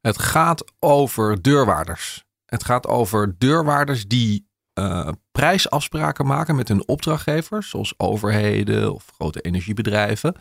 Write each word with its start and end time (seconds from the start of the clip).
Het 0.00 0.18
gaat 0.18 0.72
over 0.78 1.42
deurwaarders. 1.42 2.24
Het 2.46 2.64
gaat 2.64 2.86
over 2.86 3.34
deurwaarders 3.38 4.06
die 4.06 4.48
uh, 4.78 5.08
prijsafspraken 5.32 6.26
maken 6.26 6.56
met 6.56 6.68
hun 6.68 6.88
opdrachtgevers, 6.88 7.68
zoals 7.68 7.94
overheden 7.96 8.94
of 8.94 9.10
grote 9.14 9.40
energiebedrijven. 9.40 10.34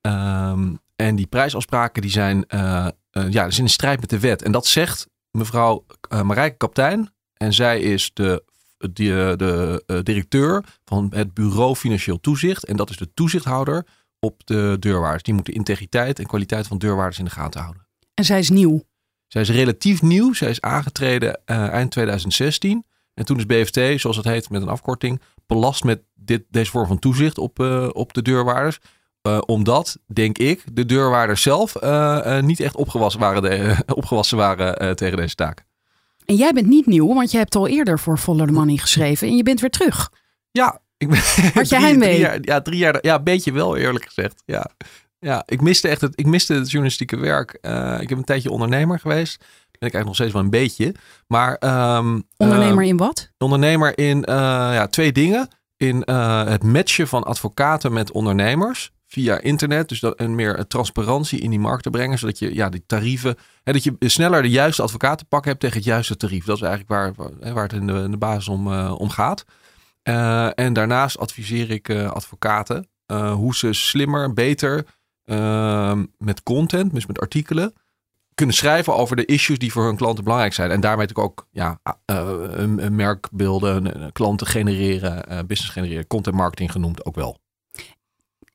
Um, 0.00 0.78
en 0.96 1.16
die 1.16 1.26
prijsafspraken 1.26 2.02
die 2.02 2.10
zijn, 2.10 2.44
uh, 2.48 2.86
uh, 3.12 3.30
ja, 3.30 3.48
in 3.56 3.68
strijd 3.68 4.00
met 4.00 4.10
de 4.10 4.20
wet. 4.20 4.42
En 4.42 4.52
dat 4.52 4.66
zegt 4.66 5.08
mevrouw 5.30 5.84
Marijke 6.22 6.56
Kaptein. 6.56 7.10
En 7.34 7.52
zij 7.52 7.80
is 7.80 8.10
de, 8.14 8.44
de, 8.78 9.34
de 9.36 10.00
directeur 10.02 10.64
van 10.84 11.12
het 11.14 11.34
Bureau 11.34 11.74
Financieel 11.74 12.20
Toezicht. 12.20 12.64
En 12.64 12.76
dat 12.76 12.90
is 12.90 12.96
de 12.96 13.14
toezichthouder 13.14 13.86
op 14.18 14.46
de 14.46 14.76
deurwaarders. 14.78 15.22
Die 15.22 15.34
moeten 15.34 15.54
integriteit 15.54 16.18
en 16.18 16.26
kwaliteit 16.26 16.66
van 16.66 16.78
deurwaarders 16.78 17.18
in 17.18 17.24
de 17.24 17.30
gaten 17.30 17.60
houden. 17.60 17.86
En 18.14 18.24
zij 18.24 18.38
is 18.38 18.50
nieuw. 18.50 18.82
Zij 19.26 19.42
is 19.42 19.50
relatief 19.50 20.02
nieuw. 20.02 20.32
Zij 20.32 20.50
is 20.50 20.60
aangetreden 20.60 21.40
uh, 21.46 21.68
eind 21.68 21.90
2016. 21.90 22.84
En 23.14 23.24
toen 23.24 23.36
is 23.36 23.46
BFT, 23.46 24.00
zoals 24.00 24.16
het 24.16 24.24
heet 24.24 24.50
met 24.50 24.62
een 24.62 24.68
afkorting, 24.68 25.20
belast 25.46 25.84
met 25.84 26.02
dit, 26.14 26.44
deze 26.50 26.70
vorm 26.70 26.86
van 26.86 26.98
toezicht 26.98 27.38
op, 27.38 27.58
uh, 27.58 27.88
op 27.92 28.12
de 28.12 28.22
deurwaarders. 28.22 28.78
Uh, 29.22 29.38
omdat, 29.46 29.98
denk 30.06 30.38
ik, 30.38 30.62
de 30.72 30.84
deurwaarders 30.86 31.42
zelf 31.42 31.74
niet 32.40 32.60
echt 32.60 32.76
opgewassen 32.76 33.20
waren, 33.20 33.42
de, 33.42 33.76
opgewassen 33.94 34.36
waren 34.36 34.96
tegen 34.96 35.16
deze 35.16 35.34
taak. 35.34 35.64
En 36.26 36.34
jij 36.34 36.52
bent 36.52 36.66
niet 36.66 36.86
nieuw, 36.86 37.14
want 37.14 37.30
je 37.30 37.38
hebt 37.38 37.54
al 37.54 37.68
eerder 37.68 37.98
voor 37.98 38.18
Follow 38.18 38.46
the 38.46 38.52
Money 38.52 38.76
geschreven 38.76 39.28
en 39.28 39.36
je 39.36 39.42
bent 39.42 39.60
weer 39.60 39.70
terug. 39.70 40.12
Ja, 40.50 40.80
ik 40.96 41.08
ben. 41.08 41.18
Had 41.54 41.68
je 41.68 41.80
heimwee? 41.86 42.18
Jaar, 42.18 42.38
ja, 42.40 42.60
drie 42.60 42.78
jaar. 42.78 42.98
Ja, 43.00 43.14
een 43.14 43.24
beetje 43.24 43.52
wel, 43.52 43.76
eerlijk 43.76 44.04
gezegd. 44.04 44.42
Ja. 44.46 44.70
Ja, 45.18 45.42
ik 45.46 45.60
miste 45.60 45.88
echt 45.88 46.00
het, 46.00 46.12
ik 46.14 46.26
miste 46.26 46.54
het 46.54 46.70
journalistieke 46.70 47.16
werk. 47.16 47.58
Uh, 47.62 48.00
ik 48.00 48.08
heb 48.08 48.18
een 48.18 48.24
tijdje 48.24 48.50
ondernemer 48.50 48.98
geweest. 48.98 49.38
Ben 49.78 49.88
ik 49.88 49.94
eigenlijk 49.94 50.04
nog 50.04 50.14
steeds 50.14 50.32
wel 50.32 50.42
een 50.42 50.50
beetje. 50.50 50.94
Maar, 51.26 51.50
um, 51.96 52.26
ondernemer 52.36 52.82
uh, 52.82 52.88
in 52.88 52.96
wat? 52.96 53.32
Ondernemer 53.38 53.98
in 53.98 54.18
uh, 54.18 54.24
ja, 54.72 54.86
twee 54.86 55.12
dingen. 55.12 55.48
In 55.76 56.10
het 56.50 56.62
matchen 56.62 57.08
van 57.08 57.24
advocaten 57.24 57.92
met 57.92 58.10
ondernemers 58.10 58.92
via 59.06 59.40
internet. 59.40 59.88
Dus 59.88 60.00
dat, 60.00 60.16
en 60.16 60.34
meer 60.34 60.66
transparantie 60.66 61.40
in 61.40 61.50
die 61.50 61.58
markt 61.58 61.82
te 61.82 61.90
brengen. 61.90 62.18
Zodat 62.18 62.38
je 62.38 62.54
ja, 62.54 62.68
die 62.68 62.84
tarieven. 62.86 63.36
Hè, 63.62 63.72
dat 63.72 63.84
je 63.84 63.96
sneller 63.98 64.42
de 64.42 64.50
juiste 64.50 64.82
advocaten 64.82 65.26
pakken 65.26 65.50
hebt 65.50 65.62
tegen 65.62 65.76
het 65.76 65.86
juiste 65.86 66.16
tarief. 66.16 66.44
Dat 66.44 66.56
is 66.56 66.62
eigenlijk 66.62 66.90
waar, 66.90 67.30
waar 67.52 67.62
het 67.62 67.72
in 67.72 67.86
de, 67.86 67.92
in 67.92 68.10
de 68.10 68.16
basis 68.16 68.48
om, 68.48 68.78
om 68.88 69.08
gaat. 69.10 69.44
en 70.54 70.72
daarnaast 70.72 71.18
adviseer 71.18 71.70
ik 71.70 71.90
advocaten 71.90 72.88
hoe 73.12 73.54
ze 73.54 73.72
slimmer, 73.72 74.32
beter 74.32 74.86
uh, 75.26 75.98
met 76.18 76.42
content, 76.42 76.94
dus 76.94 77.06
met 77.06 77.20
artikelen, 77.20 77.74
kunnen 78.34 78.54
schrijven 78.54 78.96
over 78.96 79.16
de 79.16 79.24
issues 79.24 79.58
die 79.58 79.72
voor 79.72 79.84
hun 79.84 79.96
klanten 79.96 80.24
belangrijk 80.24 80.54
zijn. 80.54 80.70
En 80.70 80.80
daarmee 80.80 81.06
natuurlijk 81.06 81.28
ook 81.28 81.46
ja, 81.50 81.80
uh, 81.84 81.96
een, 82.50 82.84
een 82.84 82.94
merk 82.94 83.28
beelden, 83.32 84.12
klanten 84.12 84.46
genereren, 84.46 85.24
uh, 85.32 85.38
business 85.46 85.72
genereren, 85.72 86.06
content 86.06 86.36
marketing 86.36 86.72
genoemd 86.72 87.04
ook 87.04 87.14
wel. 87.14 87.38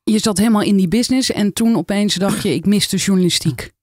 Je 0.04 0.20
zat 0.20 0.38
helemaal 0.38 0.62
in 0.62 0.78
die 0.78 0.88
business 0.88 1.32
en 1.32 1.54
toen 1.54 1.76
opeens 1.76 2.16
dacht 2.16 2.44
je, 2.44 2.54
ik 2.54 2.66
mis 2.66 2.90
de 2.90 2.98
journalistiek. 2.98 3.74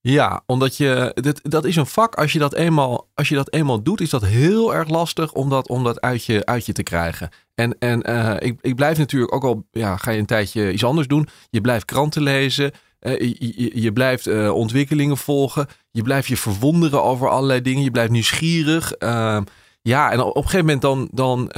Ja, 0.00 0.42
omdat 0.46 0.76
je, 0.76 1.12
dit, 1.14 1.50
dat 1.50 1.64
is 1.64 1.76
een 1.76 1.86
vak, 1.86 2.14
als 2.14 2.32
je 2.32 2.38
dat 2.38 2.54
eenmaal, 2.54 3.08
als 3.14 3.28
je 3.28 3.34
dat 3.34 3.52
eenmaal 3.52 3.82
doet, 3.82 4.00
is 4.00 4.10
dat 4.10 4.24
heel 4.24 4.74
erg 4.74 4.88
lastig 4.88 5.32
om 5.32 5.50
dat, 5.50 5.68
om 5.68 5.84
dat 5.84 6.00
uit, 6.00 6.24
je, 6.24 6.46
uit 6.46 6.66
je 6.66 6.72
te 6.72 6.82
krijgen. 6.82 7.30
En, 7.54 7.78
en 7.78 8.10
uh, 8.10 8.34
ik, 8.38 8.58
ik 8.60 8.74
blijf 8.74 8.98
natuurlijk 8.98 9.34
ook 9.34 9.44
al, 9.44 9.66
ja, 9.70 9.96
ga 9.96 10.10
je 10.10 10.18
een 10.18 10.26
tijdje 10.26 10.72
iets 10.72 10.84
anders 10.84 11.06
doen. 11.06 11.28
Je 11.50 11.60
blijft 11.60 11.84
kranten 11.84 12.22
lezen, 12.22 12.72
uh, 13.00 13.34
je, 13.74 13.90
blijft 13.92 14.26
uh, 14.26 14.54
ontwikkelingen 14.54 15.16
volgen, 15.16 15.66
je 15.90 16.02
blijft 16.02 16.28
je 16.28 16.36
verwonderen 16.36 17.02
over 17.02 17.28
allerlei 17.28 17.62
dingen, 17.62 17.82
je 17.82 17.90
blijft 17.90 18.10
nieuwsgierig. 18.10 18.92
Ehm, 18.92 19.42
ja, 19.82 20.10
en 20.10 20.20
op 20.20 20.36
een 20.36 20.42
gegeven 20.42 20.66
moment 20.66 20.82
dan, 20.82 21.08
dan 21.12 21.48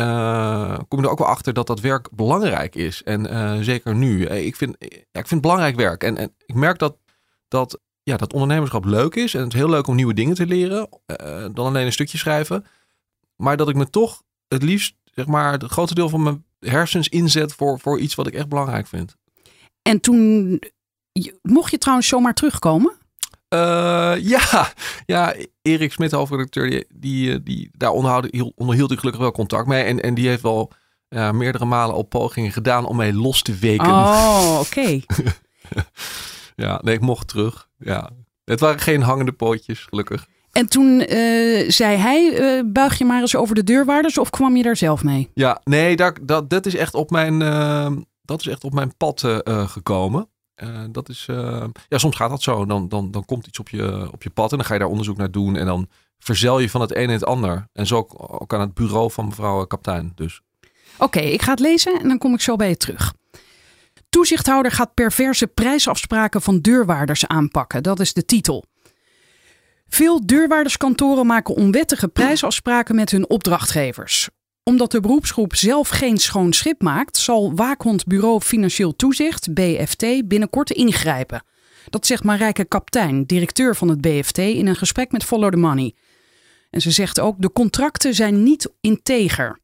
kom 0.89 0.99
je 0.99 1.05
er 1.05 1.11
ook 1.11 1.19
wel 1.19 1.29
achter 1.29 1.53
dat 1.53 1.67
dat 1.67 1.81
werk 1.81 2.09
belangrijk 2.13 2.75
is. 2.75 3.03
En 3.03 3.65
zeker 3.65 3.95
nu. 3.95 4.27
Ik 4.27 4.57
vind, 4.57 4.77
ja, 4.79 4.89
ik 4.89 5.03
vind 5.13 5.31
het 5.31 5.41
belangrijk 5.41 5.77
werk. 5.77 6.03
En, 6.03 6.17
en 6.17 6.35
ik 6.47 6.55
merk 6.55 6.79
dat, 6.79 6.97
dat 7.49 7.81
ja, 8.03 8.17
dat 8.17 8.33
ondernemerschap 8.33 8.85
leuk 8.85 9.15
is. 9.15 9.35
En 9.35 9.43
het 9.43 9.53
is 9.53 9.59
heel 9.59 9.71
leuk 9.71 9.87
om 9.87 9.95
nieuwe 9.95 10.15
dingen 10.15 10.35
te 10.35 10.47
leren. 10.47 10.89
Dan 11.53 11.67
alleen 11.67 11.87
een 11.87 11.93
stukje 11.93 12.19
schrijven. 12.19 12.65
Maar 13.37 13.57
dat 13.57 13.69
ik 13.69 13.77
me 13.77 13.91
toch 13.91 14.23
het 14.49 14.63
liefst, 14.63 14.95
zeg 15.15 15.27
maar, 15.27 15.53
het 15.53 15.65
grootste 15.65 15.95
deel 15.95 16.09
van 16.09 16.23
mijn 16.23 16.45
hersens 16.61 17.09
inzet 17.09 17.55
voor, 17.55 17.81
voor 17.81 17.99
iets 17.99 18.15
wat 18.15 18.27
ik 18.27 18.35
echt 18.35 18.49
belangrijk 18.49 18.87
vind. 18.87 19.17
En 19.83 20.01
toen, 20.01 20.61
mocht 21.43 21.71
je 21.71 21.79
trouwens 21.79 22.09
zomaar 22.09 22.35
terugkomen? 22.35 22.93
Uh, 23.49 24.15
ja, 24.21 24.73
ja, 25.07 25.35
Erik 25.63 25.93
Smit, 25.93 26.13
hoofdredacteur, 26.13 26.71
die, 26.71 26.87
die, 26.95 27.43
die, 27.43 27.71
daar 27.73 27.91
onderhield, 27.91 28.53
onderhield 28.57 28.91
ik 28.91 28.99
gelukkig 28.99 29.23
wel 29.23 29.33
contact 29.33 29.67
mee. 29.67 29.83
En, 29.83 30.01
en 30.01 30.15
die 30.15 30.29
heeft 30.29 30.43
wel 30.43 30.73
meerdere 31.33 31.65
malen 31.65 31.95
al 31.95 32.03
pogingen 32.03 32.53
gedaan 32.53 32.87
om 32.87 32.97
mij 32.97 33.13
los 33.13 33.43
te 33.43 33.55
weken. 33.55 33.87
Oh, 33.87 34.57
oké. 34.61 34.81
Okay. 34.81 35.05
ja, 36.57 36.81
nee, 36.83 36.95
ik 36.95 37.01
mocht 37.01 37.29
terug. 37.29 37.69
Ja, 37.79 38.11
het 38.45 38.61
waren 38.61 38.81
geen 38.81 39.03
hangende 39.03 39.33
pootjes, 39.33 39.81
gelukkig. 39.81 40.27
En 40.55 40.69
toen 40.69 41.01
uh, 41.01 41.71
zei 41.71 41.97
hij, 41.97 42.41
uh, 42.41 42.63
buig 42.67 42.99
je 42.99 43.05
maar 43.05 43.21
eens 43.21 43.37
over 43.37 43.55
de 43.55 43.65
deurwaarders 43.65 44.19
of 44.19 44.31
kwam 44.31 44.57
je 44.57 44.63
daar 44.63 44.77
zelf 44.77 45.03
mee? 45.05 45.31
Ja, 45.35 45.61
nee, 45.65 45.97
daar, 45.97 46.17
dat, 46.23 46.51
dat, 46.51 46.67
is 46.67 46.75
echt 46.75 46.95
op 46.95 47.11
mijn, 47.11 47.41
uh, 47.41 47.91
dat 48.23 48.41
is 48.41 48.47
echt 48.47 48.65
op 48.65 48.73
mijn 48.73 48.97
pad 48.97 49.21
gekomen. 49.47 50.29
dat 50.91 51.09
is, 51.09 51.27
ja, 51.89 51.99
soms 51.99 52.17
gaat 52.17 52.31
dat 52.31 52.43
zo. 52.43 52.67
Dan, 52.67 52.89
dan, 52.89 53.11
dan 53.11 53.25
komt 53.25 53.47
iets 53.47 53.59
op 53.59 53.69
je, 53.69 54.09
op 54.13 54.23
je 54.23 54.31
pad 54.31 54.51
en 54.51 54.57
dan 54.57 54.67
ga 54.67 54.73
je 54.73 54.81
daar 54.81 54.89
onderzoek 54.89 55.17
naar 55.17 55.31
doen. 55.31 55.57
En 55.57 55.67
dan 55.67 55.89
verzel 56.19 56.59
je 56.59 56.71
van 56.71 56.81
het 56.81 56.97
een 56.97 57.09
en 57.09 57.11
het 57.11 57.25
ander. 57.25 57.69
En 57.73 57.87
zo 57.87 57.97
ook, 57.97 58.43
ook 58.43 58.55
aan 58.55 58.61
het 58.61 58.75
bureau 58.75 59.11
van 59.11 59.27
mevrouw 59.27 59.65
kaptein 59.65 60.13
dus. 60.15 60.41
Oké, 60.95 61.05
okay, 61.05 61.31
ik 61.31 61.43
ga 61.43 61.51
het 61.51 61.61
lezen 61.61 62.01
en 62.01 62.09
dan 62.09 62.19
kom 62.19 62.35
ik 62.35 62.41
zo 62.41 62.57
bij 62.57 62.69
je 62.69 62.77
terug. 62.77 63.15
Toezichthouder 64.09 64.73
gaat 64.73 64.95
perverse 64.95 65.47
prijsafspraken 65.47 66.43
van 66.43 66.61
deurwaarders 66.61 67.27
aanpakken. 67.27 67.83
Dat 67.83 68.01
is 68.01 68.13
de 68.13 68.25
titel. 68.25 68.65
Veel 69.89 70.27
deurwaarderskantoren 70.27 71.27
maken 71.27 71.55
onwettige 71.55 72.09
prijsafspraken 72.09 72.95
met 72.95 73.11
hun 73.11 73.29
opdrachtgevers. 73.29 74.29
Omdat 74.63 74.91
de 74.91 75.01
beroepsgroep 75.01 75.55
zelf 75.55 75.89
geen 75.89 76.19
schoon 76.19 76.53
schip 76.53 76.83
maakt, 76.83 77.17
zal 77.17 77.55
Waakhond 77.55 78.07
Bureau 78.07 78.41
Financieel 78.41 78.97
Toezicht, 78.97 79.55
BFT, 79.55 80.29
binnenkort 80.29 80.71
ingrijpen. 80.71 81.45
Dat 81.89 82.07
zegt 82.07 82.25
Marijke 82.25 82.65
Kaptein, 82.65 83.25
directeur 83.25 83.77
van 83.77 83.89
het 83.89 84.01
BFT, 84.01 84.39
in 84.39 84.67
een 84.67 84.77
gesprek 84.77 85.13
met 85.13 85.25
Follow 85.25 85.51
the 85.51 85.57
Money. 85.57 85.95
En 86.71 86.81
ze 86.81 86.91
zegt 86.91 87.21
ook: 87.21 87.35
de 87.39 87.53
contracten 87.53 88.15
zijn 88.15 88.43
niet 88.43 88.73
integer. 88.81 89.59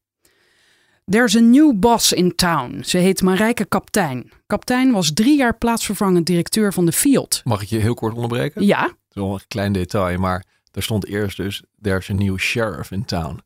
There's 1.05 1.37
a 1.37 1.41
new 1.41 1.79
boss 1.79 2.13
in 2.13 2.35
town. 2.35 2.83
Ze 2.85 2.99
heet 2.99 3.23
Marijke 3.23 3.65
Kaptein. 3.65 4.33
Kaptein 4.47 4.93
was 4.93 5.13
drie 5.13 5.37
jaar 5.37 5.59
plaatsvervangend 5.59 6.27
directeur 6.27 6.73
van 6.73 6.87
de 6.87 6.93
Field. 6.93 7.41
Mag 7.45 7.63
ik 7.63 7.69
je 7.69 7.79
heel 7.79 7.95
kort 7.95 8.15
onderbreken? 8.15 8.67
Ja. 8.67 8.99
Dat 9.13 9.23
is 9.23 9.29
wel 9.29 9.33
een 9.33 9.47
klein 9.49 9.73
detail, 9.73 10.19
maar 10.19 10.45
er 10.73 10.83
stond 10.83 11.07
eerst 11.07 11.37
dus... 11.37 11.63
There's 11.81 12.11
a 12.11 12.13
new 12.13 12.39
sheriff 12.39 12.91
in 12.91 13.05
town. 13.05 13.41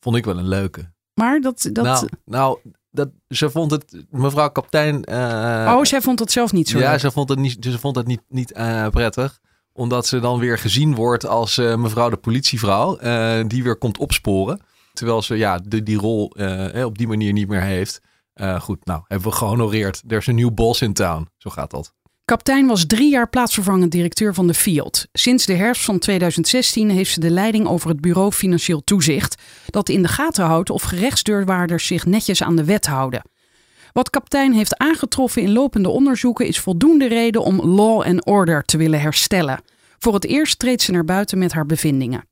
Vond 0.00 0.16
ik 0.16 0.24
wel 0.24 0.38
een 0.38 0.48
leuke. 0.48 0.92
Maar 1.14 1.40
dat... 1.40 1.68
dat... 1.72 1.84
Nou, 1.84 2.08
nou 2.24 2.58
dat, 2.90 3.08
ze 3.28 3.50
vond 3.50 3.70
het... 3.70 4.04
Mevrouw 4.10 4.50
Kaptein... 4.50 5.10
Uh... 5.10 5.74
oh, 5.76 5.84
zij 5.84 6.00
vond 6.00 6.18
het 6.18 6.32
zelf 6.32 6.52
niet 6.52 6.68
zo 6.68 6.78
Ja, 6.78 6.90
leuk. 6.90 7.00
ze 7.00 7.10
vond 7.10 7.28
het 7.28 7.38
niet, 7.38 7.56
ze 7.64 7.78
vond 7.78 7.96
het 7.96 8.06
niet, 8.06 8.22
niet 8.28 8.56
uh, 8.56 8.88
prettig 8.88 9.40
omdat 9.72 10.06
ze 10.06 10.20
dan 10.20 10.38
weer 10.38 10.58
gezien 10.58 10.94
wordt 10.94 11.26
als 11.26 11.58
uh, 11.58 11.76
mevrouw 11.76 12.10
de 12.10 12.16
politievrouw, 12.16 12.96
die 13.46 13.62
weer 13.62 13.76
komt 13.76 13.98
opsporen. 13.98 14.60
Terwijl 14.92 15.22
ze 15.22 15.36
ja, 15.36 15.58
de, 15.58 15.82
die 15.82 15.98
rol 15.98 16.24
op 16.84 16.98
die 16.98 17.08
manier 17.08 17.32
niet 17.32 17.48
meer 17.48 17.62
heeft. 17.62 18.00
Goed, 18.58 18.84
nou, 18.84 19.02
hebben 19.06 19.28
we 19.28 19.36
gehonoreerd. 19.36 20.02
Er 20.08 20.16
is 20.16 20.26
een 20.26 20.34
nieuw 20.34 20.50
boss 20.50 20.82
in 20.82 20.92
town. 20.92 21.28
Zo 21.36 21.50
gaat 21.50 21.70
dat. 21.70 21.94
Kaptein 22.30 22.66
was 22.66 22.86
drie 22.86 23.10
jaar 23.10 23.28
plaatsvervangend 23.28 23.90
directeur 23.90 24.34
van 24.34 24.46
de 24.46 24.54
Field. 24.54 25.06
Sinds 25.12 25.46
de 25.46 25.54
herfst 25.54 25.84
van 25.84 25.98
2016 25.98 26.90
heeft 26.90 27.12
ze 27.12 27.20
de 27.20 27.30
leiding 27.30 27.66
over 27.66 27.88
het 27.88 28.00
Bureau 28.00 28.32
Financieel 28.32 28.84
Toezicht, 28.84 29.42
dat 29.66 29.88
in 29.88 30.02
de 30.02 30.08
gaten 30.08 30.44
houdt 30.44 30.70
of 30.70 30.82
gerechtsdeurwaarders 30.82 31.86
zich 31.86 32.06
netjes 32.06 32.42
aan 32.42 32.56
de 32.56 32.64
wet 32.64 32.86
houden. 32.86 33.22
Wat 33.92 34.10
kaptein 34.10 34.52
heeft 34.52 34.76
aangetroffen 34.76 35.42
in 35.42 35.52
lopende 35.52 35.88
onderzoeken 35.88 36.46
is 36.46 36.58
voldoende 36.58 37.08
reden 37.08 37.42
om 37.42 37.60
law 37.60 38.02
and 38.02 38.26
order 38.26 38.62
te 38.62 38.76
willen 38.76 39.00
herstellen. 39.00 39.60
Voor 39.98 40.14
het 40.14 40.24
eerst 40.24 40.58
treedt 40.58 40.82
ze 40.82 40.92
naar 40.92 41.04
buiten 41.04 41.38
met 41.38 41.52
haar 41.52 41.66
bevindingen. 41.66 42.28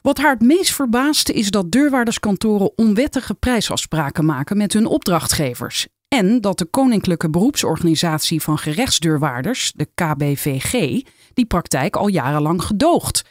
Wat 0.00 0.18
haar 0.18 0.32
het 0.32 0.42
meest 0.42 0.72
verbaasde 0.72 1.32
is 1.32 1.50
dat 1.50 1.70
deurwaarderskantoren 1.70 2.78
onwettige 2.78 3.34
prijsafspraken 3.34 4.24
maken 4.24 4.56
met 4.56 4.72
hun 4.72 4.86
opdrachtgevers. 4.86 5.86
En 6.14 6.40
dat 6.40 6.58
de 6.58 6.64
Koninklijke 6.64 7.30
Beroepsorganisatie 7.30 8.42
van 8.42 8.58
Gerechtsdeurwaarders, 8.58 9.72
de 9.72 9.88
KBVG, 9.94 11.02
die 11.34 11.46
praktijk 11.46 11.96
al 11.96 12.08
jarenlang 12.08 12.62
gedoogt. 12.62 13.24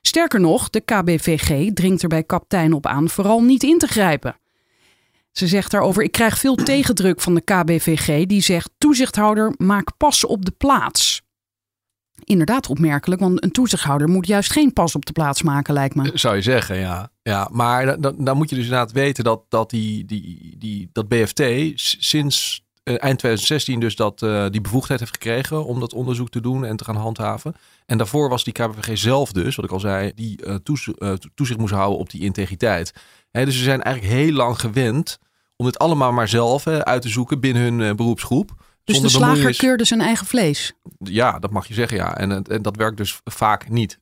Sterker 0.00 0.40
nog, 0.40 0.70
de 0.70 0.80
KBVG 0.80 1.72
dringt 1.72 2.02
er 2.02 2.08
bij 2.08 2.22
kaptein 2.22 2.72
op 2.72 2.86
aan 2.86 3.08
vooral 3.08 3.42
niet 3.42 3.62
in 3.62 3.78
te 3.78 3.86
grijpen. 3.86 4.36
Ze 5.32 5.46
zegt 5.46 5.70
daarover: 5.70 6.02
Ik 6.02 6.12
krijg 6.12 6.38
veel 6.38 6.54
tegendruk 6.54 7.20
van 7.20 7.34
de 7.34 7.40
KBVG, 7.40 8.26
die 8.26 8.42
zegt: 8.42 8.70
Toezichthouder, 8.78 9.54
maak 9.56 9.96
pas 9.96 10.24
op 10.24 10.44
de 10.44 10.52
plaats. 10.58 11.22
Inderdaad 12.24 12.68
opmerkelijk, 12.68 13.20
want 13.20 13.44
een 13.44 13.50
toezichthouder 13.50 14.08
moet 14.08 14.26
juist 14.26 14.52
geen 14.52 14.72
pas 14.72 14.94
op 14.94 15.06
de 15.06 15.12
plaats 15.12 15.42
maken, 15.42 15.74
lijkt 15.74 15.94
me. 15.94 16.10
Zou 16.14 16.36
je 16.36 16.42
zeggen, 16.42 16.78
ja. 16.78 17.10
ja 17.22 17.48
maar 17.52 18.00
dan, 18.00 18.14
dan, 18.18 18.36
moet 18.36 18.50
je 18.50 18.54
dus 18.54 18.64
inderdaad 18.64 18.92
weten 18.92 19.24
dat, 19.24 19.42
dat, 19.48 19.70
die, 19.70 20.04
die, 20.04 20.54
die, 20.58 20.88
dat 20.92 21.08
BFT 21.08 21.42
sinds 21.74 22.64
eh, 22.82 22.94
eind 22.94 23.18
2016 23.18 23.80
dus 23.80 23.96
dat, 23.96 24.22
eh, 24.22 24.46
die 24.50 24.60
bevoegdheid 24.60 25.00
heeft 25.00 25.12
gekregen 25.12 25.64
om 25.64 25.80
dat 25.80 25.94
onderzoek 25.94 26.30
te 26.30 26.40
doen 26.40 26.64
en 26.64 26.76
te 26.76 26.84
gaan 26.84 26.96
handhaven. 26.96 27.54
En 27.86 27.98
daarvoor 27.98 28.28
was 28.28 28.44
die 28.44 28.52
KBVG 28.52 28.98
zelf 28.98 29.32
dus, 29.32 29.56
wat 29.56 29.64
ik 29.64 29.70
al 29.70 29.80
zei, 29.80 30.12
die 30.14 30.44
eh, 30.44 30.54
toez- 30.54 30.88
eh, 30.98 31.12
toezicht 31.34 31.60
moest 31.60 31.74
houden 31.74 31.98
op 31.98 32.10
die 32.10 32.20
integriteit. 32.20 32.92
Dus 33.30 33.56
ze 33.56 33.62
zijn 33.62 33.82
eigenlijk 33.82 34.14
heel 34.14 34.32
lang 34.32 34.60
gewend 34.60 35.18
om 35.56 35.66
dit 35.66 35.78
allemaal 35.78 36.12
maar 36.12 36.28
zelf 36.28 36.66
uit 36.66 37.02
te 37.02 37.08
zoeken 37.08 37.40
binnen 37.40 37.62
hun 37.62 37.80
eh, 37.80 37.94
beroepsgroep. 37.94 38.50
Dus 38.84 39.00
de 39.00 39.08
slager 39.08 39.56
keurde 39.56 39.84
zijn 39.84 40.00
eigen 40.00 40.26
vlees. 40.26 40.72
Ja, 40.98 41.38
dat 41.38 41.50
mag 41.50 41.66
je 41.66 41.74
zeggen, 41.74 41.96
ja. 41.96 42.16
En, 42.16 42.42
en 42.44 42.62
dat 42.62 42.76
werkt 42.76 42.96
dus 42.96 43.20
vaak 43.24 43.68
niet. 43.68 43.98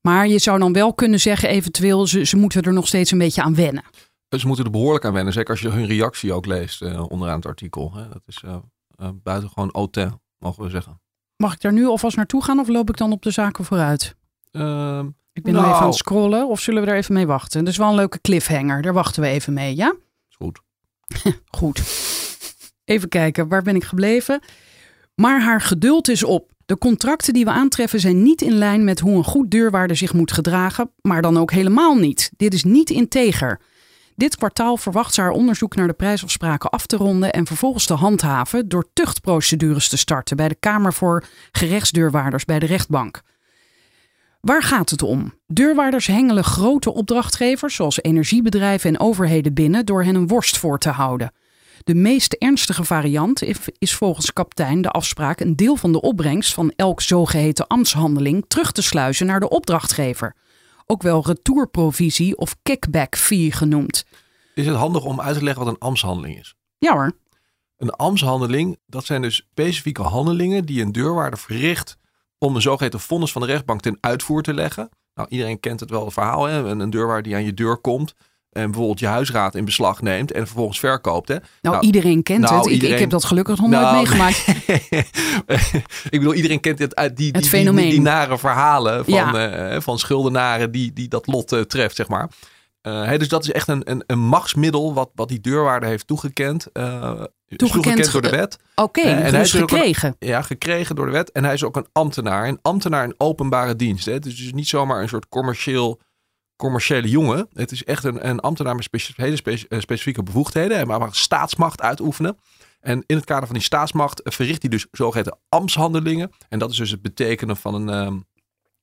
Maar 0.00 0.28
je 0.28 0.38
zou 0.38 0.58
dan 0.58 0.72
wel 0.72 0.94
kunnen 0.94 1.20
zeggen, 1.20 1.48
eventueel, 1.48 2.06
ze, 2.06 2.24
ze 2.24 2.36
moeten 2.36 2.62
er 2.62 2.72
nog 2.72 2.86
steeds 2.86 3.10
een 3.10 3.18
beetje 3.18 3.42
aan 3.42 3.54
wennen. 3.54 3.84
Dus 4.28 4.40
Ze 4.40 4.46
moeten 4.46 4.64
er 4.64 4.70
behoorlijk 4.70 5.04
aan 5.04 5.12
wennen. 5.12 5.32
Zeker 5.32 5.50
als 5.50 5.60
je 5.60 5.68
hun 5.68 5.86
reactie 5.86 6.32
ook 6.32 6.46
leest 6.46 6.82
eh, 6.82 7.04
onderaan 7.10 7.36
het 7.36 7.46
artikel. 7.46 7.92
Hè. 7.94 8.08
Dat 8.08 8.22
is 8.26 8.42
eh 8.44 8.56
eh, 8.96 9.08
buitengewoon 9.22 9.70
autain, 9.70 10.20
mogen 10.38 10.62
we 10.64 10.70
zeggen. 10.70 11.00
Mag 11.36 11.52
ik 11.54 11.60
daar 11.60 11.72
nu 11.72 11.86
alvast 11.86 12.16
naartoe 12.16 12.44
gaan 12.44 12.58
of 12.58 12.68
loop 12.68 12.88
ik 12.90 12.96
dan 12.96 13.12
op 13.12 13.22
de 13.22 13.30
zaken 13.30 13.64
vooruit? 13.64 14.16
Ehm, 14.50 15.06
Ik 15.32 15.42
ben 15.42 15.52
nog 15.52 15.62
Nou. 15.62 15.72
even 15.74 15.82
aan 15.84 15.88
het 15.90 15.98
scrollen 15.98 16.48
of 16.48 16.60
zullen 16.60 16.82
we 16.84 16.90
er 16.90 16.96
even 16.96 17.14
mee 17.14 17.26
wachten? 17.26 17.60
Dat 17.64 17.72
is 17.72 17.78
wel 17.78 17.88
een 17.88 17.94
leuke 17.94 18.20
cliffhanger, 18.20 18.82
daar 18.82 18.92
wachten 18.92 19.22
we 19.22 19.28
even 19.28 19.52
mee, 19.52 19.76
ja? 19.76 19.94
is 20.30 20.36
goed. 20.36 20.60
Goed. 21.60 21.82
Even 22.84 23.08
kijken, 23.08 23.48
waar 23.48 23.62
ben 23.62 23.76
ik 23.76 23.84
gebleven? 23.84 24.40
Maar 25.14 25.42
haar 25.42 25.60
geduld 25.60 26.08
is 26.08 26.24
op. 26.24 26.50
De 26.66 26.78
contracten 26.78 27.32
die 27.32 27.44
we 27.44 27.50
aantreffen 27.50 28.00
zijn 28.00 28.22
niet 28.22 28.42
in 28.42 28.52
lijn 28.52 28.84
met 28.84 29.00
hoe 29.00 29.16
een 29.16 29.24
goed 29.24 29.50
deurwaarder 29.50 29.96
zich 29.96 30.12
moet 30.12 30.32
gedragen, 30.32 30.90
maar 31.00 31.22
dan 31.22 31.36
ook 31.36 31.50
helemaal 31.50 31.94
niet. 31.94 32.30
Dit 32.36 32.54
is 32.54 32.64
niet 32.64 32.90
integer. 32.90 33.60
Dit 34.16 34.36
kwartaal 34.36 34.76
verwacht 34.76 35.14
ze 35.14 35.20
haar 35.20 35.30
onderzoek 35.30 35.74
naar 35.74 35.86
de 35.86 35.92
prijsafspraken 35.92 36.70
af 36.70 36.86
te 36.86 36.96
ronden 36.96 37.32
en 37.32 37.46
vervolgens 37.46 37.86
te 37.86 37.94
handhaven 37.94 38.68
door 38.68 38.88
tuchtprocedures 38.92 39.88
te 39.88 39.96
starten 39.96 40.36
bij 40.36 40.48
de 40.48 40.54
Kamer 40.54 40.92
voor 40.92 41.24
Gerechtsdeurwaarders 41.52 42.44
bij 42.44 42.58
de 42.58 42.66
rechtbank. 42.66 43.20
Waar 44.40 44.62
gaat 44.62 44.90
het 44.90 45.02
om? 45.02 45.34
Deurwaarders 45.46 46.06
hengelen 46.06 46.44
grote 46.44 46.92
opdrachtgevers 46.94 47.74
zoals 47.74 48.02
energiebedrijven 48.02 48.90
en 48.90 49.00
overheden 49.00 49.54
binnen 49.54 49.86
door 49.86 50.04
hen 50.04 50.14
een 50.14 50.28
worst 50.28 50.58
voor 50.58 50.78
te 50.78 50.90
houden. 50.90 51.32
De 51.84 51.94
meest 51.94 52.32
ernstige 52.32 52.84
variant 52.84 53.42
is- 53.78 53.94
volgens 53.94 54.32
kaptein 54.32 54.82
de 54.82 54.88
afspraak 54.90 55.40
een 55.40 55.56
deel 55.56 55.76
van 55.76 55.92
de 55.92 56.00
opbrengst 56.00 56.54
van 56.54 56.72
elk 56.76 57.00
zogeheten 57.00 57.66
ambtshandeling 57.66 58.44
terug 58.48 58.72
te 58.72 58.82
sluizen 58.82 59.26
naar 59.26 59.40
de 59.40 59.48
opdrachtgever. 59.48 60.36
Ook 60.86 61.02
wel 61.02 61.26
retourprovisie 61.26 62.36
of 62.36 62.56
kickback 62.62 63.16
fee 63.16 63.52
genoemd. 63.52 64.04
Is 64.54 64.66
het 64.66 64.76
handig 64.76 65.04
om 65.04 65.20
uit 65.20 65.36
te 65.36 65.44
leggen 65.44 65.64
wat 65.64 65.72
een 65.72 65.80
ambtshandeling 65.80 66.38
is? 66.38 66.54
Ja 66.78 66.92
hoor, 66.92 67.12
Een 67.76 67.90
ambtshandeling, 67.90 68.78
dat 68.86 69.04
zijn 69.04 69.22
dus 69.22 69.34
specifieke 69.50 70.02
handelingen 70.02 70.64
die 70.64 70.82
een 70.82 70.92
deurwaarder 70.92 71.38
verricht 71.38 71.96
om 72.38 72.54
een 72.54 72.62
zogeheten 72.62 73.00
vonnis 73.00 73.32
van 73.32 73.42
de 73.42 73.46
rechtbank 73.48 73.80
ten 73.80 73.98
uitvoer 74.00 74.42
te 74.42 74.54
leggen. 74.54 74.88
Nou, 75.14 75.28
iedereen 75.28 75.60
kent 75.60 75.80
het 75.80 75.90
wel, 75.90 76.04
het 76.04 76.12
verhaal. 76.12 76.44
Hè? 76.44 76.58
Een, 76.58 76.80
een 76.80 76.90
deurwaarder 76.90 77.22
die 77.22 77.34
aan 77.34 77.44
je 77.44 77.54
deur 77.54 77.76
komt 77.76 78.14
en 78.52 78.64
bijvoorbeeld 78.66 78.98
je 78.98 79.06
huisraad 79.06 79.54
in 79.54 79.64
beslag 79.64 80.02
neemt 80.02 80.32
en 80.32 80.46
vervolgens 80.46 80.78
verkoopt. 80.78 81.28
Hè? 81.28 81.34
nou, 81.34 81.46
Nou, 81.60 81.80
iedereen 81.80 82.22
kent 82.22 82.40
nou, 82.40 82.56
het. 82.56 82.66
Ik, 82.66 82.82
ik 82.82 82.98
heb 82.98 83.10
dat 83.10 83.24
gelukkig 83.24 83.58
nog 83.60 83.68
nooit 83.68 83.82
Nou, 83.82 83.96
meegemaakt. 83.96 84.46
ik 86.10 86.18
bedoel, 86.18 86.34
iedereen 86.34 86.60
kent 86.60 86.78
het 86.78 86.94
uit 86.94 87.16
die, 87.16 87.32
die, 87.32 87.42
Het 87.42 87.50
die, 87.50 87.70
die, 87.72 87.90
die 87.90 88.00
nare 88.00 88.38
verhalen 88.38 89.04
van, 89.04 89.14
Ja. 89.14 89.48
eh, 89.70 89.80
van 89.80 89.98
schuldenaren 89.98 90.70
die, 90.72 90.92
die 90.92 91.08
dat 91.08 91.26
lot 91.26 91.52
eh, 91.52 91.60
treft, 91.60 91.96
zeg 91.96 92.08
maar. 92.08 92.30
Hè, 92.82 93.18
dus 93.18 93.28
dat 93.28 93.42
is 93.42 93.52
echt 93.52 93.68
een, 93.68 93.90
een, 93.90 94.04
een 94.06 94.18
machtsmiddel 94.18 94.94
wat, 94.94 95.10
wat 95.14 95.28
die 95.28 95.40
deurwaarder 95.40 95.88
heeft 95.88 96.06
toegekend. 96.06 96.66
is 97.48 97.56
Toegekend, 97.56 98.12
door 98.12 98.22
de 98.22 98.30
wet. 98.30 98.58
Oké, 98.74 99.00
en 99.00 99.18
hij 99.18 99.30
dus 99.30 99.54
is 99.54 99.62
ook 99.62 99.70
een- 99.70 99.76
gekregen. 99.76 100.16
Ja, 100.18 100.42
gekregen 100.42 100.94
door 100.96 101.06
de 101.06 101.12
wet. 101.12 101.32
En 101.32 101.44
hij 101.44 101.54
is 101.54 101.64
ook 101.64 101.76
een 101.76 101.86
ambtenaar. 101.92 102.48
Een 102.48 102.58
ambtenaar 102.62 103.04
in 103.04 103.14
openbare 103.18 103.76
dienst. 103.76 104.06
Hè. 104.06 104.12
Het 104.12 104.26
is 104.26 104.36
dus 104.36 104.52
niet 104.52 104.68
zomaar 104.68 105.02
een 105.02 105.08
soort 105.08 105.28
commercieel, 105.28 106.00
commerciële 106.56 107.08
jongen. 107.08 107.48
Het 107.52 107.70
is 107.70 107.84
echt 107.84 108.04
een, 108.04 108.28
een 108.28 108.40
ambtenaar 108.40 108.74
met 108.74 109.12
hele 109.16 109.42
eh, 109.42 109.80
specifieke 109.80 110.22
bevoegdheden. 110.22 110.76
Hij 110.76 110.86
mag 110.86 111.16
staatsmacht 111.16 111.80
uitoefenen. 111.80 112.38
En 112.80 113.04
in 113.06 113.16
het 113.16 113.24
kader 113.24 113.46
van 113.46 113.54
die 113.54 113.64
staatsmacht 113.64 114.20
verricht 114.24 114.62
hij 114.62 114.70
dus 114.70 114.86
zogeheten 114.90 115.38
ambtshandelingen. 115.48 116.30
En 116.48 116.58
dat 116.58 116.70
is 116.70 116.76
dus 116.76 116.90
het 116.90 117.02
betekenen 117.02 117.56
van 117.56 117.74
een, 117.74 117.88
ehm, 117.88 118.18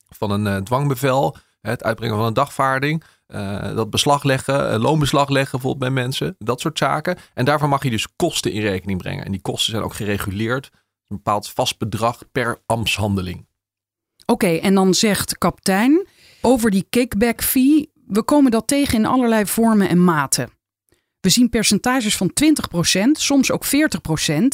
van 0.09 0.31
een 0.31 0.47
eh, 0.47 0.57
dwangbevel. 0.57 1.35
Het 1.61 1.83
uitbrengen 1.83 2.15
van 2.15 2.25
een 2.25 2.33
dagvaarding. 2.33 3.03
eh, 3.27 3.75
dat 3.75 3.89
beslag 3.89 4.23
leggen, 4.23 4.79
loonbeslag 4.79 5.29
leggen 5.29 5.51
bijvoorbeeld 5.51 5.93
bij 5.93 6.03
mensen. 6.03 6.35
Dat 6.37 6.61
soort 6.61 6.77
zaken. 6.77 7.17
En 7.33 7.45
daarvan 7.45 7.69
mag 7.69 7.83
je 7.83 7.89
dus 7.89 8.15
kosten 8.15 8.51
in 8.51 8.61
rekening 8.61 8.97
brengen. 8.97 9.25
En 9.25 9.31
die 9.31 9.41
kosten 9.41 9.71
zijn 9.71 9.83
ook 9.83 9.93
gereguleerd. 9.93 10.69
Een 11.07 11.15
bepaald 11.15 11.49
vast 11.49 11.77
bedrag 11.77 12.31
per 12.31 12.61
ambtshandeling. 12.65 13.47
Oké, 14.25 14.47
en 14.47 14.75
dan 14.75 14.93
zegt 14.93 15.37
kaptein 15.37 16.07
over 16.41 16.71
die 16.71 16.85
kickback 16.89 17.43
fee. 17.43 17.91
We 18.07 18.23
komen 18.23 18.51
dat 18.51 18.67
tegen 18.67 18.97
in 18.97 19.05
allerlei 19.05 19.45
vormen 19.45 19.89
en 19.89 20.03
maten. 20.03 20.49
We 21.19 21.29
zien 21.29 21.49
percentages 21.49 22.17
van 22.17 22.31
20%, 22.43 23.11
soms 23.11 23.51
ook 23.51 23.65
40% 23.65 23.69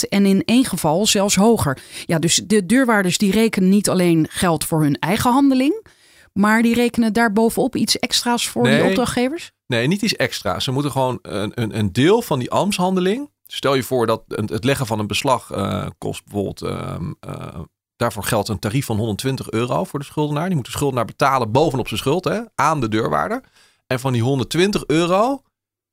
en 0.10 0.26
in 0.26 0.44
één 0.46 0.66
geval 0.66 1.06
zelfs 1.06 1.36
hoger. 1.36 1.82
Ja, 2.06 2.20
dus 2.20 2.36
de 2.46 2.66
deurwaarders 2.66 3.18
die 3.18 3.32
rekenen 3.32 3.70
niet 3.70 3.90
alleen 3.90 4.28
geld 4.30 4.66
voor 4.66 4.82
hun 4.82 5.00
eigen 5.00 5.32
handeling, 5.32 5.86
maar 6.34 6.62
die 6.62 6.74
rekenen 6.74 7.14
daarbovenop 7.14 7.76
iets 7.76 8.00
extra's 8.00 8.48
voor 8.48 8.64
Nee. 8.64 8.78
die 8.80 8.88
opdrachtgevers? 8.88 9.52
Nee, 9.68 9.88
niet 9.88 10.02
iets 10.02 10.16
extra's. 10.16 10.64
Ze 10.64 10.72
moeten 10.72 10.92
gewoon 10.92 11.20
een, 11.22 11.52
een, 11.62 11.78
een 11.78 11.92
deel 11.94 12.22
van 12.22 12.40
die 12.40 12.52
ambtshandeling. 12.52 13.30
Stel 13.48 13.76
je 13.76 13.84
voor 13.84 14.08
dat 14.08 14.24
het 14.28 14.64
leggen 14.64 14.86
van 14.86 15.00
een 15.00 15.08
beslag 15.08 15.52
eh, 15.52 15.88
kost 15.98 16.24
bijvoorbeeld. 16.24 16.62
ehm, 16.62 17.12
eh, 17.20 17.60
daarvoor 17.96 18.24
geldt 18.24 18.50
een 18.50 18.60
tarief 18.60 18.86
van 18.86 18.98
120 18.98 19.52
euro 19.52 19.84
voor 19.84 20.00
de 20.00 20.06
schuldenaar. 20.06 20.46
Die 20.46 20.56
moet 20.56 20.66
de 20.66 20.72
schuldenaar 20.72 21.06
betalen 21.06 21.52
bovenop 21.52 21.88
zijn 21.88 22.00
schuld 22.00 22.24
hè, 22.24 22.42
aan 22.56 22.80
de 22.80 22.88
deurwaarder. 22.88 23.44
En 23.88 24.00
van 24.00 24.14
die 24.14 24.22
120 24.22 24.86
euro 24.88 25.42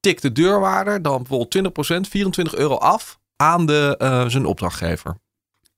tikt 0.01 0.23
de 0.23 0.33
deurwaarder 0.33 1.03
dan 1.03 1.17
bijvoorbeeld 1.17 2.07
20%, 2.07 2.09
24 2.09 2.55
euro 2.55 2.75
af 2.75 3.19
aan 3.37 3.67
de, 3.67 3.95
eh, 3.99 4.29
zijn 4.29 4.47
opdrachtgever. 4.47 5.17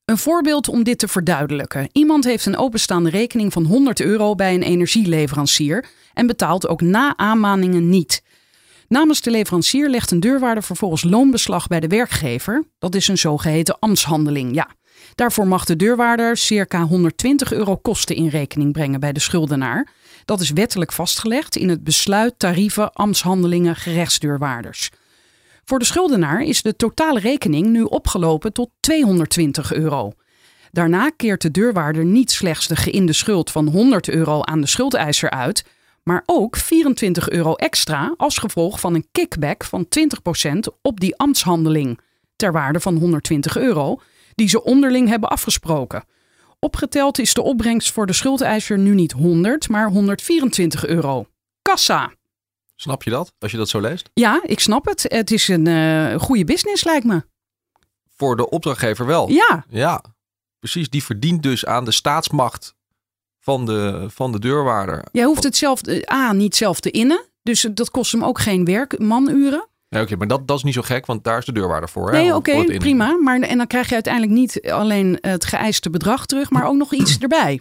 Een 0.05 0.19
voorbeeld 0.19 0.69
om 0.69 0.83
dit 0.83 0.99
te 0.99 1.09
verduidelijken. 1.09 1.89
Iemand 1.93 2.25
heeft 2.25 2.47
een 2.47 2.57
openstaande 2.57 3.11
rekening 3.11 3.53
van 3.53 3.65
100 3.65 4.01
euro 4.01 4.35
bij 4.35 4.55
een 4.55 4.63
energieleverancier 4.63 5.87
en 6.15 6.27
betaalt 6.27 6.69
ook 6.69 6.81
na 6.81 7.17
aanmaningen 7.17 7.89
niet. 7.89 8.23
Namens 8.89 9.21
de 9.21 9.31
leverancier 9.31 9.89
legt 9.89 10.11
een 10.11 10.21
deurwaarder 10.21 10.63
vervolgens 10.63 11.03
loonbeslag 11.03 11.67
bij 11.67 11.81
de 11.81 11.89
werkgever. 11.89 12.65
Dat 12.79 12.95
is 12.95 13.09
een 13.09 13.19
zogeheten 13.19 13.79
ambtshandeling, 13.79 14.55
ja. 14.55 14.69
Daarvoor 15.15 15.47
mag 15.47 15.65
de 15.65 15.77
deurwaarder 15.77 16.37
circa 16.37 16.83
120 16.83 17.53
euro 17.53 17.77
kosten 17.77 18.17
in 18.17 18.29
rekening 18.29 18.73
brengen 18.73 19.01
bij 19.01 19.13
de 19.13 19.21
schuldenaar. 19.21 19.89
Dat 20.25 20.41
is 20.41 20.51
wettelijk 20.51 20.93
vastgelegd 20.93 21.57
in 21.57 21.69
het 21.69 21.85
besluit 21.85 22.35
tarieven 22.39 22.93
ambtshandelingen 22.93 23.77
gerechtsdeurwaarders. 23.77 24.91
Voor 25.65 25.79
de 25.79 25.85
schuldenaar 25.85 26.43
is 26.43 26.63
de 26.63 26.77
totale 26.77 27.21
rekening 27.21 27.67
nu 27.67 27.83
opgelopen 27.83 28.53
tot 28.53 28.71
220 28.81 29.73
euro. 29.73 30.13
Daarna 30.71 31.11
keert 31.17 31.43
de 31.43 31.51
deurwaarder 31.51 32.05
niet 32.05 32.31
slechts 32.31 32.67
de 32.67 32.77
geïnde 32.77 33.13
schuld 33.13 33.51
van 33.51 33.69
100 33.69 34.09
euro 34.09 34.43
aan 34.43 34.61
de 34.61 34.67
schuldeiser 34.67 35.31
uit, 35.31 35.65
maar 36.03 36.23
ook 36.27 36.57
24 36.57 37.31
euro 37.31 37.55
extra 37.55 38.15
als 38.17 38.39
gevolg 38.39 38.81
van 38.81 38.95
een 38.95 39.07
kickback 39.13 39.65
van 39.65 39.87
20% 39.99 40.59
op 40.83 41.01
die 41.01 41.17
ambtshandeling, 41.17 42.01
ter 42.37 42.53
waarde 42.53 42.81
van 42.81 42.97
120 42.97 43.57
euro, 43.57 44.01
die 44.35 44.49
ze 44.49 44.63
onderling 44.63 45.09
hebben 45.09 45.29
afgesproken. 45.29 46.05
Opgeteld 46.59 47.19
is 47.19 47.35
de 47.35 47.43
opbrengst 47.43 47.93
voor 47.93 48.07
de 48.07 48.13
schuldeiser 48.13 48.79
nu 48.79 48.95
niet 48.95 49.13
100, 49.13 49.69
maar 49.69 49.89
124 49.89 50.87
euro. 50.87 51.27
Kassa! 51.63 52.13
Snap 52.77 53.03
je 53.03 53.11
dat, 53.11 53.33
als 53.39 53.51
je 53.51 53.57
dat 53.57 53.69
zo 53.69 53.81
leest? 53.81 54.11
Ja, 54.15 54.41
ik 54.43 54.61
snap 54.61 54.85
het. 54.85 55.03
Het 55.09 55.31
is 55.31 55.49
een 55.49 55.67
eh, 55.67 56.21
goede 56.21 56.45
business, 56.45 56.85
lijkt 56.85 57.05
me. 57.05 57.23
Voor 58.17 58.37
de 58.37 58.51
opdrachtgever 58.51 59.07
wel. 59.07 59.31
Ja, 59.31 59.65
Ja, 59.69 60.05
precies. 60.59 60.91
Die 60.91 61.05
verdient 61.05 61.43
dus 61.43 61.67
aan 61.67 61.85
de 61.85 61.93
staatsmacht 61.93 62.75
van 63.41 63.67
de, 63.67 64.07
van 64.09 64.33
de 64.33 64.39
deurwaarder. 64.39 65.05
Jij 65.13 65.25
hoeft 65.25 65.43
het 65.43 65.57
zelf, 65.57 65.83
eh, 65.83 66.13
A, 66.13 66.33
niet 66.33 66.57
zelf 66.57 66.81
te 66.81 66.91
innen. 66.91 67.25
Dus 67.43 67.67
dat 67.71 67.91
kost 67.91 68.13
hem 68.13 68.25
ook 68.25 68.39
geen 68.41 68.65
werk, 68.65 68.99
manuren. 68.99 69.69
Ja, 69.95 70.03
oké, 70.03 70.17
maar 70.17 70.27
dat, 70.27 70.49
dat 70.49 70.57
is 70.57 70.63
niet 70.63 70.75
zo 70.75 70.83
gek, 70.83 71.07
want 71.07 71.25
daar 71.25 71.39
is 71.39 71.45
de 71.45 71.53
deurwaarder 71.53 71.89
voor. 71.89 72.11
hè, 72.13 72.19
Nee, 72.19 72.35
oké, 72.35 72.65
prima. 72.65 73.19
Maar, 73.23 73.41
en 73.41 73.57
dan 73.57 73.67
krijg 73.67 73.89
je 73.89 73.95
uiteindelijk 73.95 74.33
niet 74.33 74.71
alleen 74.71 75.19
het 75.21 75.45
geëiste 75.45 75.91
bedrag 75.91 76.27
terug, 76.27 76.51
maar 76.51 76.67
ook 76.67 76.77
nog 76.77 76.93
iets 76.93 77.19
erbij. 77.19 77.61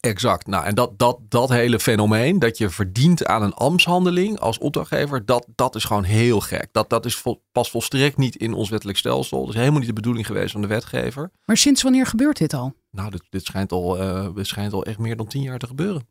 Exact. 0.00 0.46
Nou, 0.46 0.64
en 0.64 0.74
dat, 0.74 0.98
dat, 0.98 1.18
dat 1.28 1.48
hele 1.48 1.80
fenomeen 1.80 2.38
dat 2.38 2.58
je 2.58 2.70
verdient 2.70 3.26
aan 3.26 3.42
een 3.42 3.54
ambtshandeling 3.54 4.38
als 4.38 4.58
opdrachtgever, 4.58 5.24
dat, 5.24 5.46
dat 5.54 5.74
is 5.74 5.84
gewoon 5.84 6.04
heel 6.04 6.40
gek. 6.40 6.68
Dat, 6.72 6.90
dat 6.90 7.04
is 7.04 7.16
vol, 7.16 7.42
pas 7.52 7.70
volstrekt 7.70 8.16
niet 8.16 8.36
in 8.36 8.54
ons 8.54 8.68
wettelijk 8.68 8.98
stelsel. 8.98 9.40
Dat 9.40 9.48
is 9.48 9.54
helemaal 9.54 9.78
niet 9.78 9.88
de 9.88 9.94
bedoeling 9.94 10.26
geweest 10.26 10.52
van 10.52 10.60
de 10.60 10.66
wetgever. 10.66 11.30
Maar 11.44 11.56
sinds 11.56 11.82
wanneer 11.82 12.06
gebeurt 12.06 12.38
dit 12.38 12.54
al? 12.54 12.74
Nou, 12.90 13.10
dit, 13.10 13.22
dit, 13.30 13.44
schijnt 13.44 13.72
al, 13.72 13.98
eh, 13.98 14.28
dit 14.34 14.46
schijnt 14.46 14.72
al 14.72 14.84
echt 14.84 14.98
meer 14.98 15.16
dan 15.16 15.26
tien 15.26 15.42
jaar 15.42 15.58
te 15.58 15.66
gebeuren. 15.66 16.08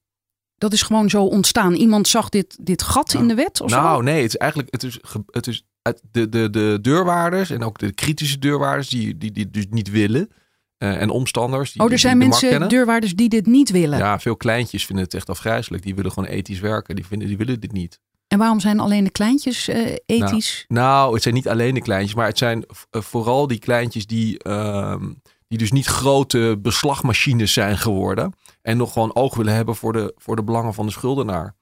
Dat 0.64 0.74
is 0.74 0.82
gewoon 0.82 1.10
zo 1.10 1.24
ontstaan. 1.24 1.74
Iemand 1.74 2.08
zag 2.08 2.30
dit, 2.30 2.58
dit 2.62 2.84
gat 2.84 3.14
Nou, 3.14 3.22
in 3.24 3.28
de 3.28 3.36
wet 3.36 3.62
of 3.62 3.70
zo? 3.70 3.76
Nou, 3.76 4.04
nee, 4.04 4.22
het 4.22 4.34
is 4.34 4.38
eigenlijk 4.38 4.72
het 4.72 4.84
is, 4.84 5.00
het 5.32 5.48
is 5.48 5.66
de, 6.12 6.30
de, 6.30 6.50
de 6.50 6.78
deurwaarders 6.82 7.50
en 7.50 7.64
ook 7.64 7.80
de 7.80 7.94
kritische 7.94 8.40
deurwaarders 8.40 8.90
die, 8.90 9.18
die, 9.18 9.32
die 9.32 9.50
dus 9.50 9.66
niet 9.70 9.92
willen. 9.92 10.30
eh, 10.78 11.02
en 11.02 11.10
omstanders. 11.10 11.72
Die, 11.72 11.82
oh, 11.82 11.92
er 11.92 12.00
zijn 12.00 12.18
mensen, 12.18 12.70
deurwaarders, 12.70 13.16
die 13.16 13.30
dit 13.30 13.46
niet 13.46 13.72
willen. 13.72 13.98
Ja, 13.98 14.20
veel 14.20 14.36
kleintjes 14.38 14.86
vinden 14.86 15.06
het 15.06 15.14
echt 15.14 15.30
afgrijzelijk. 15.30 15.84
Die 15.84 15.96
willen 15.96 16.12
gewoon 16.12 16.30
ethisch 16.30 16.60
werken. 16.60 16.96
Die, 16.96 17.06
vinden, 17.06 17.28
die 17.28 17.38
willen 17.38 17.60
dit 17.60 17.72
niet. 17.72 18.00
En 18.28 18.38
waarom 18.38 18.60
zijn 18.60 18.80
alleen 18.80 19.04
de 19.04 19.12
kleintjes 19.12 19.68
eh, 19.68 19.96
ethisch? 20.06 20.66
Nou, 20.68 21.14
het 21.14 21.24
zijn 21.24 21.34
niet 21.34 21.48
alleen 21.48 21.74
de 21.74 21.82
kleintjes, 21.82 22.16
maar 22.16 22.28
het 22.28 22.38
zijn 22.38 22.66
eh, 22.90 23.02
vooral 23.02 23.48
die 23.48 23.60
kleintjes 23.60 24.06
die, 24.08 24.40
ehm, 24.40 25.12
die 25.48 25.58
dus 25.58 25.72
niet 25.72 25.86
grote 25.86 26.60
beslagmachines 26.62 27.54
zijn 27.54 27.78
geworden. 27.78 28.34
En 28.64 28.78
nog 28.78 28.94
gewoon 28.94 29.16
oog 29.16 29.36
willen 29.36 29.54
hebben 29.54 29.76
voor 29.76 29.94
de, 29.94 30.14
voor 30.18 30.36
de 30.36 30.44
belangen 30.44 30.74
van 30.74 30.86
de 30.86 30.92
schuldenaar. 30.92 31.56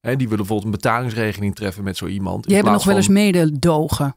Hè, 0.00 0.16
die 0.16 0.28
willen 0.28 0.36
bijvoorbeeld 0.46 0.64
een 0.64 0.80
betalingsregeling 0.80 1.54
treffen 1.54 1.84
met 1.84 1.96
zo 1.96 2.06
iemand. 2.06 2.44
Die 2.44 2.54
hebben 2.54 2.72
nog 2.72 2.84
wel 2.84 2.96
eens 2.96 3.04
van- 3.04 3.14
mededogen. 3.14 4.16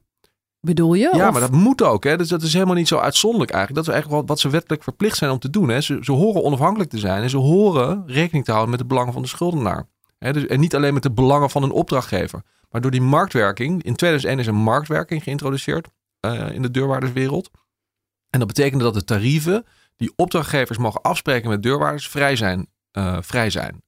Bedoel 0.60 0.94
je? 0.94 1.10
Ja, 1.16 1.26
Of- 1.28 1.32
maar 1.32 1.42
dat 1.42 1.52
moet 1.52 1.82
ook. 1.82 2.04
Hè? 2.04 2.18
Dus 2.18 2.28
dat 2.28 2.42
is 2.42 2.54
helemaal 2.54 2.76
niet 2.76 2.88
zo 2.88 2.98
uitzonderlijk 2.98 3.52
eigenlijk. 3.52 3.86
Dat 3.86 3.94
is 3.96 4.02
eigenlijk 4.02 4.30
wat, 4.30 4.40
ze 4.40 4.50
wettelijk 4.50 4.84
verplicht 4.84 5.18
zijn 5.18 5.32
om 5.32 5.40
te 5.40 5.50
doen. 5.50 5.70
Hè? 5.70 5.82
Ze, 5.82 5.98
ze 6.02 6.12
horen 6.12 6.44
onafhankelijk 6.44 6.90
te 6.90 6.98
zijn 7.00 7.24
en 7.24 7.30
ze 7.30 7.38
horen 7.38 8.04
rekening 8.08 8.46
te 8.46 8.52
houden 8.52 8.70
met 8.72 8.80
de 8.80 8.86
belangen 8.86 9.14
van 9.14 9.22
de 9.22 9.28
schuldenaar. 9.28 9.88
Dus, 10.20 10.46
en 10.46 10.60
niet 10.60 10.76
alleen 10.76 10.94
met 10.94 11.04
de 11.04 11.12
belangen 11.12 11.50
van 11.50 11.64
een 11.64 11.72
opdrachtgever. 11.72 12.42
Maar 12.70 12.82
door 12.82 12.92
die 12.92 13.02
marktwerking, 13.02 13.84
in 13.84 13.96
2001 13.96 14.40
is 14.40 14.48
een 14.48 14.64
marktwerking 14.64 15.24
geïntroduceerd 15.24 15.88
eh, 16.20 16.52
in 16.52 16.62
de 16.62 16.72
deurwaarderswereld. 16.72 17.50
En 18.30 18.40
dat 18.40 18.48
betekende 18.48 18.84
dat 18.84 18.94
de 18.94 19.04
tarieven 19.04 19.66
die 20.02 20.14
opdrachtgevers 20.16 20.78
mogen 20.78 21.02
afspreken 21.02 21.50
met 21.50 21.64
deurwaarders 21.64 22.08
vrij 22.08 22.36
zijn. 22.36 22.70
eh, 22.92 23.18
vrij 23.22 23.50
zijn. 23.50 23.84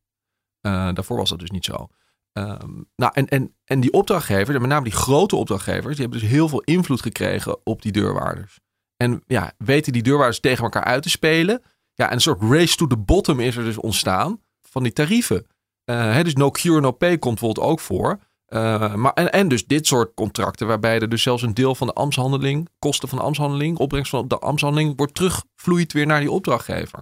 Eh, 0.62 0.93
daarvoor 0.93 1.17
was 1.17 1.29
dat 1.29 1.39
dus 1.39 1.51
niet 1.51 1.65
zo. 1.65 1.88
Ehm, 2.34 2.82
nou, 2.96 3.12
en, 3.13 3.27
en, 3.27 3.55
en 3.65 3.79
die 3.79 3.91
opdrachtgevers, 3.93 4.58
met 4.58 4.67
name 4.67 4.84
die 4.84 4.93
grote 4.93 5.36
opdrachtgevers, 5.36 5.96
die 5.96 6.01
hebben 6.01 6.20
dus 6.20 6.29
heel 6.29 6.48
veel 6.50 6.62
invloed 6.62 7.01
gekregen 7.01 7.65
op 7.65 7.82
die 7.82 7.91
deurwaarders. 7.91 8.60
En 8.98 9.24
ja, 9.27 9.53
weten 9.58 9.93
die 9.93 10.03
deurwaarders 10.03 10.39
tegen 10.39 10.63
elkaar 10.63 10.84
uit 10.84 11.03
te 11.03 11.10
spelen. 11.10 11.62
Ja, 11.93 12.08
en 12.08 12.13
een 12.13 12.22
soort 12.22 12.41
race 12.41 12.75
to 12.75 12.88
the 12.88 12.98
bottom 12.98 13.39
is 13.39 13.55
er 13.55 13.63
dus 13.63 13.77
ontstaan 13.77 14.41
van 14.62 14.84
die 14.84 14.93
tarieven. 14.93 15.48
Eh, 15.84 16.13
hè, 16.13 16.24
dus 16.24 16.36
no 16.36 16.51
cure, 16.51 16.82
no 16.82 16.91
pay 16.91 17.17
komt 17.17 17.39
bijvoorbeeld 17.39 17.67
ook 17.67 17.79
voor. 17.79 18.20
Eh, 18.53 18.93
maar, 18.95 19.13
en, 19.13 19.31
en 19.31 19.48
dus 19.48 19.65
dit 19.65 19.88
soort 19.88 20.13
contracten, 20.13 20.67
waarbij 20.67 21.00
er 21.00 21.10
dus 21.10 21.22
zelfs 21.22 21.41
een 21.41 21.53
deel 21.53 21.75
van 21.75 21.88
de 21.88 21.93
ambtshandeling, 21.93 22.69
kosten 22.79 23.10
van 23.10 23.17
de 23.17 23.24
ambtshandeling, 23.24 23.77
opbrengst 23.77 24.10
van 24.10 24.27
de 24.27 24.39
ambtshandeling, 24.39 24.93
wordt 24.95 25.13
terugvloeit 25.13 25.93
weer 25.93 26.05
naar 26.05 26.19
die 26.19 26.31
opdrachtgever. 26.31 27.00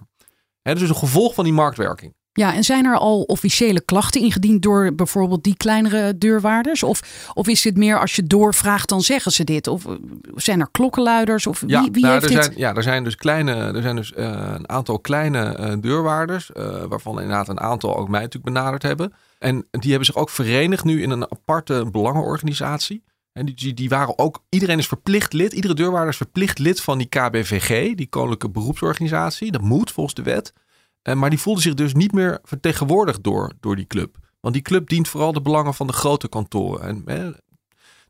Hè, 0.62 0.74
dus 0.74 0.88
een 0.88 0.96
gevolg 0.96 1.34
van 1.34 1.44
die 1.44 1.52
marktwerking. 1.52 2.14
Ja, 2.34 2.54
en 2.54 2.64
zijn 2.64 2.84
er 2.84 2.96
al 2.96 3.22
officiële 3.22 3.80
klachten 3.80 4.20
ingediend 4.20 4.62
door 4.62 4.94
bijvoorbeeld 4.94 5.44
die 5.44 5.56
kleinere 5.56 6.18
deurwaarders? 6.18 6.82
Of, 6.82 7.30
of 7.34 7.48
is 7.48 7.62
dit 7.62 7.76
meer 7.76 8.00
als 8.00 8.16
je 8.16 8.22
doorvraagt, 8.22 8.88
dan 8.88 9.00
zeggen 9.00 9.32
ze 9.32 9.44
dit? 9.44 9.66
Of 9.66 9.86
eh, 9.86 9.92
zijn 10.34 10.60
er 10.60 10.68
klokkenluiders? 10.70 11.46
Of 11.46 11.60
wie, 11.60 11.70
Ja, 11.70 11.82
wie 11.90 12.02
nou, 12.02 12.12
heeft 12.12 12.24
er 12.24 12.30
dit? 12.30 12.44
zijn, 12.44 12.58
ja, 12.58 12.74
er 12.74 12.82
zijn 12.82 13.04
dus, 13.04 13.16
kleine, 13.16 13.54
er 13.54 13.82
zijn 13.82 13.96
dus 13.96 14.12
eh, 14.12 14.52
een 14.54 14.68
aantal 14.68 14.98
kleine 14.98 15.44
eh, 15.44 15.72
deurwaarders, 15.80 16.50
waarvan 16.88 17.20
inderdaad 17.20 17.48
een 17.48 17.60
aantal 17.60 17.96
ook 17.96 18.08
mij 18.08 18.20
natuurlijk 18.20 18.54
benaderd 18.54 18.82
hebben. 18.82 19.12
En 19.38 19.66
die 19.70 19.90
hebben 19.90 20.06
zich 20.06 20.16
ook 20.16 20.30
verenigd 20.30 20.84
nu 20.84 21.02
in 21.02 21.10
een 21.10 21.30
aparte 21.30 21.86
belangenorganisatie. 21.90 23.02
En 23.32 23.46
die, 23.46 23.74
die 23.74 23.88
waren 23.88 24.18
ook, 24.18 24.44
iedereen 24.48 24.78
is 24.78 24.86
verplicht 24.86 25.32
lid, 25.32 25.52
iedere 25.52 25.74
deurwaarder 25.74 26.10
is 26.10 26.16
verplicht 26.16 26.58
lid 26.58 26.80
van 26.80 26.98
die 26.98 27.08
KBVG, 27.08 27.94
die 27.94 28.08
Koninklijke 28.08 28.50
Beroepsorganisatie. 28.50 29.52
Dat 29.52 29.60
moet 29.60 29.90
volgens 29.90 30.14
de 30.14 30.22
wet. 30.22 30.52
Eh, 31.02 31.14
maar 31.14 31.30
die 31.30 31.38
voelde 31.38 31.60
zich 31.60 31.74
dus 31.74 31.94
niet 31.94 32.12
meer 32.12 32.38
vertegenwoordigd 32.44 33.24
door, 33.24 33.52
door 33.60 33.76
die 33.76 33.86
club. 33.86 34.16
Want 34.40 34.54
die 34.54 34.62
club 34.62 34.88
dient 34.88 35.08
vooral 35.08 35.32
de 35.32 35.42
belangen 35.42 35.74
van 35.74 35.86
de 35.86 35.92
grote 35.92 36.28
kantoren. 36.28 37.06
En, 37.06 37.36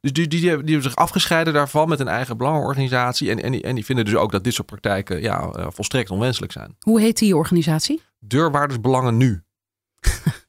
dus 0.00 0.12
die, 0.12 0.28
die, 0.28 0.40
die, 0.40 0.48
hebben, 0.48 0.66
die 0.66 0.74
hebben 0.74 0.92
zich 0.92 1.00
afgescheiden 1.00 1.52
daarvan 1.52 1.88
met 1.88 2.00
een 2.00 2.08
eigen 2.08 2.36
belangenorganisatie. 2.36 3.30
En, 3.30 3.42
en, 3.42 3.52
die, 3.52 3.62
en 3.62 3.74
die 3.74 3.84
vinden 3.84 4.04
dus 4.04 4.14
ook 4.14 4.32
dat 4.32 4.44
dit 4.44 4.54
soort 4.54 4.66
praktijken 4.66 5.20
ja, 5.20 5.40
eh, 5.40 5.66
volstrekt 5.70 6.10
onwenselijk 6.10 6.52
zijn. 6.52 6.76
Hoe 6.78 7.00
heet 7.00 7.18
die 7.18 7.36
organisatie? 7.36 8.02
Deurwaardersbelangen 8.18 9.16
nu. 9.16 9.42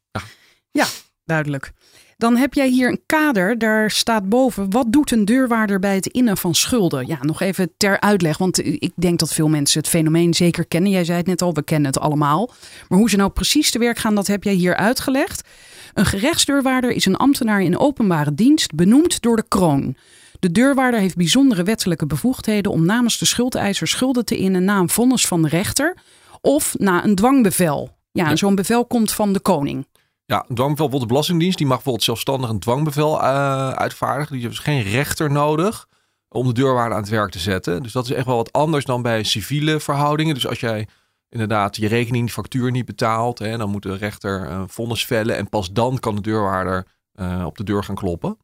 Duidelijk. 1.25 1.73
Dan 2.17 2.35
heb 2.35 2.53
jij 2.53 2.67
hier 2.67 2.87
een 2.89 3.01
kader, 3.05 3.57
daar 3.57 3.91
staat 3.91 4.29
boven. 4.29 4.69
Wat 4.69 4.91
doet 4.91 5.11
een 5.11 5.25
deurwaarder 5.25 5.79
bij 5.79 5.95
het 5.95 6.05
innen 6.05 6.37
van 6.37 6.55
schulden? 6.55 7.07
Ja, 7.07 7.17
nog 7.21 7.41
even 7.41 7.71
ter 7.77 7.99
uitleg, 7.99 8.37
want 8.37 8.65
ik 8.65 8.91
denk 8.95 9.19
dat 9.19 9.33
veel 9.33 9.47
mensen 9.49 9.79
het 9.79 9.89
fenomeen 9.89 10.33
zeker 10.33 10.65
kennen. 10.67 10.91
Jij 10.91 11.03
zei 11.03 11.17
het 11.17 11.27
net 11.27 11.41
al, 11.41 11.53
we 11.53 11.63
kennen 11.63 11.91
het 11.91 11.99
allemaal. 11.99 12.51
Maar 12.89 12.99
hoe 12.99 13.09
ze 13.09 13.15
nou 13.17 13.29
precies 13.29 13.71
te 13.71 13.79
werk 13.79 13.97
gaan, 13.97 14.15
dat 14.15 14.27
heb 14.27 14.43
jij 14.43 14.53
hier 14.53 14.75
uitgelegd. 14.75 15.47
Een 15.93 16.05
gerechtsdeurwaarder 16.05 16.91
is 16.91 17.05
een 17.05 17.15
ambtenaar 17.15 17.61
in 17.61 17.77
openbare 17.77 18.33
dienst, 18.33 18.75
benoemd 18.75 19.21
door 19.21 19.35
de 19.35 19.45
kroon. 19.47 19.95
De 20.39 20.51
deurwaarder 20.51 20.99
heeft 20.99 21.15
bijzondere 21.15 21.63
wettelijke 21.63 22.05
bevoegdheden 22.05 22.71
om 22.71 22.85
namens 22.85 23.17
de 23.17 23.25
schuldeiser 23.25 23.87
schulden 23.87 24.25
te 24.25 24.37
innen 24.37 24.63
na 24.63 24.77
een 24.77 24.89
vonnis 24.89 25.27
van 25.27 25.41
de 25.41 25.47
rechter 25.47 25.97
of 26.41 26.75
na 26.77 27.03
een 27.03 27.15
dwangbevel. 27.15 27.89
Ja, 28.11 28.29
Ja. 28.29 28.35
zo'n 28.35 28.55
bevel 28.55 28.85
komt 28.85 29.11
van 29.11 29.33
de 29.33 29.39
koning. 29.39 29.85
Ja, 30.25 30.37
een 30.37 30.55
dwangbevel, 30.55 30.67
bijvoorbeeld 30.67 31.01
de 31.01 31.07
Belastingdienst, 31.07 31.57
die 31.57 31.67
mag 31.67 31.75
bijvoorbeeld 31.75 32.05
zelfstandig 32.05 32.49
een 32.49 32.59
dwangbevel 32.59 33.21
eh, 33.21 33.69
uitvaardigen. 33.69 34.33
Die 34.33 34.41
heeft 34.41 34.55
dus 34.55 34.65
geen 34.65 34.81
rechter 34.81 35.31
nodig 35.31 35.87
om 36.29 36.47
de 36.47 36.53
deurwaarder 36.53 36.95
aan 36.95 37.03
het 37.03 37.11
werk 37.11 37.31
te 37.31 37.39
zetten. 37.39 37.83
Dus 37.83 37.91
dat 37.91 38.05
is 38.05 38.11
echt 38.11 38.25
wel 38.25 38.35
wat 38.35 38.51
anders 38.51 38.85
dan 38.85 39.01
bij 39.01 39.23
civiele 39.23 39.79
verhoudingen. 39.79 40.33
Dus 40.33 40.47
als 40.47 40.59
jij 40.59 40.87
inderdaad 41.29 41.75
je 41.75 41.87
rekening, 41.87 42.31
factuur 42.31 42.71
niet 42.71 42.85
betaalt, 42.85 43.39
hè, 43.39 43.57
dan 43.57 43.69
moet 43.69 43.83
de 43.83 43.95
rechter 43.95 44.49
een 44.49 44.69
vonnis 44.69 45.05
vellen. 45.05 45.37
En 45.37 45.49
pas 45.49 45.71
dan 45.71 45.99
kan 45.99 46.15
de 46.15 46.21
deurwaarder 46.21 46.87
eh, 47.13 47.43
op 47.45 47.57
de 47.57 47.63
deur 47.63 47.83
gaan 47.83 47.95
kloppen 47.95 48.37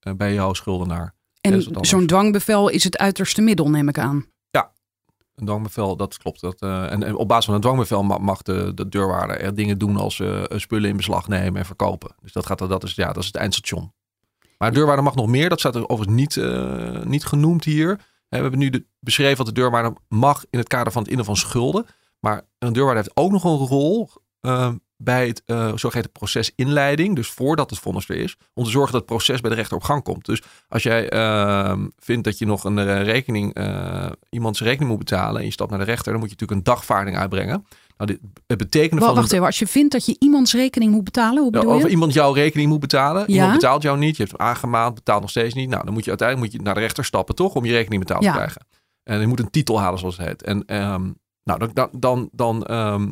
eh, 0.00 0.12
bij 0.12 0.34
jouw 0.34 0.54
schuldenaar. 0.54 1.14
En 1.40 1.66
zo'n 1.80 2.06
dwangbevel 2.06 2.68
is 2.68 2.84
het 2.84 2.98
uiterste 2.98 3.42
middel, 3.42 3.70
neem 3.70 3.88
ik 3.88 3.98
aan. 3.98 4.26
Een 5.36 5.46
dwangbevel, 5.46 5.96
dat 5.96 6.18
klopt. 6.18 6.40
Dat, 6.40 6.60
eh, 6.60 6.92
en, 6.92 7.02
en 7.02 7.16
op 7.16 7.28
basis 7.28 7.44
van 7.44 7.54
een 7.54 7.60
dwangbevel 7.60 8.02
ma- 8.02 8.18
mag 8.18 8.42
de, 8.42 8.72
de 8.74 8.88
deurwaarder 8.88 9.40
er 9.40 9.54
dingen 9.54 9.78
doen 9.78 9.96
als 9.96 10.20
eh, 10.20 10.42
spullen 10.48 10.90
in 10.90 10.96
beslag 10.96 11.28
nemen 11.28 11.60
en 11.60 11.66
verkopen. 11.66 12.14
Dus 12.22 12.32
dat, 12.32 12.46
gaat, 12.46 12.58
dat, 12.58 12.84
is, 12.84 12.94
ja, 12.94 13.06
dat 13.06 13.16
is 13.16 13.26
het 13.26 13.36
eindstation. 13.36 13.92
Maar 14.58 14.68
de 14.68 14.74
deurwaarder 14.74 15.04
mag 15.04 15.14
nog 15.14 15.26
meer. 15.26 15.48
Dat 15.48 15.58
staat 15.58 15.74
er 15.74 15.88
overigens 15.88 16.18
niet, 16.20 16.36
eh, 16.36 17.02
niet 17.02 17.24
genoemd 17.24 17.64
hier. 17.64 17.96
We 18.28 18.36
hebben 18.36 18.58
nu 18.58 18.70
de, 18.70 18.84
beschreven 19.00 19.36
wat 19.36 19.46
de 19.46 19.52
deurwaarder 19.52 19.92
mag 20.08 20.44
in 20.50 20.58
het 20.58 20.68
kader 20.68 20.92
van 20.92 21.02
het 21.02 21.10
innen 21.10 21.26
van 21.26 21.36
schulden. 21.36 21.86
Maar 22.20 22.42
een 22.58 22.72
deurwaarder 22.72 23.02
heeft 23.04 23.16
ook 23.16 23.30
nog 23.30 23.44
een 23.44 23.66
rol 23.66 24.10
eh, 24.40 24.72
bij 24.96 25.26
het 25.26 25.42
eh, 25.46 25.72
zogeheten 25.74 26.12
procesinleiding. 26.12 27.16
Dus 27.16 27.28
voordat 27.30 27.70
het 27.70 27.78
vonnis 27.78 28.08
er 28.08 28.16
is. 28.16 28.36
Om 28.54 28.64
te 28.64 28.70
zorgen 28.70 28.92
dat 28.92 29.00
het 29.00 29.10
proces 29.10 29.40
bij 29.40 29.50
de 29.50 29.56
rechter 29.56 29.76
op 29.76 29.82
gang 29.82 30.02
komt. 30.02 30.24
Dus 30.24 30.42
als 30.68 30.82
jij 30.82 31.08
eh, 31.08 31.78
vindt 31.98 32.24
dat 32.24 32.38
je 32.38 32.46
nog 32.46 32.64
een 32.64 32.78
eh, 32.78 33.02
rekening, 33.02 33.54
eh, 33.54 34.10
iemands 34.30 34.60
rekening 34.60 34.90
moet 34.90 34.98
betalen. 34.98 35.40
En 35.40 35.46
je 35.46 35.52
stapt 35.52 35.70
naar 35.70 35.78
de 35.78 35.84
rechter. 35.84 36.12
Dan 36.12 36.20
moet 36.20 36.30
je 36.30 36.36
natuurlijk 36.38 36.60
een 36.68 36.72
dagvaarding 36.74 37.16
uitbrengen. 37.16 37.66
Nou, 37.96 38.10
dit, 38.10 38.20
het 38.46 38.58
betekenen 38.58 39.00
Wa- 39.02 39.06
van... 39.06 39.16
Wacht 39.16 39.32
even, 39.32 39.46
als 39.46 39.58
je 39.58 39.66
vindt 39.66 39.92
dat 39.92 40.06
je 40.06 40.16
iemands 40.18 40.52
rekening 40.54 40.92
moet 40.92 41.04
betalen, 41.04 41.42
hoe 41.42 41.52
Ja, 41.52 41.58
bedoel 41.58 41.74
of 41.74 41.82
je? 41.82 41.88
iemand 41.88 42.12
jouw 42.12 42.32
rekening 42.32 42.68
moet 42.68 42.80
betalen. 42.80 43.22
Ja. 43.26 43.32
Iemand 43.34 43.52
betaalt 43.52 43.82
jou 43.82 43.98
niet. 43.98 44.16
Je 44.16 44.22
hebt 44.22 44.36
hem 44.38 44.46
aangemaand, 44.48 44.94
betaalt 44.94 45.20
nog 45.20 45.30
steeds 45.30 45.54
niet. 45.54 45.68
Nou, 45.68 45.84
dan 45.84 45.92
moet 45.92 46.02
je 46.04 46.08
uiteindelijk 46.10 46.48
moet 46.48 46.60
je 46.60 46.66
naar 46.66 46.74
de 46.74 46.80
rechter 46.80 47.04
stappen, 47.04 47.34
toch? 47.34 47.54
Om 47.54 47.64
je 47.64 47.72
rekening 47.72 48.02
betaald 48.02 48.22
Ja. 48.24 48.30
te 48.30 48.36
krijgen. 48.36 48.66
En 49.02 49.20
je 49.20 49.26
moet 49.26 49.40
een 49.40 49.50
titel 49.50 49.80
halen, 49.80 49.98
zoals 49.98 50.16
het 50.16 50.26
heet. 50.26 50.42
En 50.42 50.64
ehm, 50.66 51.10
nou, 51.44 51.58
dan, 51.58 51.70
dan, 51.72 51.88
dan, 51.92 52.28
dan, 52.32 52.64
ehm, 52.64 53.08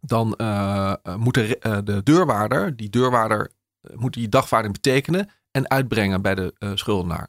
dan 0.00 0.34
eh, 0.34 0.92
eh, 1.02 1.14
moet 1.16 1.34
de, 1.34 1.58
eh, 1.58 1.78
de 1.84 2.02
deurwaarder, 2.02 2.76
die 2.76 2.90
deurwaarder, 2.90 3.50
moet 3.94 4.12
die 4.14 4.28
dagvaarding 4.28 4.72
betekenen 4.72 5.30
en 5.50 5.70
uitbrengen 5.70 6.22
bij 6.22 6.34
de 6.34 6.54
schuldenaar. 6.74 7.28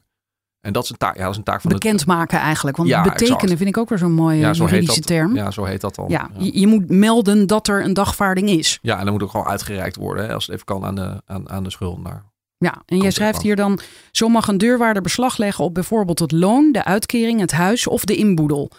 En 0.60 0.72
dat 0.72 0.84
is 0.84 0.90
een 0.90 0.96
taak, 0.96 1.16
ja, 1.16 1.22
dat 1.22 1.30
is 1.30 1.36
een 1.36 1.42
taak 1.42 1.60
van 1.60 1.72
Bekendmaken 1.72 2.38
eigenlijk. 2.38 2.76
Want 2.76 2.88
Ja, 2.88 3.02
betekenen 3.02 3.32
exact. 3.32 3.56
vind 3.56 3.68
ik 3.68 3.76
ook 3.76 3.88
weer 3.88 3.98
zo'n 3.98 4.12
mooie 4.12 4.38
Ja, 4.38 4.54
zo 4.54 4.64
juridische 4.64 5.00
dat. 5.00 5.06
term. 5.08 5.34
Ja, 5.34 5.50
zo 5.50 5.64
heet 5.64 5.80
dat 5.80 5.94
dan. 5.94 6.04
Ja, 6.08 6.30
Je, 6.38 6.58
je 6.60 6.66
moet 6.66 6.88
melden 6.90 7.46
dat 7.46 7.68
er 7.68 7.84
een 7.84 7.94
dagvaarding 7.94 8.48
is. 8.48 8.78
Ja, 8.82 8.98
en 8.98 9.04
dan 9.04 9.12
moet 9.12 9.22
ook 9.22 9.30
gewoon 9.30 9.46
uitgereikt 9.46 9.96
worden, 9.96 10.24
hè, 10.26 10.34
als 10.34 10.46
het 10.46 10.54
even 10.54 10.66
kan 10.66 10.84
aan 10.84 10.94
de, 10.94 11.22
aan, 11.26 11.50
aan 11.50 11.64
de 11.64 11.70
schuldenaar. 11.70 12.24
Ja, 12.58 12.82
en 12.86 12.98
jij 12.98 13.10
schrijft 13.10 13.42
hier 13.42 13.56
dan: 13.56 13.80
zo 14.10 14.28
mag 14.28 14.48
een 14.48 14.58
deurwaarder 14.58 15.02
beslag 15.02 15.36
leggen 15.36 15.64
op 15.64 15.74
bijvoorbeeld 15.74 16.18
het 16.18 16.32
loon, 16.32 16.72
de 16.72 16.84
uitkering, 16.84 17.40
het 17.40 17.52
huis 17.52 17.86
of 17.86 18.04
de 18.04 18.16
inboedel. 18.16 18.70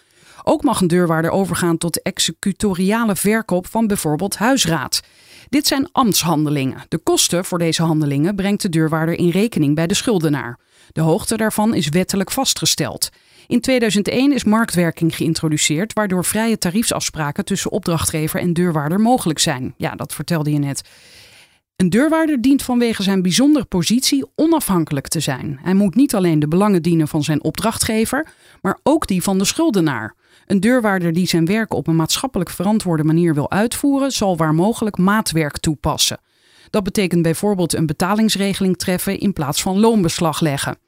Ook 0.46 0.62
mag 0.62 0.80
een 0.80 0.88
deurwaarder 0.88 1.30
overgaan 1.30 1.78
tot 1.78 2.02
executoriale 2.02 3.16
verkoop 3.16 3.66
van 3.66 3.86
bijvoorbeeld 3.86 4.36
huisraad. 4.36 5.00
Dit 5.48 5.66
zijn 5.66 5.88
ambtshandelingen. 5.92 6.82
De 6.88 6.98
kosten 6.98 7.44
voor 7.44 7.58
deze 7.58 7.82
handelingen 7.82 8.34
brengt 8.34 8.62
de 8.62 8.68
deurwaarder 8.68 9.18
in 9.18 9.28
rekening 9.28 9.74
bij 9.74 9.86
de 9.86 9.94
schuldenaar. 9.94 10.58
De 10.92 11.00
hoogte 11.00 11.36
daarvan 11.36 11.74
is 11.74 11.88
wettelijk 11.88 12.30
vastgesteld. 12.30 13.08
In 13.46 13.60
2001 13.60 14.32
is 14.32 14.44
marktwerking 14.44 15.16
geïntroduceerd, 15.16 15.92
waardoor 15.92 16.24
vrije 16.24 16.58
tariefsafspraken 16.58 17.44
tussen 17.44 17.70
opdrachtgever 17.70 18.40
en 18.40 18.52
deurwaarder 18.52 19.00
mogelijk 19.00 19.38
zijn. 19.38 19.74
Ja, 19.76 19.94
dat 19.94 20.14
vertelde 20.14 20.52
je 20.52 20.58
net. 20.58 20.82
Een 21.84 21.90
deurwaarder 21.90 22.40
dient 22.40 22.62
vanwege 22.62 23.02
zijn 23.02 23.22
bijzondere 23.22 23.64
positie 23.64 24.24
onafhankelijk 24.34 25.08
te 25.08 25.20
zijn. 25.20 25.58
Hij 25.62 25.74
moet 25.74 25.94
niet 25.94 26.14
alleen 26.14 26.38
de 26.38 26.48
belangen 26.48 26.82
dienen 26.82 27.08
van 27.08 27.22
zijn 27.22 27.44
opdrachtgever, 27.44 28.28
maar 28.62 28.78
ook 28.82 29.06
die 29.06 29.22
van 29.22 29.38
de 29.38 29.44
schuldenaar. 29.44 30.14
Een 30.46 30.60
deurwaarder 30.60 31.12
die 31.12 31.26
zijn 31.26 31.46
werk 31.46 31.74
op 31.74 31.86
een 31.86 31.96
maatschappelijk 31.96 32.50
verantwoorde 32.50 33.04
manier 33.04 33.34
wil 33.34 33.50
uitvoeren, 33.50 34.10
zal 34.10 34.36
waar 34.36 34.54
mogelijk 34.54 34.98
maatwerk 34.98 35.58
toepassen. 35.58 36.20
Dat 36.70 36.82
betekent 36.82 37.22
bijvoorbeeld 37.22 37.74
een 37.74 37.86
betalingsregeling 37.86 38.76
treffen 38.76 39.18
in 39.18 39.32
plaats 39.32 39.62
van 39.62 39.80
loonbeslag 39.80 40.40
leggen. 40.40 40.78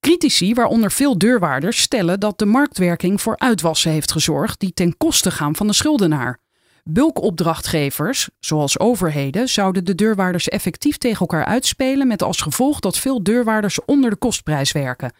Critici, 0.00 0.54
waaronder 0.54 0.90
veel 0.90 1.18
deurwaarders, 1.18 1.80
stellen 1.80 2.20
dat 2.20 2.38
de 2.38 2.46
marktwerking 2.46 3.20
voor 3.20 3.38
uitwassen 3.38 3.90
heeft 3.90 4.12
gezorgd 4.12 4.60
die 4.60 4.72
ten 4.72 4.96
koste 4.96 5.30
gaan 5.30 5.56
van 5.56 5.66
de 5.66 5.72
schuldenaar. 5.72 6.44
Bulkopdrachtgevers, 6.88 8.28
zoals 8.38 8.78
overheden, 8.78 9.48
zouden 9.48 9.84
de 9.84 9.94
deurwaarders 9.94 10.48
effectief 10.48 10.98
tegen 10.98 11.20
elkaar 11.20 11.44
uitspelen 11.44 12.06
met 12.06 12.22
als 12.22 12.40
gevolg 12.40 12.80
dat 12.80 12.98
veel 12.98 13.22
deurwaarders 13.22 13.84
onder 13.84 14.10
de 14.10 14.16
kostprijs 14.16 14.72
werken. 14.72 15.12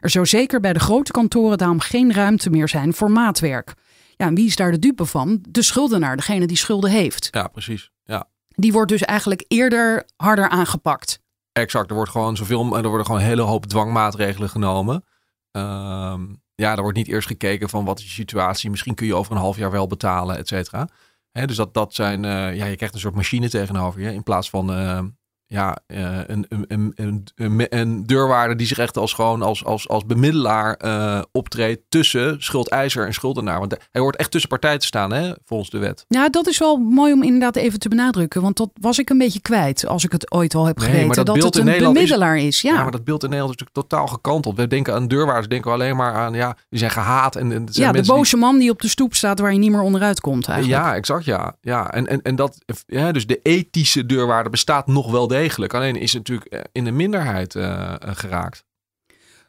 Er 0.00 0.10
zou 0.10 0.26
zeker 0.26 0.60
bij 0.60 0.72
de 0.72 0.78
grote 0.78 1.10
kantoren 1.10 1.58
daarom 1.58 1.80
geen 1.80 2.12
ruimte 2.12 2.50
meer 2.50 2.68
zijn 2.68 2.94
voor 2.94 3.10
maatwerk. 3.10 3.74
Ja, 4.16 4.26
en 4.26 4.34
wie 4.34 4.46
is 4.46 4.56
daar 4.56 4.70
de 4.70 4.78
dupe 4.78 5.06
van? 5.06 5.38
De 5.48 5.62
schuldenaar, 5.62 6.16
degene 6.16 6.46
die 6.46 6.56
schulden 6.56 6.90
heeft. 6.90 7.28
Ja, 7.30 7.48
precies. 7.48 7.90
Ja. 8.04 8.28
Die 8.48 8.72
wordt 8.72 8.90
dus 8.90 9.02
eigenlijk 9.02 9.44
eerder 9.48 10.04
harder 10.16 10.48
aangepakt. 10.48 11.20
Exact, 11.52 11.90
er 11.90 11.96
wordt 11.96 12.10
gewoon 12.10 12.36
zoveel, 12.36 12.76
er 12.76 12.88
worden 12.88 13.06
gewoon 13.06 13.20
een 13.20 13.26
hele 13.26 13.42
hoop 13.42 13.66
dwangmaatregelen 13.66 14.48
genomen. 14.48 15.04
Ehm, 15.50 16.22
ja, 16.54 16.76
er 16.76 16.82
wordt 16.82 16.96
niet 16.96 17.08
eerst 17.08 17.28
gekeken 17.28 17.68
van 17.68 17.84
wat 17.84 17.98
is 17.98 18.04
je 18.04 18.10
situatie. 18.10 18.70
Misschien 18.70 18.94
kun 18.94 19.06
je 19.06 19.14
over 19.14 19.32
een 19.32 19.38
half 19.38 19.56
jaar 19.56 19.70
wel 19.70 19.86
betalen, 19.86 20.36
et 20.36 20.48
cetera. 20.48 20.88
Dus 21.32 21.56
dat, 21.56 21.74
dat 21.74 21.94
zijn, 21.94 22.24
eh, 22.24 22.56
ja, 22.56 22.64
je 22.64 22.76
krijgt 22.76 22.94
een 22.94 23.00
soort 23.00 23.14
machine 23.14 23.48
tegenover 23.48 24.00
je. 24.00 24.12
In 24.12 24.22
plaats 24.22 24.50
van 24.50 24.72
eh, 24.72 25.02
ja, 25.52 25.78
eh, 25.86 26.18
een, 26.26 26.46
een, 26.48 26.92
een, 26.96 27.66
een, 27.70 28.06
deurwaarder 28.06 28.56
die 28.56 28.66
zich 28.66 28.78
echt 28.78 28.96
als 28.96 29.12
gewoon 29.12 29.42
als, 29.42 29.64
als, 29.64 29.88
als 29.88 30.06
bemiddelaar 30.06 30.74
eh, 30.74 31.20
optreedt 31.32 31.80
tussen 31.88 32.36
schuldeiser 32.42 33.06
en 33.06 33.12
schuldenaar. 33.14 33.58
Want 33.58 33.76
hij 33.90 34.00
hoort 34.00 34.16
echt 34.16 34.30
tussen 34.30 34.48
partijen 34.50 34.78
te 34.78 34.86
staan, 34.86 35.12
hè, 35.12 35.32
volgens 35.44 35.70
de 35.70 35.78
wet. 35.78 36.04
Ja, 36.08 36.28
dat 36.28 36.46
is 36.46 36.58
wel 36.58 36.76
mooi 36.76 37.12
om 37.12 37.22
inderdaad 37.22 37.56
even 37.56 37.78
te 37.78 37.88
benadrukken. 37.88 38.42
Want 38.42 38.56
dat 38.56 38.70
was 38.80 38.98
ik 38.98 39.10
een 39.10 39.18
beetje 39.18 39.40
kwijt 39.40 39.86
als 39.86 40.04
ik 40.04 40.12
het 40.12 40.32
ooit 40.32 40.54
al 40.54 40.64
heb 40.66 40.76
Nee, 40.78 40.86
geweten. 40.86 41.06
maar 41.06 41.24
dat 41.24 41.42
het 41.42 41.56
een 41.56 41.64
Nederland 41.64 41.96
is- 41.96 42.02
bemiddelaar 42.02 42.38
is. 42.38 42.60
Ja, 42.60 42.72
Ja, 42.74 42.82
maar 42.82 42.90
dat 42.92 43.04
beeld 43.04 43.22
in 43.22 43.30
Nederland 43.30 43.54
is 43.54 43.60
natuurlijk 43.66 43.88
totaal 43.90 44.06
gekanteld. 44.06 44.56
We 44.56 44.66
denken 44.66 44.94
aan 44.94 45.08
deurwaarders, 45.08 45.48
denken 45.48 45.70
we 45.70 45.76
alleen 45.76 45.96
maar 45.96 46.14
aan, 46.14 46.34
ja, 46.34 46.56
die 46.68 46.78
zijn 46.78 46.90
gehaat. 46.90 47.36
En, 47.36 47.52
en 47.52 47.62
het 47.64 47.74
zijn 47.74 47.86
ja 47.86 47.92
de 47.92 48.00
die- 48.00 48.12
boze 48.12 48.36
man 48.36 48.58
die 48.58 48.70
op 48.70 48.80
de 48.82 48.88
stoep 48.88 49.14
staat 49.14 49.38
waar 49.38 49.52
je 49.52 49.58
niet 49.58 49.70
meer 49.70 49.80
onderuit 49.82 50.20
komt 50.20 50.48
eigenlijk. 50.48 50.82
Ja, 50.82 50.94
exact, 50.94 51.24
ja. 51.24 51.56
ja. 51.60 51.90
En, 51.92 52.06
en, 52.06 52.22
en 52.22 52.36
dat, 52.36 52.58
ja, 52.86 53.12
dus 53.12 53.26
de 53.26 53.40
ethische 53.42 54.06
deurwaarder 54.06 54.50
bestaat 54.50 54.86
nog 54.86 55.10
wel 55.10 55.26
degelijk. 55.26 55.38
Alleen 55.74 55.96
is 55.96 56.12
het 56.12 56.28
natuurlijk 56.28 56.52
eh, 56.52 56.60
in 56.72 56.84
de 56.84 56.90
minderheid 56.90 57.54
eh, 57.54 57.92
eh, 57.92 57.94
geraakt. 58.00 58.64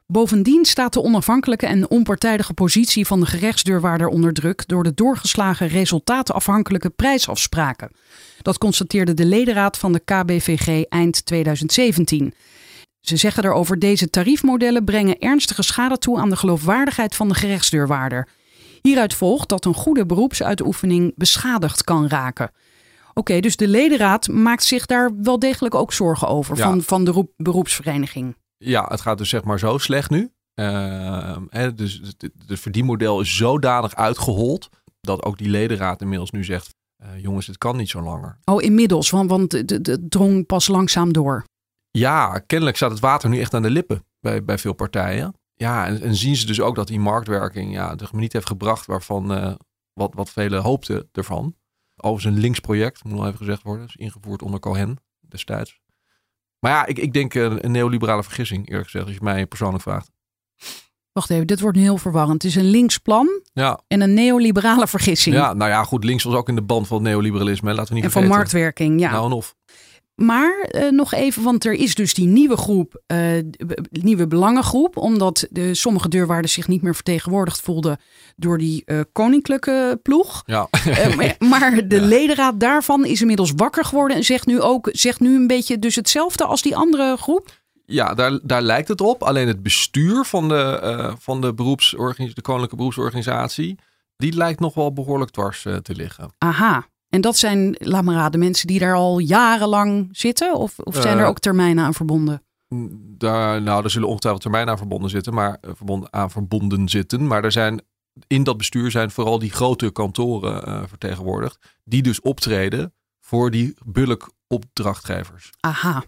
Bovendien 0.05 0.65
staat 0.65 0.93
de 0.93 1.01
onafhankelijke 1.01 1.65
en 1.65 1.89
onpartijdige 1.89 2.53
positie 2.53 3.07
van 3.07 3.19
de 3.19 3.25
gerechtsdeurwaarder 3.25 4.07
onder 4.07 4.33
druk 4.33 4.67
door 4.67 4.83
de 4.83 4.93
doorgeslagen 4.93 5.67
resultatenafhankelijke 5.67 6.89
prijsafspraken. 6.89 7.91
Dat 8.41 8.57
constateerde 8.57 9.13
de 9.13 9.25
ledenraad 9.25 9.77
van 9.77 9.93
de 9.93 9.99
KBVG 9.99 10.83
eind 10.83 11.25
2017. 11.25 12.33
Ze 12.99 13.17
zeggen 13.17 13.43
daarover 13.43 13.79
deze 13.79 14.09
tariefmodellen 14.09 14.83
brengen 14.83 15.19
ernstige 15.19 15.63
schade 15.63 15.97
toe 15.97 16.19
aan 16.19 16.29
de 16.29 16.35
geloofwaardigheid 16.35 17.15
van 17.15 17.27
de 17.27 17.33
gerechtsdeurwaarder. 17.33 18.27
Hieruit 18.81 19.13
volgt 19.13 19.49
dat 19.49 19.65
een 19.65 19.73
goede 19.73 20.05
beroepsuitoefening 20.05 21.13
beschadigd 21.15 21.83
kan 21.83 22.07
raken. 22.07 22.51
Oké, 23.13 23.39
dus 23.39 23.55
de 23.55 23.67
ledenraad 23.67 24.27
maakt 24.27 24.63
zich 24.63 24.85
daar 24.85 25.11
wel 25.21 25.39
degelijk 25.39 25.75
ook 25.75 25.93
zorgen 25.93 26.27
over 26.27 26.57
Ja. 26.57 26.63
van, 26.63 26.81
van 26.81 27.03
de 27.05 27.11
roep- 27.11 27.33
beroepsvereniging. 27.37 28.35
Ja, 28.57 28.85
het 28.87 29.01
gaat 29.01 29.17
dus 29.17 29.29
zeg 29.29 29.43
maar 29.43 29.59
zo 29.59 29.77
slecht 29.77 30.09
nu. 30.09 30.31
Ehm, 30.53 31.43
hè, 31.49 31.73
dus 31.73 32.01
het, 32.17 32.59
verdienmodel 32.59 33.21
is 33.21 33.35
zodanig 33.37 33.95
uitgehold 33.95 34.69
dat 35.01 35.23
ook 35.23 35.37
die 35.37 35.49
ledenraad 35.49 36.01
inmiddels 36.01 36.31
nu 36.31 36.43
zegt: 36.43 36.75
eh, 37.03 37.09
jongens, 37.21 37.47
het 37.47 37.57
kan 37.57 37.77
niet 37.77 37.89
zo 37.89 38.01
langer. 38.01 38.37
Oh, 38.45 38.61
inmiddels, 38.61 39.09
want, 39.09 39.29
want 39.29 39.51
het 39.51 39.99
drong 40.09 40.45
pas 40.45 40.67
langzaam 40.67 41.13
door. 41.13 41.43
Ja, 41.91 42.39
kennelijk 42.39 42.77
staat 42.77 42.91
het 42.91 42.99
water 42.99 43.29
nu 43.29 43.39
echt 43.39 43.53
aan 43.53 43.61
de 43.61 43.69
lippen 43.69 44.05
bij, 44.19 44.43
bij 44.43 44.57
veel 44.57 44.73
partijen. 44.73 45.33
Ja, 45.53 45.85
en, 45.87 46.01
en 46.01 46.15
zien 46.15 46.35
ze 46.35 46.45
dus 46.45 46.61
ook 46.61 46.75
dat 46.75 46.87
die 46.87 46.99
marktwerking 46.99 47.73
ja, 47.73 47.95
de 47.95 48.07
niet 48.11 48.33
heeft 48.33 48.47
gebracht 48.47 48.85
waarvan 48.85 49.33
eh, 49.33 49.53
wat, 49.93 50.13
wat 50.13 50.29
velen 50.29 50.61
hoopten 50.61 51.09
ervan. 51.11 51.55
Overigens 52.01 52.35
een 52.35 52.41
links 52.41 52.59
project, 52.59 53.03
moet 53.03 53.13
nog 53.13 53.25
even 53.25 53.37
gezegd 53.37 53.63
worden. 53.63 53.85
is 53.85 53.95
ingevoerd 53.95 54.41
onder 54.41 54.59
Cohen 54.59 54.97
destijds. 55.19 55.79
Maar 56.59 56.71
ja, 56.71 56.85
ik, 56.85 56.97
ik 56.97 57.13
denk 57.13 57.35
eh, 57.35 57.43
een 57.43 57.71
neoliberale 57.71 58.23
vergissing, 58.23 58.69
eerlijk 58.69 58.85
gezegd, 58.85 59.05
als 59.05 59.13
je 59.13 59.23
mij 59.23 59.45
persoonlijk 59.45 59.83
vraagt. 59.83 60.11
Wacht 61.11 61.29
even, 61.29 61.47
dit 61.47 61.59
wordt 61.59 61.77
heel 61.77 61.97
verwarrend. 61.97 62.43
Het 62.43 62.51
is 62.51 62.55
een 62.55 62.69
links 62.69 62.97
plan 62.97 63.41
Ja, 63.53 63.79
en 63.87 64.01
een 64.01 64.13
neoliberale 64.13 64.87
vergissing. 64.87 65.35
ja 65.35 65.53
nou 65.53 65.69
ja, 65.69 65.83
goed, 65.83 66.03
links 66.03 66.23
was 66.23 66.33
ook 66.33 66.49
in 66.49 66.55
de 66.55 66.61
band 66.61 66.87
van 66.87 66.97
het 66.97 67.05
neoliberalisme, 67.05 67.73
laten 67.73 67.87
we 67.87 67.93
niet 67.93 68.03
en 68.03 68.11
van 68.11 68.27
marktwerking, 68.27 68.99
ja. 68.99 69.11
Nou 69.11 69.25
en 69.25 69.31
of. 69.31 69.55
Maar 70.15 70.59
eh, 70.59 70.89
nog 70.89 71.13
even, 71.13 71.43
want 71.43 71.65
er 71.65 71.73
is 71.73 71.95
dus 71.95 72.13
die 72.13 72.27
nieuwe 72.27 72.57
groep, 72.57 73.01
eh, 73.07 73.17
nieuwe 73.89 74.27
belangengroep, 74.27 74.97
omdat 74.97 75.47
de, 75.49 75.73
sommige 75.73 76.09
deurwaarders 76.09 76.53
zich 76.53 76.67
niet 76.67 76.81
meer 76.81 76.95
vertegenwoordigd 76.95 77.61
voelden 77.61 77.99
door 78.35 78.57
die 78.57 78.81
eh, 78.85 78.99
koninklijke 79.11 79.99
ploeg. 80.03 80.43
Ja. 80.45 80.67
Maar, 81.15 81.35
maar 81.49 81.87
de 81.87 82.01
ledenraad 82.01 82.59
daarvan 82.59 83.05
is 83.05 83.21
inmiddels 83.21 83.51
wakker 83.55 83.85
geworden 83.85 84.17
en 84.17 84.23
zegt 84.23 84.45
nu 84.45 84.61
ook 84.61 84.89
zegt 84.91 85.19
nu 85.19 85.35
een 85.35 85.47
beetje 85.47 85.79
dus 85.79 85.95
hetzelfde 85.95 86.45
als 86.45 86.61
die 86.61 86.75
andere 86.75 87.17
groep. 87.17 87.59
Ja, 87.85 88.13
daar, 88.13 88.39
daar 88.43 88.61
lijkt 88.61 88.87
het 88.87 89.01
op. 89.01 89.23
Alleen 89.23 89.47
het 89.47 89.63
bestuur 89.63 90.25
van 90.25 90.47
de, 90.47 91.15
van 91.19 91.41
de, 91.41 91.53
beroepsorganisatie, 91.53 92.35
de 92.35 92.41
Koninklijke 92.41 92.75
Beroepsorganisatie, 92.75 93.79
die 94.17 94.33
lijkt 94.33 94.59
nog 94.59 94.73
wel 94.73 94.93
behoorlijk 94.93 95.31
dwars 95.31 95.61
te 95.61 95.95
liggen. 95.95 96.33
Aha. 96.37 96.89
En 97.11 97.21
dat 97.21 97.37
zijn, 97.37 97.75
laat 97.79 98.03
maar 98.03 98.15
raden, 98.15 98.39
mensen 98.39 98.67
die 98.67 98.79
daar 98.79 98.95
al 98.95 99.19
jarenlang 99.19 100.09
zitten? 100.11 100.55
Of, 100.55 100.79
of 100.79 100.95
zijn 100.95 101.17
er 101.17 101.23
Eh, 101.23 101.29
ook 101.29 101.39
termijnen 101.39 101.83
aan 101.83 101.93
verbonden? 101.93 102.43
Daar, 103.17 103.61
nou, 103.61 103.81
daar 103.81 103.89
zullen 103.89 104.07
ongetwijfeld 104.07 104.41
termijnen 104.43 104.71
aan 104.71 104.77
verbonden 104.77 105.09
zitten, 105.09 105.33
maar 105.33 105.57
eh, 105.61 105.71
verbonden, 105.75 106.13
aan 106.13 106.31
verbonden 106.31 106.89
zitten. 106.89 107.27
Maar 107.27 107.43
er 107.43 107.51
zijn 107.51 107.81
in 108.27 108.43
dat 108.43 108.57
bestuur 108.57 108.91
zijn 108.91 109.11
vooral 109.11 109.39
die 109.39 109.51
grote 109.51 109.91
kantoren 109.91 110.65
eh, 110.65 110.81
vertegenwoordigd, 110.87 111.57
die 111.83 112.01
dus 112.01 112.21
optreden 112.21 112.93
voor 113.19 113.51
die 113.51 113.73
bulkopdrachtgevers. 113.85 115.49
Aha. 115.59 116.03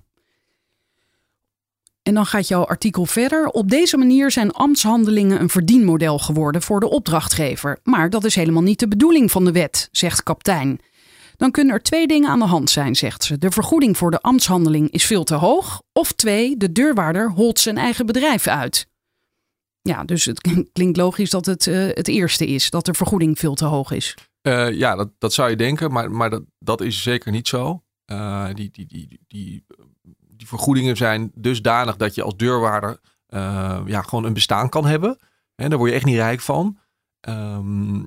En 2.03 2.13
dan 2.13 2.25
gaat 2.25 2.47
jouw 2.47 2.65
artikel 2.65 3.05
verder. 3.05 3.47
Op 3.47 3.69
deze 3.69 3.97
manier 3.97 4.31
zijn 4.31 4.51
ambtshandelingen 4.51 5.41
een 5.41 5.49
verdienmodel 5.49 6.19
geworden 6.19 6.61
voor 6.61 6.79
de 6.79 6.89
opdrachtgever. 6.89 7.79
Maar 7.83 8.09
dat 8.09 8.23
is 8.23 8.35
helemaal 8.35 8.61
niet 8.61 8.79
de 8.79 8.87
bedoeling 8.87 9.31
van 9.31 9.45
de 9.45 9.51
wet, 9.51 9.89
zegt 9.91 10.23
kaptein. 10.23 10.79
Dan 11.37 11.51
kunnen 11.51 11.73
er 11.73 11.81
twee 11.81 12.07
dingen 12.07 12.29
aan 12.29 12.39
de 12.39 12.45
hand 12.45 12.69
zijn, 12.69 12.95
zegt 12.95 13.23
ze. 13.23 13.37
De 13.37 13.51
vergoeding 13.51 13.97
voor 13.97 14.11
de 14.11 14.21
ambtshandeling 14.21 14.91
is 14.91 15.05
veel 15.05 15.23
te 15.23 15.35
hoog. 15.35 15.81
Of 15.93 16.11
twee, 16.11 16.57
de 16.57 16.71
deurwaarder 16.71 17.31
holt 17.31 17.59
zijn 17.59 17.77
eigen 17.77 18.05
bedrijf 18.05 18.47
uit. 18.47 18.87
Ja, 19.81 20.03
dus 20.03 20.25
het 20.25 20.41
klinkt 20.73 20.97
logisch 20.97 21.29
dat 21.29 21.45
het 21.45 21.67
eh, 21.67 21.87
het 21.87 22.07
eerste 22.07 22.47
is, 22.47 22.69
dat 22.69 22.85
de 22.85 22.93
vergoeding 22.93 23.39
veel 23.39 23.53
te 23.53 23.65
hoog 23.65 23.91
is. 23.91 24.15
Eh, 24.41 24.71
ja, 24.71 24.95
dat, 24.95 25.09
dat 25.17 25.33
zou 25.33 25.49
je 25.49 25.55
denken, 25.55 25.91
maar, 25.91 26.11
maar 26.11 26.29
dat, 26.29 26.43
dat 26.59 26.81
is 26.81 27.01
zeker 27.01 27.31
niet 27.31 27.47
zo. 27.47 27.83
Eh, 28.05 28.47
die, 28.53 28.69
die, 28.71 28.85
die, 28.85 29.19
die, 29.27 29.65
die 30.27 30.47
vergoedingen 30.47 30.97
zijn 30.97 31.31
dusdanig 31.35 31.95
dat 31.95 32.15
je 32.15 32.23
als 32.23 32.37
deurwaarder 32.37 32.99
eh, 33.27 33.81
ja, 33.85 34.01
gewoon 34.01 34.23
een 34.23 34.33
bestaan 34.33 34.69
kan 34.69 34.85
hebben. 34.85 35.17
En 35.55 35.69
daar 35.69 35.77
word 35.77 35.89
je 35.89 35.95
echt 35.95 36.05
niet 36.05 36.15
rijk 36.15 36.41
van. 36.41 36.77
Ehm, 37.19 38.03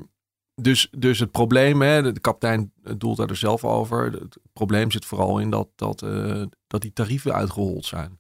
dus, 0.63 0.89
dus 0.99 1.19
het 1.19 1.31
probleem, 1.31 1.83
hè, 1.83 2.13
de 2.13 2.21
kapitein 2.21 2.73
doelt 2.97 3.17
daar 3.17 3.27
dus 3.27 3.41
zelf 3.41 3.65
over. 3.65 4.05
Het 4.13 4.37
probleem 4.53 4.91
zit 4.91 5.05
vooral 5.05 5.39
in 5.39 5.51
dat, 5.51 5.69
dat, 5.77 6.03
eh, 6.03 6.43
dat 6.67 6.81
die 6.83 6.93
tarieven 6.93 7.35
uitgehold 7.35 7.85
zijn. 7.85 8.19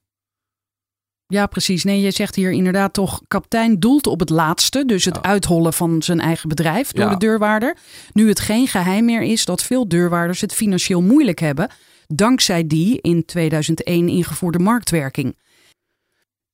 Ja, 1.28 1.46
precies. 1.46 1.84
Nee, 1.84 2.00
je 2.00 2.10
zegt 2.10 2.34
hier 2.34 2.50
inderdaad 2.50 2.92
toch, 2.92 3.20
kaptein 3.28 3.80
doelt 3.80 4.06
op 4.06 4.20
het 4.20 4.30
laatste, 4.30 4.84
dus 4.84 5.04
het 5.04 5.14
Ja. 5.16 5.22
uithollen 5.22 5.72
van 5.72 6.02
zijn 6.02 6.20
eigen 6.20 6.48
bedrijf 6.48 6.92
door 6.92 7.04
Ja. 7.04 7.10
de 7.10 7.16
deurwaarder. 7.16 7.76
Nu 8.12 8.28
het 8.28 8.40
geen 8.40 8.66
geheim 8.66 9.04
meer 9.04 9.22
is 9.22 9.44
dat 9.44 9.62
veel 9.62 9.88
deurwaarders 9.88 10.40
het 10.40 10.52
financieel 10.54 11.02
moeilijk 11.02 11.38
hebben, 11.38 11.70
dankzij 12.06 12.66
die 12.66 13.00
in 13.00 13.24
2001 13.24 14.08
ingevoerde 14.08 14.58
marktwerking. 14.58 15.36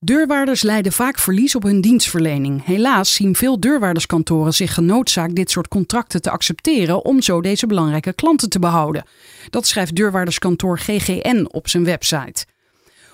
Deurwaarders 0.05 0.61
lijden 0.61 0.91
vaak 0.91 1.19
verlies 1.19 1.55
op 1.55 1.63
hun 1.63 1.81
dienstverlening. 1.81 2.65
Helaas 2.65 3.13
zien 3.13 3.35
veel 3.35 3.59
deurwaarderskantoren 3.59 4.53
zich 4.53 4.73
genoodzaakt 4.73 5.35
dit 5.35 5.51
soort 5.51 5.67
contracten 5.67 6.21
te 6.21 6.29
accepteren 6.29 7.05
om 7.05 7.21
zo 7.21 7.41
deze 7.41 7.67
belangrijke 7.67 8.13
klanten 8.13 8.49
te 8.49 8.59
behouden. 8.59 9.05
Dat 9.49 9.67
schrijft 9.67 9.95
deurwaarderskantoor 9.95 10.79
GGN 10.79 11.47
op 11.51 11.67
zijn 11.67 11.83
website. 11.83 12.45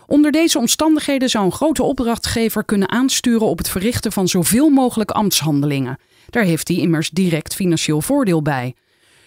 Onder 0.07 0.31
deze 0.31 0.57
omstandigheden 0.57 1.29
zou 1.29 1.45
een 1.45 1.51
grote 1.51 1.83
opdrachtgever 1.83 2.63
kunnen 2.63 2.89
aansturen 2.89 3.47
op 3.47 3.57
het 3.57 3.69
verrichten 3.69 4.11
van 4.11 4.27
zoveel 4.27 4.69
mogelijk 4.69 5.11
ambtshandelingen. 5.11 5.97
Daar 6.29 6.43
heeft 6.43 6.67
hij 6.67 6.77
immers 6.77 7.09
direct 7.09 7.55
financieel 7.55 8.01
voordeel 8.01 8.41
bij. 8.41 8.75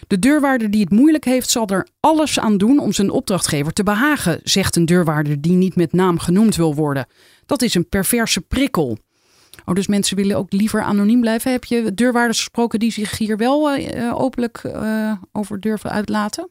De 0.06 0.18
deurwaarder 0.18 0.70
die 0.70 0.80
het 0.80 0.90
moeilijk 0.90 1.24
heeft, 1.24 1.50
zal 1.50 1.66
er 1.66 1.86
alles 2.00 2.38
aan 2.38 2.56
doen 2.56 2.78
om 2.78 2.92
zijn 2.92 3.10
opdrachtgever 3.10 3.72
te 3.72 3.82
behagen, 3.82 4.40
zegt 4.42 4.76
een 4.76 4.86
deurwaarder 4.86 5.40
die 5.40 5.52
niet 5.52 5.76
met 5.76 5.92
naam 5.92 6.18
genoemd 6.18 6.56
wil 6.56 6.74
worden. 6.74 7.06
Dat 7.46 7.62
is 7.62 7.74
een 7.74 7.88
perverse 7.88 8.40
prikkel. 8.40 8.98
Oh, 9.64 9.74
dus 9.74 9.86
mensen 9.86 10.16
willen 10.16 10.36
ook 10.36 10.52
liever 10.52 10.82
anoniem 10.82 11.20
blijven. 11.20 11.52
Heb 11.52 11.64
je 11.64 11.94
deurwaarders 11.94 12.38
gesproken 12.38 12.78
die 12.78 12.92
zich 12.92 13.18
hier 13.18 13.36
wel 13.36 13.76
uh, 13.76 14.20
openlijk 14.20 14.62
uh, 14.64 15.12
over 15.32 15.60
durven 15.60 15.90
uitlaten? 15.90 16.50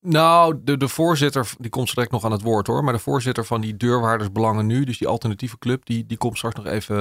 Nou, 0.00 0.60
de, 0.64 0.76
de 0.76 0.88
voorzitter, 0.88 1.52
die 1.58 1.70
komt 1.70 1.94
direct 1.94 2.10
nog 2.10 2.24
aan 2.24 2.32
het 2.32 2.42
woord 2.42 2.66
hoor. 2.66 2.84
Maar 2.84 2.92
de 2.92 2.98
voorzitter 2.98 3.44
van 3.44 3.60
die 3.60 3.76
deurwaardersbelangen 3.76 4.66
nu, 4.66 4.84
dus 4.84 4.98
die 4.98 5.08
alternatieve 5.08 5.58
club, 5.58 5.86
die, 5.86 6.06
die 6.06 6.16
komt 6.16 6.36
straks 6.36 6.56
nog 6.56 6.66
even 6.66 6.96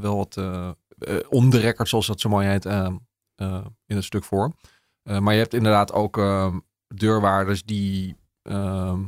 wel 0.00 0.16
wat 0.16 0.36
uh, 0.36 0.70
record, 1.50 1.88
zoals 1.88 2.06
dat 2.06 2.20
zo 2.20 2.28
mooi 2.28 2.46
heet, 2.46 2.64
in 3.86 3.96
het 3.96 4.04
stuk 4.04 4.24
voor. 4.24 4.52
maar 5.02 5.34
je 5.34 5.40
hebt 5.40 5.54
inderdaad 5.54 5.92
ook 5.92 6.18
ehm, 6.18 6.58
deurwaarders 6.94 7.64
die, 7.64 8.16
ehm, 8.42 9.00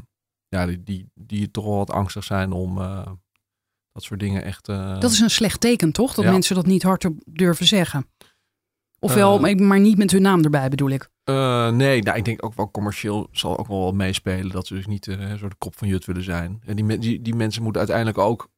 ja, 0.48 0.66
die, 0.66 0.82
die, 0.82 1.10
die 1.14 1.50
toch 1.50 1.64
wel 1.64 1.76
wat 1.76 1.90
angstig 1.90 2.24
zijn 2.24 2.52
om 2.52 2.78
dat 3.92 4.02
soort 4.02 4.20
dingen 4.20 4.44
echt. 4.44 4.66
Dat 4.66 5.10
is 5.10 5.20
een 5.20 5.30
slecht 5.30 5.60
teken, 5.60 5.92
toch? 5.92 6.14
Dat 6.14 6.24
mensen 6.24 6.54
dat 6.54 6.66
niet 6.66 6.82
hard 6.82 7.08
durven 7.24 7.66
zeggen. 7.66 8.06
Ofwel, 8.98 9.48
uh, 9.48 9.54
maar 9.54 9.80
niet 9.80 9.98
met 9.98 10.10
hun 10.10 10.22
naam 10.22 10.44
erbij 10.44 10.68
bedoel 10.68 10.90
ik. 10.90 11.08
Uh, 11.24 11.68
nee, 11.70 12.02
nou, 12.02 12.18
ik 12.18 12.24
denk 12.24 12.44
ook 12.44 12.54
wel 12.54 12.70
commercieel 12.70 13.28
zal 13.32 13.58
ook 13.58 13.66
wel 13.66 13.92
meespelen. 13.92 14.50
Dat 14.50 14.66
ze 14.66 14.74
dus 14.74 14.86
niet 14.86 15.04
zo 15.38 15.48
de 15.48 15.54
kop 15.58 15.78
van 15.78 15.88
Jut 15.88 16.04
willen 16.04 16.22
zijn. 16.22 16.62
En 16.66 16.76
die, 16.76 16.98
die, 16.98 17.22
die 17.22 17.34
mensen 17.34 17.62
moeten 17.62 17.80
uiteindelijk 17.80 18.18
ook 18.18 18.48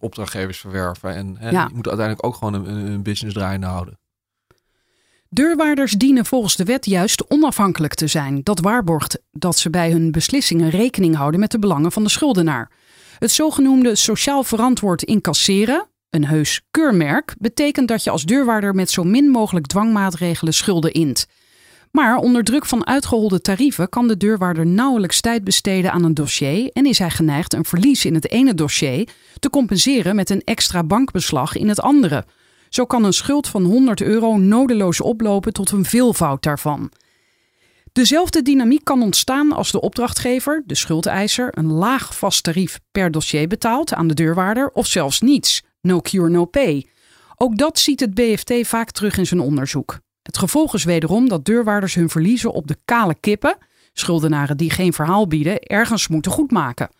opdrachtgevers 0.00 0.58
verwerven. 0.58 1.14
En 1.14 1.36
hè, 1.38 1.50
die 1.50 1.74
moeten 1.74 1.92
uiteindelijk 1.92 2.26
ook 2.26 2.34
gewoon 2.34 2.54
een, 2.54 2.86
een 2.86 3.02
business 3.02 3.36
draaiende 3.36 3.66
houden. 3.66 3.98
Deurwaarders 5.28 5.92
dienen 5.92 6.24
volgens 6.24 6.56
de 6.56 6.64
wet 6.64 6.86
juist 6.86 7.30
onafhankelijk 7.30 7.94
te 7.94 8.06
zijn. 8.06 8.40
Dat 8.42 8.60
waarborgt 8.60 9.22
dat 9.30 9.58
ze 9.58 9.70
bij 9.70 9.90
hun 9.90 10.10
beslissingen 10.10 10.70
rekening 10.70 11.16
houden 11.16 11.40
met 11.40 11.50
de 11.50 11.58
belangen 11.58 11.92
van 11.92 12.02
de 12.02 12.08
schuldenaar. 12.08 12.70
Het 13.18 13.30
zogenoemde 13.30 13.94
sociaal 13.94 14.42
verantwoord 14.42 15.02
incasseren, 15.02 15.86
een 16.10 16.24
heus 16.24 16.60
keurmerk, 16.70 17.34
betekent 17.38 17.88
dat 17.88 18.04
je 18.04 18.10
als 18.10 18.24
deurwaarder 18.24 18.74
met 18.74 18.90
zo 18.90 19.04
min 19.04 19.28
mogelijk 19.28 19.66
dwangmaatregelen 19.66 20.54
schulden 20.54 20.92
int. 20.92 21.26
Maar 21.90 22.16
onder 22.16 22.44
druk 22.44 22.66
van 22.66 22.86
uitgeholde 22.86 23.40
tarieven 23.40 23.88
kan 23.88 24.08
de 24.08 24.16
deurwaarder 24.16 24.66
nauwelijks 24.66 25.20
tijd 25.20 25.44
besteden 25.44 25.92
aan 25.92 26.04
een 26.04 26.14
dossier 26.14 26.70
en 26.72 26.86
is 26.86 26.98
hij 26.98 27.10
geneigd 27.10 27.54
een 27.54 27.64
verlies 27.64 28.04
in 28.04 28.14
het 28.14 28.30
ene 28.30 28.54
dossier 28.54 29.08
te 29.38 29.50
compenseren 29.50 30.16
met 30.16 30.30
een 30.30 30.42
extra 30.44 30.84
bankbeslag 30.84 31.56
in 31.56 31.68
het 31.68 31.80
andere. 31.80 32.24
Zo 32.68 32.84
kan 32.84 33.04
een 33.04 33.12
schuld 33.12 33.48
van 33.48 33.64
100 33.64 34.00
euro 34.00 34.36
nodeloos 34.36 35.00
oplopen 35.00 35.52
tot 35.52 35.70
een 35.70 35.84
veelvoud 35.84 36.42
daarvan. 36.42 36.90
Dezelfde 37.98 38.42
dynamiek 38.42 38.84
kan 38.84 39.02
ontstaan 39.02 39.52
als 39.52 39.70
de 39.70 39.80
opdrachtgever, 39.80 40.62
de 40.66 40.74
schuldeiser, 40.74 41.58
een 41.58 41.72
laag 41.72 42.16
vast 42.16 42.42
tarief 42.42 42.80
per 42.90 43.10
dossier 43.10 43.48
betaalt 43.48 43.94
aan 43.94 44.06
de 44.06 44.14
deurwaarder 44.14 44.70
of 44.70 44.86
zelfs 44.86 45.20
niets, 45.20 45.62
no 45.80 46.00
cure 46.00 46.28
no 46.28 46.44
pay. 46.44 46.86
Ook 47.36 47.56
dat 47.56 47.78
ziet 47.78 48.00
het 48.00 48.14
BFT 48.14 48.52
vaak 48.62 48.90
terug 48.90 49.16
in 49.16 49.26
zijn 49.26 49.40
onderzoek. 49.40 49.98
Het 50.22 50.38
gevolg 50.38 50.74
is 50.74 50.84
wederom 50.84 51.28
dat 51.28 51.44
deurwaarders 51.44 51.94
hun 51.94 52.08
verliezen 52.08 52.52
op 52.52 52.66
de 52.66 52.76
kale 52.84 53.14
kippen, 53.14 53.56
schuldenaren 53.92 54.56
die 54.56 54.70
geen 54.70 54.92
verhaal 54.92 55.26
bieden, 55.26 55.60
ergens 55.60 56.08
moeten 56.08 56.32
goedmaken. 56.32 56.90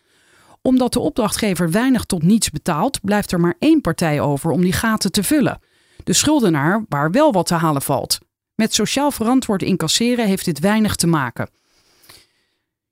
Omdat 0.61 0.93
de 0.93 0.99
opdrachtgever 0.99 1.71
weinig 1.71 2.03
tot 2.05 2.23
niets 2.23 2.49
betaalt, 2.49 2.99
blijft 3.01 3.31
er 3.31 3.39
maar 3.39 3.55
één 3.59 3.81
partij 3.81 4.21
over 4.21 4.51
om 4.51 4.61
die 4.61 4.73
gaten 4.73 5.11
te 5.11 5.23
vullen. 5.23 5.59
De 6.03 6.13
schuldenaar 6.13 6.85
waar 6.89 7.11
wel 7.11 7.31
wat 7.31 7.47
te 7.47 7.55
halen 7.55 7.81
valt. 7.81 8.19
Met 8.59 8.73
sociaal 8.73 9.11
verantwoord 9.11 9.61
incasseren 9.61 10.27
heeft 10.27 10.45
dit 10.45 10.59
weinig 10.59 10.95
te 10.95 11.07
maken. 11.07 11.49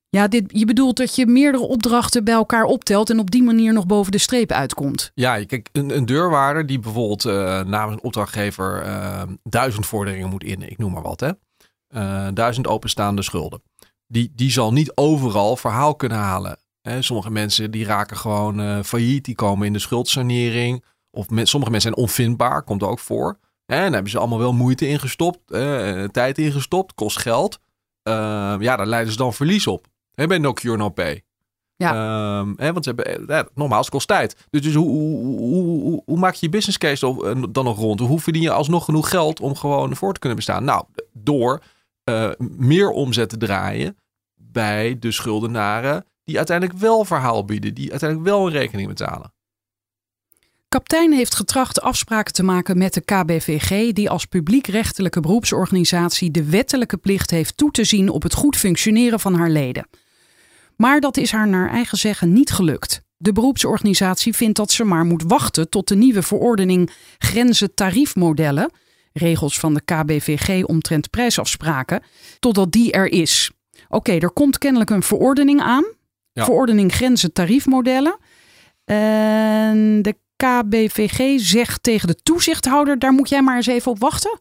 Ja, 0.10 0.28
dit, 0.28 0.44
je 0.48 0.66
bedoelt 0.66 0.98
dat 0.98 1.16
je 1.16 1.26
meerdere 1.26 1.64
opdrachten 1.64 2.24
bij 2.24 2.34
elkaar 2.34 2.64
optelt 2.64 3.10
en 3.10 3.20
op 3.20 3.32
die 3.32 3.44
manier 3.44 3.74
nog 3.74 3.86
boven 3.86 4.12
de 4.12 4.18
streep 4.18 4.52
uitkomt. 4.52 5.12
Ja, 5.14 5.46
kijk, 5.46 5.70
een, 5.72 5.96
een 5.96 6.06
deurwaarder 6.06 6.66
die 6.66 6.80
bijvoorbeeld 6.80 7.26
uh, 7.26 7.34
namens 7.62 7.98
een 7.98 8.04
opdrachtgever 8.04 8.86
uh, 8.86 9.22
duizend 9.44 9.86
vorderingen 9.86 10.30
moet 10.30 10.44
in, 10.44 10.70
ik 10.70 10.78
noem 10.78 10.92
maar 10.92 11.02
wat, 11.02 11.20
hè. 11.20 11.32
Uh, 11.90 12.28
duizend 12.34 12.68
openstaande 12.68 13.22
schulden. 13.22 13.62
Die, 14.08 14.32
die 14.36 14.52
zal 14.52 14.74
niet 14.74 14.92
overal 14.96 15.58
verhaal 15.58 15.96
kunnen 15.96 16.18
halen. 16.18 16.58
Hè. 16.82 17.02
Sommige 17.02 17.32
mensen 17.32 17.72
die 17.72 17.86
raken 17.86 18.18
gewoon 18.18 18.84
failliet, 18.86 19.26
die 19.26 19.36
komen 19.36 19.68
in 19.68 19.74
de 19.74 19.80
schuldsanering. 19.80 20.84
Of 21.12 21.30
met, 21.30 21.48
sommige 21.48 21.72
mensen 21.72 21.92
zijn 21.92 22.04
onvindbaar, 22.04 22.64
komt 22.64 22.84
ook 22.84 23.00
voor. 23.00 23.40
En 23.68 23.78
daar 23.78 23.92
hebben 23.92 24.12
ze 24.12 24.18
allemaal 24.18 24.40
wel 24.40 24.54
moeite 24.54 24.88
in 24.88 25.00
gestopt, 25.00 25.48
tijd 26.12 26.38
in 26.38 26.52
gestopt, 26.52 26.94
kost 26.94 27.20
geld. 27.20 27.60
ja, 28.04 28.76
daar 28.76 28.88
leiden 28.88 29.12
ze 29.12 29.18
dan 29.18 29.34
verlies 29.34 29.68
op. 29.68 29.88
Hè, 30.14 30.28
bij 30.28 30.38
No 30.38 30.54
Cure 30.54 30.78
No 30.78 30.90
Pay. 30.90 31.24
Ja. 31.78 32.40
Um, 32.40 32.54
hè, 32.58 32.74
want 32.74 32.86
ze 32.86 32.94
hebben, 32.96 33.36
ja, 33.36 33.48
nogmaals, 33.56 33.90
kost 33.90 34.08
tijd. 34.08 34.48
Dus, 34.50 34.62
dus 34.62 34.74
hoe, 34.74 34.90
hoe, 34.90 35.40
hoe, 35.40 36.02
hoe, 36.06 36.18
maak 36.18 36.34
je 36.34 36.46
je 36.46 36.52
business 36.52 36.78
case 36.78 37.50
dan 37.52 37.64
nog 37.64 37.78
rond? 37.78 38.00
Hoe 38.00 38.20
verdien 38.20 38.42
je 38.42 38.52
alsnog 38.52 38.86
genoeg 38.86 39.10
geld 39.10 39.40
om 39.40 39.56
gewoon 39.56 39.96
voor 39.96 40.14
te 40.14 40.20
kunnen 40.20 40.38
bestaan? 40.38 40.64
Nou, 40.64 40.86
door 41.14 41.62
uh, 42.10 42.32
meer 42.58 42.90
omzet 42.90 43.30
te 43.30 43.38
draaien 43.38 43.98
bij 44.36 45.00
de 45.00 45.12
schuldenaren 45.12 46.06
die 46.24 46.38
uiteindelijk 46.38 46.80
wel 46.80 47.06
verhaal 47.06 47.46
bieden, 47.46 47.74
die 47.74 47.90
uiteindelijk 47.90 48.30
wel 48.30 48.46
een 48.46 48.52
rekening 48.52 48.88
betalen. 48.88 49.34
Kaptein 50.70 51.12
heeft 51.12 51.36
getracht 51.36 51.82
afspraken 51.82 52.34
te 52.34 52.44
maken 52.44 52.78
met 52.78 52.94
de 52.94 53.02
KBVG, 53.02 53.94
die 53.94 54.10
als 54.10 54.26
publiekrechtelijke 54.26 55.20
beroepsorganisatie 55.20 56.32
de 56.32 56.44
wettelijke 56.44 56.98
plicht 56.98 57.32
heeft 57.32 57.58
toe 57.58 57.72
te 57.72 57.84
zien 57.84 58.10
op 58.10 58.24
het 58.24 58.34
goed 58.34 58.58
functioneren 58.58 59.20
van 59.20 59.34
haar 59.34 59.50
leden. 59.50 59.88
Maar 60.76 61.00
dat 61.00 61.18
is 61.18 61.32
haar 61.32 61.48
naar 61.48 61.70
eigen 61.70 61.98
zeggen 61.98 62.34
niet 62.34 62.52
gelukt. 62.52 63.02
De 63.18 63.32
beroepsorganisatie 63.32 64.36
vindt 64.36 64.58
dat 64.58 64.72
ze 64.72 64.84
maar 64.84 65.06
moet 65.06 65.24
wachten 65.28 65.70
tot 65.70 65.88
de 65.88 65.96
nieuwe 65.96 66.24
verordening 66.24 66.92
grenzen 67.18 67.74
tariefmodellen, 67.74 68.72
regels 69.14 69.60
van 69.60 69.74
de 69.74 69.82
KBVG 69.82 70.64
omtrent 70.64 71.10
prijsafspraken, 71.10 72.04
totdat 72.40 72.72
die 72.72 72.92
er 72.92 73.12
is. 73.12 73.52
Oké, 73.88 74.12
er 74.12 74.32
komt 74.32 74.58
kennelijk 74.58 74.90
een 74.90 75.04
verordening 75.04 75.62
aan. 75.62 75.86
Verordening 76.34 76.94
grenzen 76.94 77.34
tariefmodellen. 77.34 78.18
En 78.86 80.02
de 80.02 80.16
KBVG 80.38 81.40
zegt 81.40 81.84
tegen 81.84 82.08
de 82.08 82.16
toezichthouder: 82.16 83.00
daar 83.00 83.14
moet 83.14 83.30
jij 83.30 83.42
maar 83.42 83.56
eens 83.56 83.68
even 83.68 83.92
op 83.92 84.00
wachten. 84.00 84.40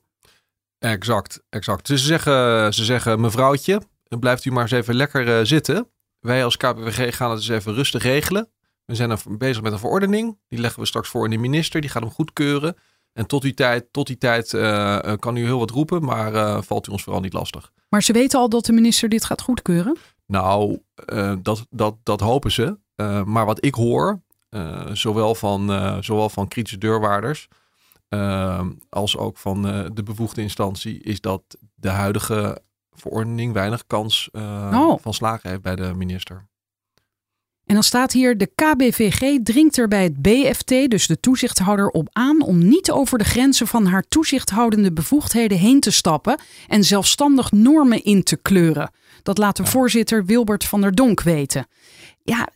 Exact, 0.79 1.43
exact. 1.49 1.87
Dus 1.87 2.01
ze 2.01 2.07
zeggen, 2.07 2.75
ze 2.75 2.85
zeggen 2.85 3.21
mevrouwtje, 3.21 3.81
blijft 4.09 4.45
u 4.45 4.53
maar 4.53 4.63
eens 4.63 4.71
even 4.71 4.95
lekker 4.95 5.29
uh, 5.29 5.45
zitten. 5.45 5.89
Wij 6.21 6.45
als 6.45 6.57
KBVG 6.57 7.17
gaan 7.17 7.31
het 7.31 7.39
eens 7.39 7.49
even 7.49 7.75
rustig 7.75 8.03
regelen. 8.03 8.49
We 8.85 8.95
zijn 8.95 9.19
bezig 9.29 9.63
met 9.63 9.73
een 9.73 9.79
verordening. 9.79 10.39
Die 10.49 10.61
leggen 10.61 10.81
we 10.81 10.87
straks 10.87 11.09
voor 11.09 11.25
in 11.25 11.31
de 11.31 11.37
minister. 11.37 11.81
Die 11.81 11.91
gaat 11.91 12.03
hem 12.03 12.11
goedkeuren. 12.11 12.77
En 13.13 13.27
tot 13.27 13.43
die 13.43 13.55
tijd, 13.55 13.93
tot 13.93 14.07
die 14.07 14.19
tijd 14.19 14.53
uh, 14.53 14.99
kan 15.19 15.37
u 15.37 15.45
heel 15.45 15.59
wat 15.59 15.71
roepen, 15.71 16.05
maar 16.05 16.35
uh, 16.35 16.63
valt 16.63 16.89
u 16.89 16.91
ons 16.91 17.03
vooral 17.03 17.21
niet 17.21 17.33
lastig. 17.33 17.73
Maar 17.89 18.03
ze 18.03 18.13
weten 18.13 18.39
al 18.39 18.49
dat 18.49 18.65
de 18.65 18.73
minister 18.73 19.09
dit 19.09 19.25
gaat 19.25 19.41
goedkeuren? 19.41 19.97
Nou, 20.27 20.79
dat, 21.43 21.67
dat, 21.71 21.97
dat 22.03 22.21
hopen 22.21 22.53
ze. 22.53 22.79
maar 23.25 23.47
wat 23.47 23.65
ik 23.65 23.75
hoor, 23.75 24.23
zowel, 24.93 25.35
van, 25.35 25.71
zowel 26.05 26.29
van 26.29 26.49
kritische 26.49 26.79
deurwaarders 26.79 27.49
als 28.89 29.17
ook 29.17 29.39
van 29.39 29.63
de 29.95 30.03
bevoegde 30.05 30.43
instantie, 30.43 31.03
is 31.03 31.21
dat 31.21 31.43
de 31.75 31.89
huidige 31.89 32.63
verordening 32.93 33.53
weinig 33.53 33.87
kans 33.87 34.29
oh. 34.33 34.95
van 35.01 35.15
slagen 35.15 35.51
heeft 35.51 35.63
bij 35.63 35.77
de 35.77 35.95
minister. 35.95 36.47
En 37.67 37.75
dan 37.75 37.83
staat 37.83 38.13
hier: 38.13 38.39
de 38.39 38.51
KBVG 38.55 39.43
dringt 39.43 39.77
er 39.77 39.89
bij 39.89 40.03
het 40.03 40.23
BFT, 40.23 40.69
dus 40.69 41.07
de 41.07 41.21
toezichthouder, 41.21 41.89
op 41.89 42.09
aan 42.13 42.43
om 42.43 42.69
niet 42.69 42.91
over 42.91 43.19
de 43.19 43.25
grenzen 43.25 43.67
van 43.67 43.87
haar 43.87 44.03
toezichthoudende 44.09 44.93
bevoegdheden 44.93 45.59
heen 45.59 45.81
te 45.81 45.91
stappen 45.91 46.39
en 46.69 46.85
zelfstandig 46.85 47.53
normen 47.53 48.05
in 48.05 48.23
te 48.23 48.37
kleuren. 48.37 48.91
Dat 49.23 49.39
laat 49.39 49.57
de 49.57 49.67
voorzitter 49.67 50.25
Wilbert 50.25 50.65
van 50.65 50.81
der 50.81 50.95
Donk 50.95 51.21
weten. 51.23 51.67
Ja, 52.23 52.49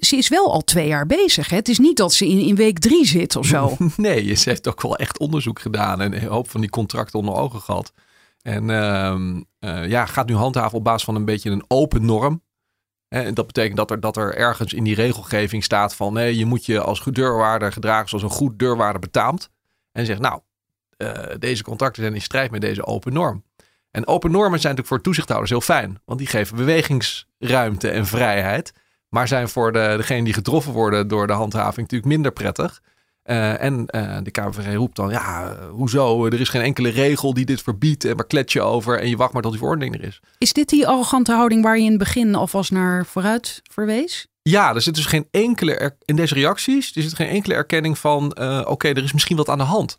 ze 0.00 0.16
is 0.16 0.28
wel 0.28 0.52
al 0.52 0.64
twee 0.64 0.86
jaar 0.86 1.06
bezig. 1.06 1.48
Hè? 1.48 1.56
Het 1.56 1.68
is 1.68 1.78
niet 1.78 1.96
dat 1.96 2.12
ze 2.12 2.26
in, 2.26 2.38
in 2.38 2.54
week 2.54 2.78
drie 2.78 3.06
zit 3.06 3.36
of 3.36 3.46
zo. 3.46 3.76
Nee, 3.96 4.34
ze 4.34 4.48
heeft 4.48 4.68
ook 4.68 4.82
wel 4.82 4.96
echt 4.96 5.18
onderzoek 5.18 5.60
gedaan 5.60 6.00
en 6.00 6.12
een 6.12 6.28
hoop 6.28 6.50
van 6.50 6.60
die 6.60 6.70
contracten 6.70 7.18
onder 7.18 7.34
ogen 7.34 7.60
gehad. 7.60 7.92
En 8.42 8.68
uh, 8.68 9.14
uh, 9.60 9.88
ja, 9.88 10.06
gaat 10.06 10.28
nu 10.28 10.34
handhaven 10.34 10.78
op 10.78 10.84
basis 10.84 11.04
van 11.04 11.14
een 11.14 11.24
beetje 11.24 11.50
een 11.50 11.64
open 11.68 12.04
norm. 12.04 12.42
En 13.08 13.34
dat 13.34 13.46
betekent 13.46 13.76
dat 13.76 13.90
er, 13.90 14.00
dat 14.00 14.16
er 14.16 14.34
ergens 14.34 14.72
in 14.72 14.84
die 14.84 14.94
regelgeving 14.94 15.64
staat 15.64 15.94
van 15.94 16.12
nee, 16.12 16.36
je 16.36 16.46
moet 16.46 16.66
je 16.66 16.80
als 16.80 17.04
deurwaarder 17.04 17.72
gedragen 17.72 18.08
zoals 18.08 18.24
een 18.24 18.30
goed 18.30 18.58
deurwaarder 18.58 19.00
betaamt. 19.00 19.50
En 19.92 20.06
zegt 20.06 20.20
nou, 20.20 20.40
eh, 20.96 21.12
deze 21.38 21.62
contracten 21.62 22.02
zijn 22.02 22.14
in 22.14 22.22
strijd 22.22 22.50
met 22.50 22.60
deze 22.60 22.86
open 22.86 23.12
norm. 23.12 23.44
En 23.90 24.06
open 24.06 24.30
normen 24.30 24.60
zijn 24.60 24.74
natuurlijk 24.74 24.88
voor 24.88 25.00
toezichthouders 25.00 25.50
heel 25.50 25.60
fijn, 25.60 26.00
want 26.04 26.18
die 26.18 26.28
geven 26.28 26.56
bewegingsruimte 26.56 27.90
en 27.90 28.06
vrijheid. 28.06 28.72
Maar 29.08 29.28
zijn 29.28 29.48
voor 29.48 29.72
de, 29.72 29.94
degene 29.96 30.24
die 30.24 30.32
getroffen 30.32 30.72
worden 30.72 31.08
door 31.08 31.26
de 31.26 31.32
handhaving 31.32 31.76
natuurlijk 31.76 32.12
minder 32.12 32.32
prettig. 32.32 32.82
Uh, 33.24 33.62
en 33.62 33.86
uh, 33.90 34.16
de 34.22 34.30
KVG 34.30 34.74
roept 34.74 34.96
dan, 34.96 35.10
ja, 35.10 35.56
hoezo? 35.70 36.26
Er 36.26 36.40
is 36.40 36.48
geen 36.48 36.62
enkele 36.62 36.88
regel 36.88 37.34
die 37.34 37.44
dit 37.44 37.62
verbiedt 37.62 38.04
en 38.04 38.16
waar 38.16 38.26
klets 38.26 38.52
je 38.52 38.60
over 38.60 39.00
en 39.00 39.08
je 39.08 39.16
wacht 39.16 39.32
maar 39.32 39.42
tot 39.42 39.50
die 39.50 39.60
verordening 39.60 39.94
er 39.94 40.04
is. 40.04 40.20
Is 40.38 40.52
dit 40.52 40.68
die 40.68 40.86
arrogante 40.86 41.32
houding 41.32 41.62
waar 41.62 41.78
je 41.78 41.84
in 41.84 41.90
het 41.90 41.98
begin 41.98 42.34
alvast 42.34 42.70
naar 42.70 43.06
vooruit 43.06 43.60
verwees? 43.70 44.26
Ja, 44.42 44.74
er 44.74 44.80
zit 44.80 44.94
dus 44.94 45.06
geen 45.06 45.28
enkele, 45.30 45.96
in 46.04 46.16
deze 46.16 46.34
reacties, 46.34 46.96
er 46.96 47.02
zit 47.02 47.14
geen 47.14 47.28
enkele 47.28 47.54
erkenning 47.54 47.98
van, 47.98 48.36
uh, 48.40 48.62
oké, 48.64 48.88
er 48.88 49.02
is 49.02 49.12
misschien 49.12 49.36
wat 49.36 49.48
aan 49.48 49.58
de 49.58 49.64
hand. 49.64 49.98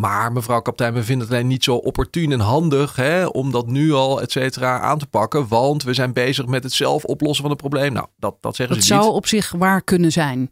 Maar 0.00 0.32
mevrouw 0.32 0.60
kapitein, 0.60 0.94
we 0.94 1.04
vinden 1.04 1.26
het 1.26 1.36
alleen 1.36 1.46
niet 1.46 1.64
zo 1.64 1.76
opportun 1.76 2.32
en 2.32 2.40
handig 2.40 2.96
hè, 2.96 3.26
om 3.26 3.50
dat 3.50 3.66
nu 3.66 3.92
al, 3.92 4.20
et 4.20 4.32
cetera, 4.32 4.80
aan 4.80 4.98
te 4.98 5.06
pakken. 5.06 5.48
Want 5.48 5.82
we 5.82 5.94
zijn 5.94 6.12
bezig 6.12 6.46
met 6.46 6.62
het 6.62 6.72
zelf 6.72 7.04
oplossen 7.04 7.42
van 7.42 7.50
het 7.50 7.60
probleem. 7.60 7.92
Nou, 7.92 8.06
dat, 8.16 8.36
dat 8.40 8.56
zeggen 8.56 8.76
dat 8.76 8.84
ze 8.84 8.92
niet. 8.92 9.02
zou 9.02 9.14
op 9.14 9.26
zich 9.26 9.50
waar 9.50 9.82
kunnen 9.82 10.12
zijn, 10.12 10.50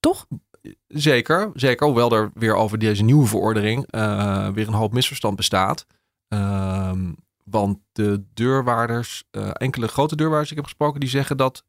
toch? 0.00 0.26
Zeker, 0.88 1.50
zeker. 1.54 1.86
Hoewel 1.86 2.12
er 2.12 2.30
weer 2.34 2.54
over 2.54 2.78
deze 2.78 3.02
nieuwe 3.02 3.26
verordening 3.26 3.94
uh, 3.94 4.48
weer 4.48 4.66
een 4.66 4.74
hoop 4.74 4.92
misverstand 4.92 5.36
bestaat. 5.36 5.86
Uh, 6.28 6.92
want 7.44 7.78
de 7.92 8.24
deurwaarders, 8.34 9.24
uh, 9.30 9.50
enkele 9.52 9.88
grote 9.88 10.16
deurwaarders 10.16 10.48
die 10.48 10.58
ik 10.58 10.64
heb 10.64 10.72
gesproken, 10.72 11.00
die 11.00 11.08
zeggen 11.08 11.36
dat 11.36 11.64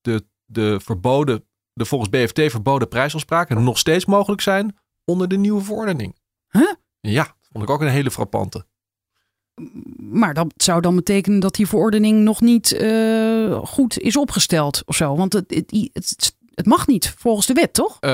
de, 0.00 0.24
de 0.44 0.80
verboden, 0.80 1.44
de 1.72 1.84
volgens 1.84 2.10
BFT 2.10 2.50
verboden 2.50 2.88
prijsafspraken 2.88 3.64
nog 3.64 3.78
steeds 3.78 4.04
mogelijk 4.04 4.40
zijn 4.40 4.76
onder 5.04 5.28
de 5.28 5.36
nieuwe 5.36 5.62
verordening. 5.62 6.17
Huh? 6.50 6.72
Ja, 7.00 7.34
vond 7.52 7.64
ik 7.64 7.70
ook 7.70 7.80
een 7.80 7.88
hele 7.88 8.10
frappante. 8.10 8.66
Maar 9.96 10.34
dat 10.34 10.52
zou 10.56 10.80
dan 10.80 10.96
betekenen 10.96 11.40
dat 11.40 11.54
die 11.54 11.66
verordening 11.66 12.22
nog 12.22 12.40
niet 12.40 12.72
uh, 12.72 13.64
goed 13.64 13.98
is 13.98 14.16
opgesteld 14.16 14.82
of 14.86 14.96
zo. 14.96 15.16
Want 15.16 15.32
het, 15.32 15.54
het, 15.54 15.90
het, 15.92 16.36
het 16.54 16.66
mag 16.66 16.86
niet 16.86 17.14
volgens 17.18 17.46
de 17.46 17.52
wet, 17.52 17.72
toch? 17.72 17.96
Uh, 18.00 18.10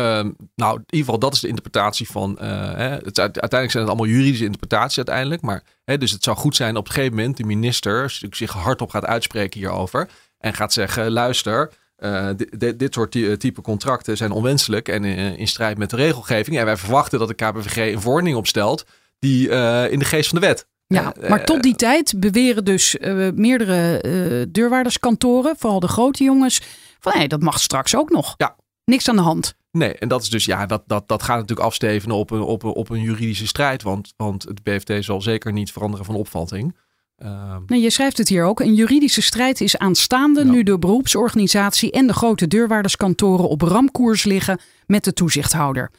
nou, 0.55 0.77
in 0.77 0.85
ieder 0.91 1.05
geval, 1.05 1.19
dat 1.19 1.35
is 1.35 1.41
de 1.41 1.49
interpretatie 1.49 2.11
van. 2.11 2.39
Uh, 2.41 2.49
hè, 2.75 2.89
het, 2.89 3.19
uiteindelijk 3.19 3.71
zijn 3.71 3.85
het 3.85 3.93
allemaal 3.93 4.15
juridische 4.15 4.45
interpretaties 4.45 4.97
uiteindelijk. 4.97 5.43
Maar 5.43 5.63
hè, 5.85 5.99
dus 5.99 6.11
het 6.11 6.25
zou 6.25 6.37
goed 6.37 6.57
zijn 6.57 6.77
op 6.77 6.87
een 6.87 6.93
gegeven 6.93 7.17
moment 7.17 7.37
de 7.37 7.45
minister 7.45 8.19
zich 8.31 8.53
hardop 8.53 8.91
gaat 8.91 9.05
uitspreken 9.05 9.61
hierover. 9.61 10.11
En 10.39 10.55
gaat 10.55 10.73
zeggen: 10.73 11.11
luister. 11.11 11.73
Uh, 11.99 12.29
dit, 12.37 12.79
dit 12.79 12.95
soort 12.95 13.11
type 13.11 13.61
contracten 13.61 14.17
zijn 14.17 14.31
onwenselijk 14.31 14.89
en 14.89 15.05
in, 15.05 15.37
in, 15.37 15.49
strijd 15.49 15.79
met 15.79 15.91
de 15.91 15.97
regelgeving. 15.97 16.59
En 16.59 16.65
wij 16.65 16.77
verwachten 16.77 17.19
dat 17.19 17.29
de 17.29 17.35
KBVG 17.35 17.93
een 17.93 18.01
verordening 18.01 18.37
opstelt 18.37 18.87
die 19.19 19.49
in 19.89 19.99
de 19.99 20.05
geest 20.05 20.29
van 20.29 20.41
de 20.41 20.47
wet. 20.47 20.67
Ja, 20.87 21.15
maar 21.29 21.45
tot 21.45 21.63
die 21.63 21.77
tijd 21.77 22.15
beweren 22.17 22.65
dus 22.65 22.97
meerdere 23.35 24.47
deurwaarderskantoren, 24.51 25.57
vooral 25.59 25.81
de 25.81 25.89
grote 25.89 26.25
jongens, 26.25 26.61
van 27.01 27.13
hé, 27.13 27.27
dat 27.27 27.43
mag 27.43 27.61
straks 27.61 27.97
ook 27.97 28.11
nog. 28.11 28.35
Ja. 28.37 28.57
Niks 28.85 29.09
aan 29.09 29.17
de 29.17 29.23
hand. 29.23 29.57
Nee, 29.71 29.95
en 29.95 30.09
dat 30.09 30.23
is 30.23 30.31
dus 30.31 30.45
ja, 30.45 30.67
dat, 30.67 30.83
dat, 30.87 31.09
dat 31.09 31.23
gaat 31.23 31.39
natuurlijk 31.39 31.67
afstevenen 31.67 32.17
op 32.17 32.31
een, 32.31 32.41
op 32.41 32.63
een, 32.63 32.71
op 32.71 32.91
een 32.91 33.01
juridische 33.01 33.47
strijd. 33.47 33.83
Want, 33.83 34.15
want 34.17 34.43
het 34.43 34.63
BFT 34.63 35.05
zal 35.05 35.21
zeker 35.21 35.53
niet 35.53 35.73
veranderen 35.73 36.07
van 36.07 36.15
opvatting. 36.15 36.77
Uh, 37.25 37.57
nee, 37.67 37.81
je 37.81 37.91
schrijft 37.91 38.19
het 38.19 38.29
hier 38.29 38.45
ook. 38.45 38.61
Een 38.61 38.75
juridische 38.75 39.23
strijd 39.23 39.61
is 39.61 39.79
aanstaande 39.79 40.45
ja. 40.45 40.51
nu 40.51 40.63
de 40.63 40.79
beroepsorganisatie 40.79 41.91
en 41.91 42.07
de 42.07 42.13
grote 42.13 42.47
deurwaarderskantoren 42.47 43.49
op 43.49 43.63
ramkoers 43.63 44.25
liggen 44.25 44.61
met 44.87 45.05
de 45.05 45.13
toezichthouder. 45.13 45.91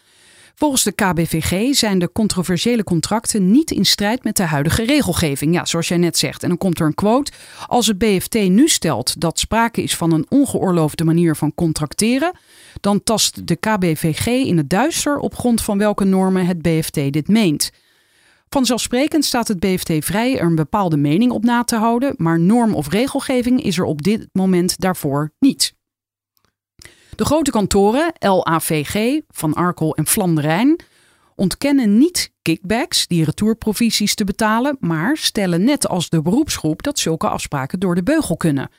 Volgens 0.55 0.83
de 0.83 0.91
KBVG 0.91 1.75
zijn 1.75 1.99
de 1.99 2.11
controversiële 2.11 2.83
contracten 2.83 3.51
niet 3.51 3.71
in 3.71 3.85
strijd 3.85 4.23
met 4.23 4.37
de 4.37 4.43
huidige 4.43 4.83
regelgeving. 4.83 5.53
Ja, 5.53 5.65
zoals 5.65 5.87
jij 5.87 5.97
net 5.97 6.17
zegt. 6.17 6.43
En 6.43 6.49
dan 6.49 6.57
komt 6.57 6.79
er 6.79 6.85
een 6.85 6.93
quote. 6.93 7.31
Als 7.67 7.87
het 7.87 7.97
BFT 7.97 8.33
nu 8.33 8.67
stelt 8.67 9.21
dat 9.21 9.39
sprake 9.39 9.83
is 9.83 9.95
van 9.95 10.11
een 10.11 10.25
ongeoorloofde 10.29 11.03
manier 11.03 11.35
van 11.35 11.53
contracteren, 11.55 12.37
dan 12.81 13.03
tast 13.03 13.47
de 13.47 13.55
KBVG 13.55 14.25
in 14.25 14.57
het 14.57 14.69
duister 14.69 15.17
op 15.17 15.35
grond 15.35 15.61
van 15.61 15.77
welke 15.77 16.03
normen 16.03 16.45
het 16.45 16.61
BFT 16.61 16.93
dit 16.93 17.27
meent. 17.27 17.71
Vanzelfsprekend 18.49 19.25
staat 19.25 19.47
het 19.47 19.59
BFT 19.59 20.05
vrij 20.05 20.39
er 20.39 20.45
een 20.45 20.55
bepaalde 20.55 20.97
mening 20.97 21.31
op 21.31 21.43
na 21.43 21.63
te 21.63 21.75
houden, 21.75 22.13
maar 22.17 22.39
norm 22.39 22.75
of 22.75 22.89
regelgeving 22.89 23.63
is 23.63 23.77
er 23.77 23.83
op 23.83 24.01
dit 24.01 24.27
moment 24.31 24.79
daarvoor 24.79 25.33
niet. 25.39 25.73
De 27.15 27.25
grote 27.25 27.51
kantoren, 27.51 28.13
LAVG, 28.19 29.21
Van 29.27 29.53
Arkel 29.53 29.95
en 29.95 30.07
Flanderijn, 30.07 30.79
ontkennen 31.35 31.97
niet 31.97 32.33
kickbacks, 32.41 33.07
die 33.07 33.23
retourprovisies 33.23 34.15
te 34.15 34.23
betalen, 34.23 34.77
maar 34.79 35.17
stellen 35.17 35.63
net 35.63 35.87
als 35.87 36.09
de 36.09 36.21
beroepsgroep 36.21 36.83
dat 36.83 36.99
zulke 36.99 37.29
afspraken 37.29 37.79
door 37.79 37.95
de 37.95 38.03
beugel 38.03 38.37
kunnen. 38.37 38.69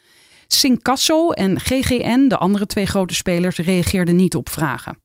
Sincasso 0.47 1.31
en 1.31 1.61
GGN, 1.61 2.29
de 2.29 2.37
andere 2.37 2.67
twee 2.67 2.87
grote 2.87 3.15
spelers, 3.15 3.57
reageerden 3.57 4.17
niet 4.17 4.35
op 4.35 4.49
vragen. 4.49 4.99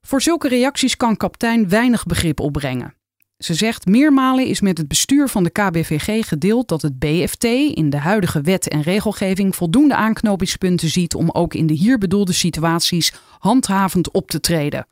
Voor 0.00 0.22
zulke 0.22 0.48
reacties 0.48 0.96
kan 0.96 1.16
kaptein 1.16 1.68
weinig 1.68 2.04
begrip 2.04 2.40
opbrengen. 2.40 2.95
Ze 3.38 3.54
zegt 3.54 3.86
meermalen 3.86 4.46
is 4.46 4.60
met 4.60 4.78
het 4.78 4.88
bestuur 4.88 5.28
van 5.28 5.44
de 5.44 5.50
KBVG 5.50 6.28
gedeeld 6.28 6.68
dat 6.68 6.82
het 6.82 6.98
BFT 6.98 7.44
in 7.74 7.90
de 7.90 7.98
huidige 7.98 8.40
wet 8.40 8.68
en 8.68 8.82
regelgeving 8.82 9.56
voldoende 9.56 9.94
aanknopingspunten 9.94 10.88
ziet 10.88 11.14
om 11.14 11.30
ook 11.30 11.54
in 11.54 11.66
de 11.66 11.74
hier 11.74 11.98
bedoelde 11.98 12.32
situaties 12.32 13.12
handhavend 13.38 14.10
op 14.10 14.30
te 14.30 14.40
treden. 14.40 14.86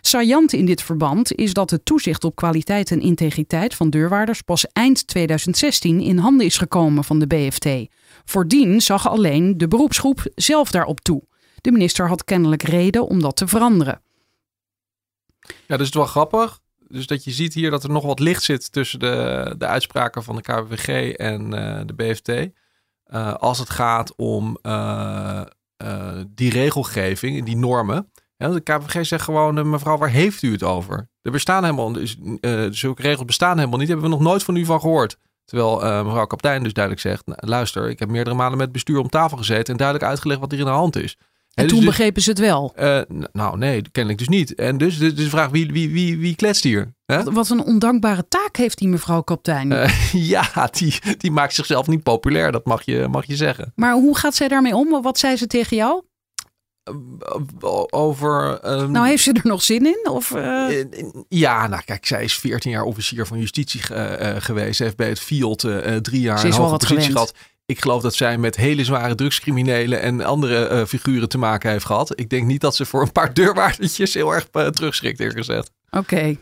Saillant 0.00 0.52
in 0.52 0.66
dit 0.66 0.82
verband 0.82 1.34
is 1.34 1.52
dat 1.52 1.70
het 1.70 1.84
toezicht 1.84 2.24
op 2.24 2.36
kwaliteit 2.36 2.90
en 2.90 3.00
integriteit 3.00 3.74
van 3.74 3.90
deurwaarders 3.90 4.42
pas 4.42 4.66
eind 4.72 5.06
2016 5.06 6.00
in 6.00 6.18
handen 6.18 6.46
is 6.46 6.58
gekomen 6.58 7.04
van 7.04 7.18
de 7.18 7.26
BFT. 7.26 7.68
Voordien 8.24 8.80
zag 8.80 9.08
alleen 9.08 9.58
de 9.58 9.68
beroepsgroep 9.68 10.22
zelf 10.34 10.70
daarop 10.70 11.00
toe. 11.00 11.22
De 11.60 11.72
minister 11.72 12.08
had 12.08 12.24
kennelijk 12.24 12.62
reden 12.62 13.06
om 13.06 13.20
dat 13.20 13.36
te 13.36 13.46
veranderen. 13.46 14.00
Ja, 15.40 15.76
dus 15.76 15.76
het 15.76 15.80
is 15.80 15.94
wel 15.94 16.04
grappig 16.04 16.60
dus 16.88 17.06
dat 17.06 17.24
je 17.24 17.30
ziet 17.30 17.54
hier 17.54 17.70
dat 17.70 17.82
er 17.82 17.90
nog 17.90 18.04
wat 18.04 18.20
licht 18.20 18.42
zit 18.42 18.72
tussen 18.72 18.98
de, 18.98 19.54
de 19.58 19.66
uitspraken 19.66 20.22
van 20.22 20.36
de 20.36 20.42
KWG 20.42 21.12
en 21.12 21.54
uh, 21.54 21.80
de 21.86 21.94
BFT. 21.94 22.28
Uh, 22.28 23.34
als 23.34 23.58
het 23.58 23.70
gaat 23.70 24.16
om 24.16 24.58
uh, 24.62 25.42
die 26.28 26.50
regelgeving, 26.50 27.44
die 27.44 27.56
normen. 27.56 28.12
De 28.36 28.60
KWG 28.60 29.06
zegt 29.06 29.24
gewoon, 29.24 29.70
mevrouw, 29.70 29.98
waar 29.98 30.10
heeft 30.10 30.42
u 30.42 30.52
het 30.52 30.62
over? 30.62 31.08
Er 31.22 31.30
bestaan 31.30 31.64
helemaal, 31.64 31.92
dus, 31.92 32.16
zulke 32.70 33.02
regels 33.02 33.24
bestaan 33.24 33.56
helemaal 33.58 33.78
niet. 33.78 33.88
Hebben 33.88 34.06
we 34.06 34.12
nog 34.12 34.20
nooit 34.20 34.42
van 34.42 34.56
u 34.56 34.64
van 34.64 34.80
gehoord. 34.80 35.16
Terwijl 35.44 36.04
mevrouw 36.04 36.26
kapitein 36.26 36.62
dus 36.62 36.72
duidelijk 36.72 37.04
zegt, 37.04 37.26
nou, 37.26 37.38
luister, 37.40 37.88
ik 37.88 37.98
heb 37.98 38.08
meerdere 38.08 38.36
malen 38.36 38.58
met 38.58 38.72
bestuur 38.72 38.98
om 38.98 39.08
tafel 39.08 39.36
gezeten 39.36 39.72
en 39.72 39.76
duidelijk 39.76 40.08
uitgelegd 40.08 40.40
wat 40.40 40.52
er 40.52 40.58
in 40.58 40.64
de 40.64 40.70
hand 40.70 40.96
is. 40.96 41.16
En 41.58 41.66
dus 41.66 41.76
toen 41.76 41.84
begrepen 41.84 42.22
ze 42.22 42.30
het 42.30 42.38
wel. 42.38 42.74
Uh, 42.78 43.00
nou, 43.32 43.58
nee, 43.58 43.82
kennelijk 43.92 44.18
dus 44.18 44.28
niet. 44.28 44.54
En 44.54 44.78
dus, 44.78 44.98
dus 44.98 45.14
de 45.14 45.28
vraag, 45.28 45.48
wie, 45.50 45.72
wie, 45.72 45.90
wie, 45.90 46.18
wie 46.18 46.36
kletst 46.36 46.64
hier? 46.64 46.94
Hè? 47.04 47.22
Wat 47.22 47.50
een 47.50 47.62
ondankbare 47.62 48.28
taak 48.28 48.56
heeft 48.56 48.78
die 48.78 48.88
mevrouw 48.88 49.20
kapitein. 49.20 49.70
Uh, 49.70 50.12
ja, 50.34 50.68
die, 50.72 50.94
die 51.18 51.30
maakt 51.30 51.54
zichzelf 51.54 51.86
niet 51.86 52.02
populair, 52.02 52.52
dat 52.52 52.64
mag 52.64 52.82
je, 52.82 53.06
mag 53.10 53.26
je 53.26 53.36
zeggen. 53.36 53.72
Maar 53.74 53.92
hoe 53.92 54.16
gaat 54.16 54.34
zij 54.34 54.48
daarmee 54.48 54.76
om? 54.76 55.02
Wat 55.02 55.18
zei 55.18 55.36
ze 55.36 55.46
tegen 55.46 55.76
jou? 55.76 56.02
Uh, 56.90 57.82
over. 57.90 58.60
Um, 58.70 58.90
nou, 58.90 59.06
heeft 59.06 59.22
ze 59.22 59.32
er 59.32 59.40
nog 59.42 59.62
zin 59.62 59.86
in? 59.86 60.08
Of, 60.10 60.34
ja, 61.28 61.66
nou 61.66 61.82
kijk, 61.84 62.06
zij 62.06 62.24
is 62.24 62.38
14 62.38 62.70
jaar 62.70 62.84
officier 62.84 63.26
van 63.26 63.38
justitie 63.38 63.80
geweest. 64.38 64.76
Ze 64.76 64.82
heeft 64.82 64.96
bij 64.96 65.08
het 65.08 65.20
Fiat 65.20 65.66
drie 66.02 66.20
jaar 66.20 66.38
ze 66.38 66.48
is 66.48 66.54
een 66.54 66.60
wel 66.60 66.70
wat 66.70 66.80
positie 66.80 67.04
gewend. 67.04 67.12
gehad. 67.12 67.34
Ik 67.70 67.80
geloof 67.80 68.02
dat 68.02 68.14
zij 68.14 68.38
met 68.38 68.56
hele 68.56 68.84
zware 68.84 69.14
drugscriminelen 69.14 70.00
en 70.00 70.24
andere 70.24 70.70
uh, 70.70 70.84
figuren 70.84 71.28
te 71.28 71.38
maken 71.38 71.70
heeft 71.70 71.84
gehad. 71.84 72.20
Ik 72.20 72.30
denk 72.30 72.46
niet 72.46 72.60
dat 72.60 72.76
ze 72.76 72.84
voor 72.84 73.02
een 73.02 73.12
paar 73.12 73.34
deurwaardertjes 73.34 74.14
heel 74.14 74.34
erg 74.34 74.48
uh, 74.52 74.66
terugschrikt, 74.66 75.22
gezegd. 75.22 75.70
Oké. 75.90 76.36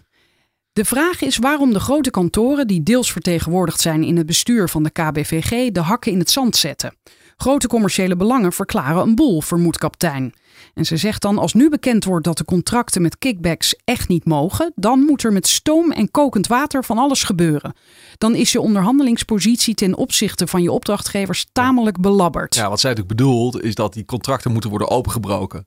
De 0.73 0.85
vraag 0.85 1.23
is 1.23 1.37
waarom 1.37 1.73
de 1.73 1.81
grote 1.81 2.11
kantoren, 2.11 2.67
die 2.67 2.83
deels 2.83 3.13
vertegenwoordigd 3.13 3.81
zijn 3.81 4.05
in 4.05 4.17
het 4.17 4.27
bestuur 4.27 4.69
van 4.69 4.83
de 4.83 4.91
KBVG, 4.91 5.71
de 5.73 5.81
hakken 5.81 6.13
in 6.13 6.19
het 6.19 6.31
zand 6.31 6.57
zetten. 6.57 6.97
Grote 7.37 7.67
commerciële 7.67 8.17
belangen 8.17 8.53
verklaren 8.53 9.03
een 9.03 9.15
boel, 9.15 9.41
vermoedt 9.41 9.79
kaptein. 9.79 10.35
En 10.75 10.85
ze 10.85 10.97
zegt 10.97 11.23
dan: 11.23 11.39
als 11.39 11.55
nu 11.55 11.69
bekend 11.69 12.05
wordt 12.05 12.25
dat 12.25 12.39
de 12.39 12.45
contracten 12.45 13.03
met 13.03 13.19
kickbacks 13.19 13.77
echt 13.85 14.09
niet 14.09 14.25
mogen, 14.25 14.73
dan 14.75 15.01
moet 15.01 15.23
er 15.23 15.33
met 15.33 15.47
stoom 15.47 15.93
en 15.93 16.11
kokend 16.11 16.47
water 16.47 16.85
van 16.85 16.99
alles 16.99 17.23
gebeuren. 17.23 17.75
Dan 18.19 18.35
is 18.35 18.53
je 18.53 18.61
onderhandelingspositie 18.61 19.75
ten 19.75 19.97
opzichte 19.97 20.47
van 20.47 20.63
je 20.63 20.73
opdrachtgevers 20.73 21.47
tamelijk 21.53 22.01
belabberd. 22.01 22.55
Ja, 22.55 22.69
wat 22.69 22.81
zij 22.81 22.91
natuurlijk 22.91 23.19
bedoelt, 23.19 23.63
is 23.63 23.75
dat 23.75 23.93
die 23.93 24.05
contracten 24.05 24.53
moeten 24.53 24.71
worden 24.71 24.89
opengebroken. 24.89 25.67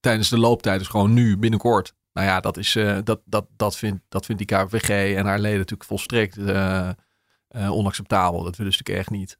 Tijdens 0.00 0.28
de 0.28 0.38
looptijd, 0.38 0.78
dus 0.78 0.88
gewoon 0.88 1.12
nu, 1.12 1.38
binnenkort. 1.38 1.94
Nou 2.12 2.26
ja, 2.26 2.40
dat, 2.40 2.56
is, 2.56 2.76
uh, 2.76 2.98
dat, 3.04 3.20
dat, 3.24 3.46
dat, 3.56 3.76
vindt, 3.76 4.02
dat 4.08 4.26
vindt 4.26 4.46
die 4.46 4.56
KVG 4.56 5.16
en 5.16 5.26
haar 5.26 5.38
leden 5.38 5.58
natuurlijk 5.58 5.88
volstrekt 5.88 6.38
uh, 6.38 6.90
uh, 7.56 7.72
onacceptabel. 7.72 8.42
Dat 8.42 8.56
willen 8.56 8.72
ze 8.72 8.78
natuurlijk 8.78 9.08
echt 9.08 9.18
niet. 9.18 9.38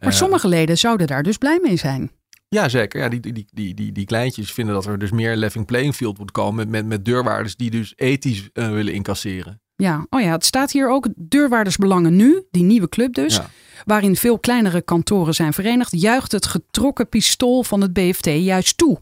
Maar 0.00 0.10
Eh, 0.10 0.16
sommige 0.16 0.48
leden 0.48 0.78
zouden 0.78 1.06
daar 1.06 1.22
dus 1.22 1.36
blij 1.36 1.58
mee 1.62 1.76
zijn. 1.76 2.10
Ja, 2.48 2.68
zeker. 2.68 3.00
Ja, 3.00 3.08
die, 3.08 3.20
die, 3.20 3.46
die, 3.52 3.74
die, 3.74 3.92
die 3.92 4.04
kleintjes 4.06 4.52
vinden 4.52 4.74
dat 4.74 4.86
er 4.86 4.98
dus 4.98 5.10
meer 5.10 5.36
leveling 5.36 5.66
playing 5.66 5.94
field 5.94 6.18
moet 6.18 6.30
komen 6.30 6.54
met, 6.56 6.68
met, 6.68 6.86
met 6.86 7.04
deurwaarders 7.04 7.56
die 7.56 7.70
dus 7.70 7.92
ethisch 7.96 8.48
eh, 8.52 8.70
willen 8.70 8.92
incasseren. 8.92 9.60
Ja, 9.76 10.06
oh 10.10 10.20
ja, 10.20 10.30
het 10.32 10.44
staat 10.44 10.70
hier 10.72 10.88
ook 10.90 11.06
deurwaardersbelangen 11.16 12.16
nu, 12.16 12.42
die 12.50 12.62
nieuwe 12.62 12.88
club 12.88 13.14
dus, 13.14 13.36
Ja. 13.36 13.50
waarin 13.84 14.16
veel 14.16 14.38
kleinere 14.38 14.82
kantoren 14.82 15.34
zijn 15.34 15.52
verenigd, 15.52 16.00
juicht 16.00 16.32
het 16.32 16.46
getrokken 16.46 17.08
pistool 17.08 17.62
van 17.62 17.80
het 17.80 17.92
BFT 17.92 18.26
juist 18.26 18.78
toe. 18.78 18.98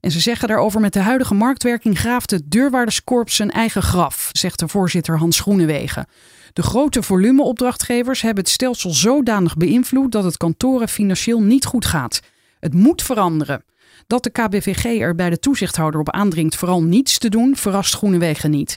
En 0.00 0.10
ze 0.10 0.20
zeggen 0.20 0.48
daarover 0.48 0.80
met 0.80 0.92
de 0.92 0.98
huidige 1.00 1.34
marktwerking 1.34 1.98
graaft 1.98 2.30
het 2.30 2.50
deurwaarderskorps 2.50 3.36
zijn 3.36 3.50
eigen 3.50 3.82
graf, 3.82 4.28
zegt 4.32 4.58
de 4.58 4.68
voorzitter 4.68 5.18
Hans 5.18 5.40
Groenewegen. 5.40 6.06
De 6.52 6.62
grote 6.62 7.02
volumeopdrachtgevers 7.02 8.22
hebben 8.22 8.44
het 8.44 8.52
stelsel 8.52 8.90
zodanig 8.90 9.56
beïnvloed 9.56 10.12
dat 10.12 10.24
het 10.24 10.36
kantoren 10.36 10.88
financieel 10.88 11.42
niet 11.42 11.64
goed 11.64 11.84
gaat. 11.84 12.20
Het 12.60 12.74
moet 12.74 13.02
veranderen. 13.02 13.64
Dat 14.06 14.22
de 14.22 14.30
KBVG 14.30 14.84
er 14.84 15.14
bij 15.14 15.30
de 15.30 15.38
toezichthouder 15.38 16.00
op 16.00 16.10
aandringt 16.10 16.56
vooral 16.56 16.82
niets 16.82 17.18
te 17.18 17.28
doen, 17.28 17.56
verrast 17.56 17.94
Groenewegen 17.94 18.50
niet. 18.50 18.76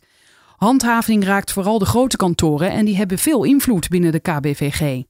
Handhaving 0.57 1.23
raakt 1.23 1.51
vooral 1.51 1.79
de 1.79 1.85
grote 1.85 2.17
kantoren 2.17 2.71
en 2.71 2.85
die 2.85 2.97
hebben 2.97 3.17
veel 3.17 3.43
invloed 3.43 3.89
binnen 3.89 4.11
de 4.11 4.19
KBVG. 4.19 5.03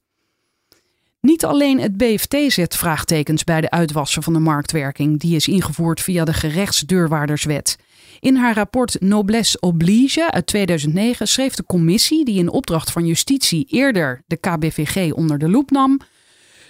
Niet 1.27 1.45
alleen 1.45 1.79
het 1.79 1.97
BFT 1.97 2.35
zet 2.47 2.75
vraagtekens 2.75 3.43
bij 3.43 3.61
de 3.61 3.69
uitwassen 3.69 4.23
van 4.23 4.33
de 4.33 4.39
marktwerking, 4.39 5.19
die 5.19 5.35
is 5.35 5.47
ingevoerd 5.47 6.01
via 6.01 6.25
de 6.25 6.33
gerechtsdeurwaarderswet. 6.33 7.77
In 8.19 8.35
haar 8.35 8.55
rapport 8.55 9.01
Noblesse 9.01 9.59
Oblige 9.59 10.31
uit 10.31 10.45
2009 10.45 11.27
schreef 11.27 11.55
de 11.55 11.65
commissie, 11.65 12.25
die 12.25 12.39
in 12.39 12.49
opdracht 12.49 12.91
van 12.91 13.05
justitie 13.05 13.65
eerder 13.69 14.23
de 14.27 14.37
KBVG 14.37 15.13
onder 15.13 15.37
de 15.37 15.49
loep 15.49 15.71
nam, 15.71 15.99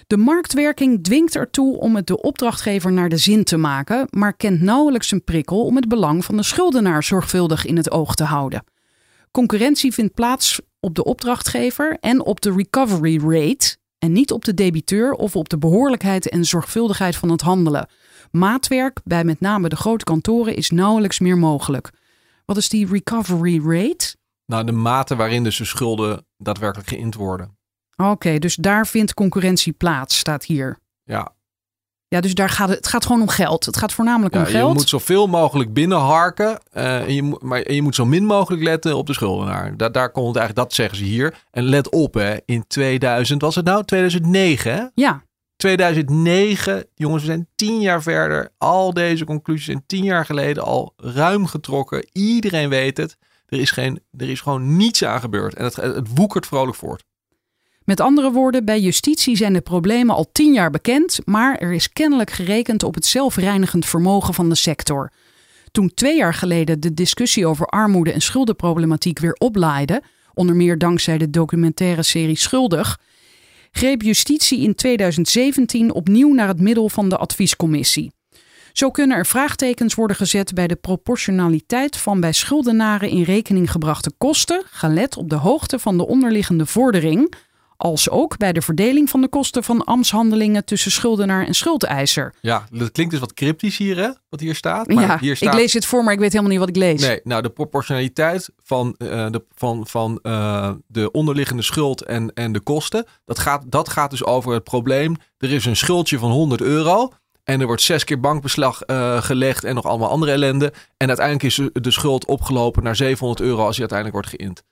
de 0.06 0.16
marktwerking 0.16 1.04
dwingt 1.04 1.36
ertoe 1.36 1.78
om 1.78 1.96
het 1.96 2.06
de 2.06 2.22
opdrachtgever 2.22 2.92
naar 2.92 3.08
de 3.08 3.16
zin 3.16 3.44
te 3.44 3.56
maken, 3.56 4.06
maar 4.10 4.36
kent 4.36 4.60
nauwelijks 4.60 5.10
een 5.10 5.24
prikkel 5.24 5.64
om 5.64 5.76
het 5.76 5.88
belang 5.88 6.24
van 6.24 6.36
de 6.36 6.42
schuldenaar 6.42 7.02
zorgvuldig 7.02 7.66
in 7.66 7.76
het 7.76 7.90
oog 7.90 8.14
te 8.14 8.24
houden. 8.24 8.64
Concurrentie 9.30 9.92
vindt 9.92 10.14
plaats 10.14 10.60
op 10.80 10.94
de 10.94 11.04
opdrachtgever 11.04 11.96
en 12.00 12.24
op 12.24 12.40
de 12.40 12.52
recovery 12.52 13.18
rate 13.18 13.76
en 14.04 14.12
niet 14.12 14.32
op 14.32 14.44
de 14.44 14.54
debiteur 14.54 15.12
of 15.12 15.36
op 15.36 15.48
de 15.48 15.58
behoorlijkheid 15.58 16.28
en 16.28 16.44
zorgvuldigheid 16.44 17.16
van 17.16 17.30
het 17.30 17.40
handelen. 17.40 17.88
Maatwerk 18.30 19.00
bij 19.04 19.24
met 19.24 19.40
name 19.40 19.68
de 19.68 19.76
grote 19.76 20.04
kantoren 20.04 20.56
is 20.56 20.70
nauwelijks 20.70 21.18
meer 21.18 21.38
mogelijk. 21.38 21.90
Wat 22.44 22.56
is 22.56 22.68
die 22.68 22.86
recovery 22.86 23.60
rate? 23.66 24.16
Nou, 24.46 24.64
de 24.64 24.72
mate 24.72 25.16
waarin 25.16 25.44
dus 25.44 25.56
de 25.56 25.64
schulden 25.64 26.26
daadwerkelijk 26.36 26.88
geïnd 26.88 27.14
worden. 27.14 27.56
Oké, 27.96 28.38
dus 28.38 28.54
daar 28.56 28.86
vindt 28.86 29.14
concurrentie 29.14 29.72
plaats, 29.72 30.18
staat 30.18 30.44
hier. 30.44 30.78
Ja, 31.04 31.33
Ja, 32.14 32.20
dus 32.20 32.34
daar 32.34 32.48
gaat 32.48 32.68
het, 32.68 32.76
het 32.76 32.88
gaat 32.88 33.06
gewoon 33.06 33.20
om 33.20 33.28
geld. 33.28 33.66
Het 33.66 33.76
gaat 33.76 33.92
voornamelijk 33.92 34.34
ja 34.34 34.40
om 34.40 34.46
je 34.46 34.52
geld. 34.52 34.74
moet 34.74 34.88
zoveel 34.88 35.26
mogelijk 35.26 35.72
binnenharken. 35.72 36.58
eh, 36.72 37.00
en, 37.00 37.14
je 37.14 37.22
moet, 37.22 37.42
maar, 37.42 37.62
en 37.62 37.74
je 37.74 37.82
moet 37.82 37.94
zo 37.94 38.04
min 38.04 38.24
mogelijk 38.24 38.62
letten 38.62 38.96
op 38.96 39.06
de 39.06 39.12
schuldenaar. 39.12 39.76
Da 39.76 39.88
daar 39.88 40.10
komt 40.10 40.26
het 40.26 40.36
eigenlijk, 40.36 40.68
dat 40.68 40.76
zeggen 40.76 40.98
ze 40.98 41.04
hier. 41.04 41.34
En 41.50 41.64
let 41.64 41.90
op, 41.90 42.14
hè, 42.14 42.36
in 42.44 42.64
2000, 42.66 43.42
was 43.42 43.54
het 43.54 43.64
nou? 43.64 43.84
2009, 43.84 44.72
hè? 44.74 44.84
Ja, 44.94 45.22
2009, 45.56 46.86
jongens, 46.94 47.22
we 47.22 47.28
zijn 47.28 47.48
tien 47.54 47.80
jaar 47.80 48.02
verder. 48.02 48.50
Al 48.58 48.92
deze 48.92 49.24
conclusies 49.24 49.64
zijn 49.64 49.84
tien 49.86 50.04
jaar 50.04 50.24
geleden 50.24 50.62
al 50.62 50.94
ruim 50.96 51.46
getrokken. 51.46 52.08
Iedereen 52.12 52.68
weet 52.68 52.96
het. 52.96 53.16
Er 53.46 53.60
is, 53.60 53.70
geen, 53.70 54.00
er 54.16 54.28
is 54.30 54.40
gewoon 54.40 54.76
niets 54.76 55.04
aan 55.04 55.20
gebeurd. 55.20 55.54
En 55.54 55.64
het, 55.64 55.76
het 55.76 56.08
woekert 56.14 56.46
vrolijk 56.46 56.76
voort. 56.76 57.04
Met 57.84 58.00
andere 58.00 58.30
woorden, 58.30 58.64
bij 58.64 58.80
justitie 58.80 59.36
zijn 59.36 59.52
de 59.52 59.60
problemen 59.60 60.14
al 60.14 60.28
tien 60.32 60.52
jaar 60.52 60.70
bekend, 60.70 61.18
maar 61.24 61.56
er 61.56 61.72
is 61.72 61.92
kennelijk 61.92 62.30
gerekend 62.30 62.82
op 62.82 62.94
het 62.94 63.06
zelfreinigend 63.06 63.86
vermogen 63.86 64.34
van 64.34 64.48
de 64.48 64.54
sector. 64.54 65.10
Toen 65.72 65.94
twee 65.94 66.16
jaar 66.16 66.34
geleden 66.34 66.80
de 66.80 66.94
discussie 66.94 67.46
over 67.46 67.66
armoede 67.66 68.12
en 68.12 68.20
schuldenproblematiek 68.20 69.18
weer 69.18 69.32
oplaaide, 69.32 70.02
onder 70.34 70.56
meer 70.56 70.78
dankzij 70.78 71.18
de 71.18 71.30
documentaire 71.30 72.02
serie 72.02 72.36
Schuldig, 72.36 72.98
greep 73.70 74.02
justitie 74.02 74.60
in 74.60 74.74
2017 74.74 75.92
opnieuw 75.92 76.32
naar 76.32 76.48
het 76.48 76.60
middel 76.60 76.88
van 76.88 77.08
de 77.08 77.16
adviescommissie. 77.16 78.12
Zo 78.72 78.90
kunnen 78.90 79.16
er 79.16 79.26
vraagtekens 79.26 79.94
worden 79.94 80.16
gezet 80.16 80.54
bij 80.54 80.66
de 80.66 80.76
proportionaliteit 80.76 81.96
van 81.96 82.20
bij 82.20 82.32
schuldenaren 82.32 83.08
in 83.08 83.22
rekening 83.22 83.70
gebrachte 83.70 84.12
kosten, 84.18 84.62
gelet 84.70 85.16
op 85.16 85.30
de 85.30 85.36
hoogte 85.36 85.78
van 85.78 85.96
de 85.96 86.06
onderliggende 86.06 86.66
vordering, 86.66 87.34
als 87.76 88.10
ook 88.10 88.36
bij 88.36 88.52
de 88.52 88.62
verdeling 88.62 89.10
van 89.10 89.20
de 89.20 89.28
kosten 89.28 89.64
van 89.64 89.84
ambtshandelingen 89.84 90.64
tussen 90.64 90.90
schuldenaar 90.90 91.46
en 91.46 91.54
schuldeiser. 91.54 92.34
Ja, 92.40 92.66
dat 92.70 92.90
klinkt 92.90 93.12
dus 93.12 93.20
wat 93.20 93.34
cryptisch 93.34 93.76
hier, 93.76 93.96
hè? 93.96 94.10
Wat 94.28 94.40
hier 94.40 94.54
staat. 94.54 94.88
Maar 94.88 95.04
ja, 95.04 95.18
hier 95.18 95.36
staat... 95.36 95.52
ik 95.52 95.58
lees 95.58 95.72
dit 95.72 95.86
voor, 95.86 96.04
maar 96.04 96.12
ik 96.12 96.18
weet 96.18 96.32
helemaal 96.32 96.50
niet 96.50 96.60
wat 96.60 96.68
ik 96.68 96.76
lees. 96.76 97.00
Nee, 97.00 97.20
nou 97.24 97.42
de 97.42 97.50
proportionaliteit 97.50 98.50
van, 98.62 98.94
eh, 98.98 99.30
de, 99.30 99.44
van, 99.54 99.86
van 99.86 100.18
eh, 100.22 100.70
de 100.86 101.10
onderliggende 101.10 101.62
schuld 101.62 102.02
en, 102.02 102.32
en 102.34 102.52
de 102.52 102.60
kosten. 102.60 103.06
Dat 103.24 103.38
gaat, 103.38 103.62
dat 103.66 103.88
gaat 103.88 104.10
dus 104.10 104.24
over 104.24 104.52
het 104.52 104.64
probleem. 104.64 105.16
Er 105.38 105.52
is 105.52 105.64
een 105.64 105.76
schuldje 105.76 106.18
van 106.18 106.30
100 106.30 106.60
euro. 106.60 107.12
En 107.44 107.60
er 107.60 107.66
wordt 107.66 107.82
zes 107.82 108.04
keer 108.04 108.20
bankbeslag 108.20 108.82
eh, 108.82 109.22
gelegd 109.22 109.64
en 109.64 109.74
nog 109.74 109.84
allemaal 109.84 110.10
andere 110.10 110.32
ellende. 110.32 110.72
En 110.96 111.08
uiteindelijk 111.08 111.46
is 111.46 111.60
de 111.72 111.90
schuld 111.90 112.24
opgelopen 112.24 112.82
naar 112.82 112.96
700 112.96 113.40
euro 113.40 113.64
als 113.64 113.76
die 113.76 113.88
uiteindelijk 113.88 114.22
wordt 114.22 114.36
geïnd. 114.36 114.62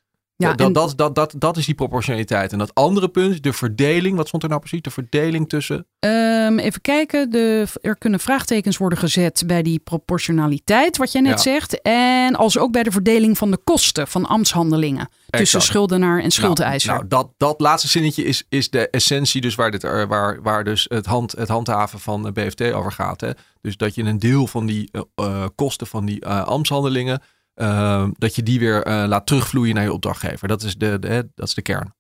Ja, 0.43 0.55
dat, 0.55 0.67
en- 0.67 0.73
dat, 0.73 0.93
dat, 0.97 1.15
dat, 1.15 1.35
dat 1.39 1.57
is 1.57 1.67
die 1.67 1.75
proportionaliteit. 1.75 2.53
En 2.53 2.59
dat 2.59 2.75
andere 2.75 3.09
punt, 3.09 3.43
de 3.43 3.53
verdeling. 3.53 4.17
Wat 4.17 4.29
stond 4.29 4.43
er 4.43 4.49
nou 4.49 4.61
precies? 4.61 4.83
De 4.83 4.91
verdeling 4.91 5.49
tussen... 5.49 5.87
Ehm, 5.99 6.59
even 6.59 6.81
kijken. 6.81 7.31
De, 7.31 7.67
er 7.81 7.97
kunnen 7.97 8.21
vraagtekens 8.21 8.77
worden 8.77 8.99
gezet 8.99 9.43
bij 9.47 9.63
die 9.63 9.79
proportionaliteit, 9.79 10.97
wat 10.97 11.13
jij 11.13 11.21
net 11.21 11.33
Ja. 11.33 11.39
zegt. 11.53 11.81
En 11.83 12.37
als 12.37 12.59
ook 12.59 12.73
bij 12.73 12.83
de 12.83 12.91
verdeling 12.91 13.39
van 13.39 13.51
de 13.51 13.59
kosten 13.65 14.09
van 14.09 14.27
ambtshandelingen 14.27 15.09
tussen 15.31 15.63
schuldenaar 15.63 16.21
en 16.23 16.31
schuldeiser. 16.31 16.89
Nou, 16.93 17.07
nou 17.09 17.23
dat, 17.25 17.33
dat 17.37 17.61
laatste 17.61 17.89
zinnetje 17.89 18.25
is, 18.25 18.45
is 18.49 18.71
de 18.71 18.91
essentie 18.91 19.41
dus 19.41 19.55
waar, 19.55 19.71
dit, 19.71 19.83
er- 19.83 20.09
waar, 20.09 20.43
waar 20.43 20.65
dus 20.65 20.87
het, 20.89 21.07
hand, 21.07 21.33
het 21.33 21.49
handhaven 21.49 22.01
van 22.01 22.23
de 22.23 22.33
BFT 22.33 22.63
over 22.73 22.93
gaat. 22.93 23.21
Hè? 23.21 23.31
Dus 23.61 23.77
dat 23.77 23.95
je 23.95 24.03
een 24.03 24.19
deel 24.19 24.47
van 24.47 24.67
die 24.67 24.89
eh, 24.93 25.01
eh, 25.15 25.45
kosten 25.55 25.87
van 25.87 26.05
die 26.07 26.21
eh, 26.21 26.43
ambtshandelingen, 26.45 27.23
eh, 27.55 28.09
dat 28.19 28.35
je 28.35 28.43
die 28.43 28.59
weer 28.59 28.83
eh, 28.83 29.05
laat 29.07 29.27
terugvloeien 29.27 29.75
naar 29.75 29.85
je 29.85 29.93
opdrachtgever. 29.93 30.49
Dat 30.49 30.63
is 30.63 30.77
de, 30.77 30.99
dat 31.35 31.49
is 31.49 31.55
de 31.55 31.63
kern. 31.63 31.95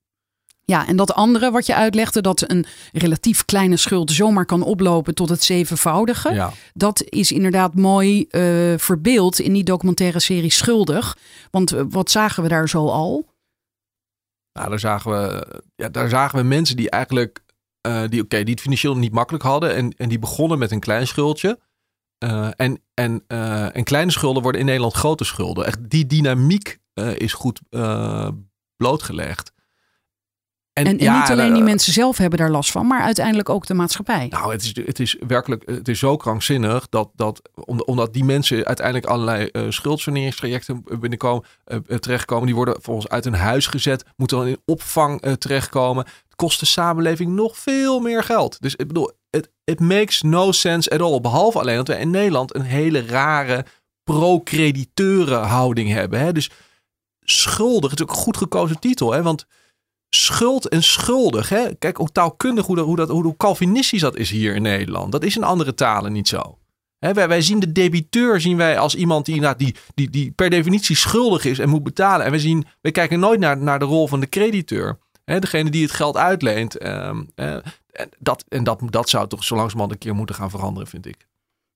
Ja, 0.64 0.86
en 0.86 0.96
dat 0.96 1.14
andere 1.14 1.50
wat 1.50 1.66
je 1.66 1.74
uitlegde, 1.74 2.20
dat 2.20 2.50
een 2.50 2.66
relatief 2.92 3.44
kleine 3.44 3.76
schuld 3.76 4.10
zomaar 4.10 4.46
kan 4.46 4.62
oplopen 4.62 5.14
tot 5.14 5.28
het 5.28 5.42
zevenvoudige. 5.42 6.32
Ja. 6.32 6.52
Dat 6.72 7.02
is 7.04 7.32
inderdaad 7.32 7.74
mooi 7.74 8.26
eh, 8.28 8.42
verbeeld 8.76 9.38
in 9.38 9.52
die 9.52 9.64
documentaire 9.64 10.20
serie 10.20 10.50
Schuldig. 10.50 11.16
Want 11.50 11.72
eh, 11.72 11.82
wat 11.88 12.10
zagen 12.10 12.42
we 12.42 12.48
daar 12.48 12.68
zo 12.68 12.88
al? 12.88 13.26
Nou, 14.52 14.68
daar 14.68 14.78
zagen 14.78 15.10
we, 15.10 15.46
ja, 15.76 15.88
daar 15.88 16.08
zagen 16.08 16.38
we 16.38 16.44
mensen 16.44 16.76
die 16.76 16.90
eigenlijk, 16.90 17.44
die, 18.08 18.22
oké, 18.22 18.42
die 18.42 18.54
het 18.54 18.60
financieel 18.60 18.96
niet 18.96 19.12
makkelijk 19.12 19.44
hadden. 19.44 19.74
En, 19.74 19.94
en 19.96 20.08
die 20.08 20.18
begonnen 20.18 20.58
met 20.58 20.70
een 20.70 20.80
klein 20.80 21.06
schuldje. 21.06 21.58
En, 22.56 22.82
en, 23.02 23.24
eh, 23.26 23.76
en 23.76 23.84
kleine 23.84 24.10
schulden 24.10 24.42
worden 24.42 24.60
in 24.60 24.66
Nederland 24.66 24.94
grote 24.94 25.24
schulden. 25.24 25.66
Echt, 25.66 25.90
die 25.90 26.06
dynamiek 26.06 26.78
eh, 26.94 27.16
is 27.16 27.32
goed 27.32 27.60
eh, 27.70 28.28
blootgelegd. 28.76 29.51
En, 30.72 30.86
en 30.86 30.98
ja, 30.98 31.20
niet 31.20 31.30
alleen 31.30 31.48
eh, 31.48 31.54
die 31.54 31.62
mensen 31.62 31.92
zelf 31.92 32.16
hebben 32.16 32.38
daar 32.38 32.50
last 32.50 32.70
van, 32.70 32.86
maar 32.86 33.02
uiteindelijk 33.02 33.48
ook 33.48 33.66
de 33.66 33.74
maatschappij. 33.74 34.26
Nou, 34.30 34.52
het 34.52 34.62
is, 34.62 34.76
het 34.86 35.00
is 35.00 35.16
werkelijk, 35.26 35.62
het 35.66 35.88
is 35.88 35.98
zo 35.98 36.16
krankzinnig 36.16 36.88
dat, 36.88 37.10
dat 37.14 37.40
om- 37.64 37.80
omdat 37.80 38.12
die 38.12 38.24
mensen 38.24 38.64
uiteindelijk 38.64 39.06
allerlei 39.06 39.46
eh 39.46 39.62
schuldsaneringstrajecten 39.68 40.84
binnenkomen, 41.00 41.44
eh, 41.64 41.78
eh, 41.86 41.96
terechtkomen. 41.98 42.46
Die 42.46 42.54
worden 42.54 42.76
volgens 42.82 43.08
uit 43.08 43.24
hun 43.24 43.34
huis 43.34 43.66
gezet, 43.66 44.04
moeten 44.16 44.36
dan 44.38 44.46
in 44.46 44.60
opvang 44.64 45.20
terechtkomen. 45.38 46.04
Het 46.04 46.34
kost 46.36 46.60
de 46.60 46.66
samenleving 46.66 47.32
nog 47.32 47.58
veel 47.58 48.00
meer 48.00 48.22
geld. 48.22 48.60
Dus 48.60 48.76
ik 48.76 48.86
bedoel, 48.86 49.12
het 49.30 49.50
it 49.64 49.80
makes 49.80 50.22
no 50.22 50.52
sense 50.52 50.90
at 50.90 51.00
all. 51.00 51.20
Behalve 51.20 51.58
alleen 51.58 51.76
dat 51.76 51.88
we 51.88 51.98
in 51.98 52.10
Nederland 52.10 52.54
een 52.54 52.62
hele 52.62 53.06
rare 53.06 53.64
pro-crediteuren 54.04 55.48
hebben. 55.88 56.20
Hè? 56.20 56.32
Dus 56.32 56.50
schuldig, 57.20 57.90
het 57.90 58.00
is 58.00 58.06
ook 58.06 58.12
een 58.16 58.22
goed 58.22 58.36
gekozen 58.36 58.78
titel. 58.78 59.12
Hè? 59.12 59.22
Want 59.22 59.46
schuld 60.16 60.68
en 60.68 60.82
schuldig. 60.82 61.48
Hè? 61.48 61.74
Kijk 61.78 61.96
hoe 61.96 62.12
taalkundig, 62.12 62.66
hoe, 62.66 62.76
dat, 62.76 62.84
hoe, 62.84 62.96
dat, 62.96 63.08
hoe, 63.08 63.36
Calvinistisch 63.36 64.00
dat 64.00 64.16
is 64.16 64.30
hier 64.30 64.54
in 64.54 64.62
Nederland. 64.62 65.12
Dat 65.12 65.24
is 65.24 65.36
in 65.36 65.44
andere 65.44 65.74
talen 65.74 66.12
niet 66.12 66.28
zo. 66.28 66.58
Hè, 66.98 67.12
wij, 67.12 67.28
wij 67.28 67.42
zien 67.42 67.60
de 67.60 67.72
debiteur 67.72 68.40
zien 68.40 68.56
wij 68.56 68.78
als 68.78 68.94
iemand 68.94 69.24
die, 69.24 69.34
inderdaad 69.34 69.58
die, 69.58 69.74
die, 69.94 70.10
die 70.10 70.30
per 70.30 70.50
definitie 70.50 70.96
schuldig 70.96 71.44
is 71.44 71.58
en 71.58 71.68
moet 71.68 71.82
betalen. 71.82 72.26
En 72.26 72.32
we, 72.32 72.38
zien, 72.38 72.66
we 72.80 72.90
kijken 72.90 73.20
nooit 73.20 73.40
naar, 73.40 73.58
naar 73.58 73.78
de 73.78 73.84
rol 73.84 74.08
van 74.08 74.20
de 74.20 74.28
crediteur. 74.28 74.98
Hè, 75.24 75.38
degene 75.38 75.70
die 75.70 75.82
het 75.82 75.92
geld 75.92 76.16
uitleent. 76.16 76.76
ehm, 76.76 77.22
eh, 77.34 77.54
en 77.92 78.08
dat, 78.18 78.44
en 78.48 78.64
dat, 78.64 78.80
dat 78.84 79.08
zou 79.08 79.28
toch 79.28 79.44
zo 79.44 79.54
langzamerhand 79.54 79.92
een 79.92 79.98
keer 79.98 80.14
moeten 80.14 80.34
gaan 80.34 80.50
veranderen, 80.50 80.88
vind 80.88 81.06
ik. 81.06 81.26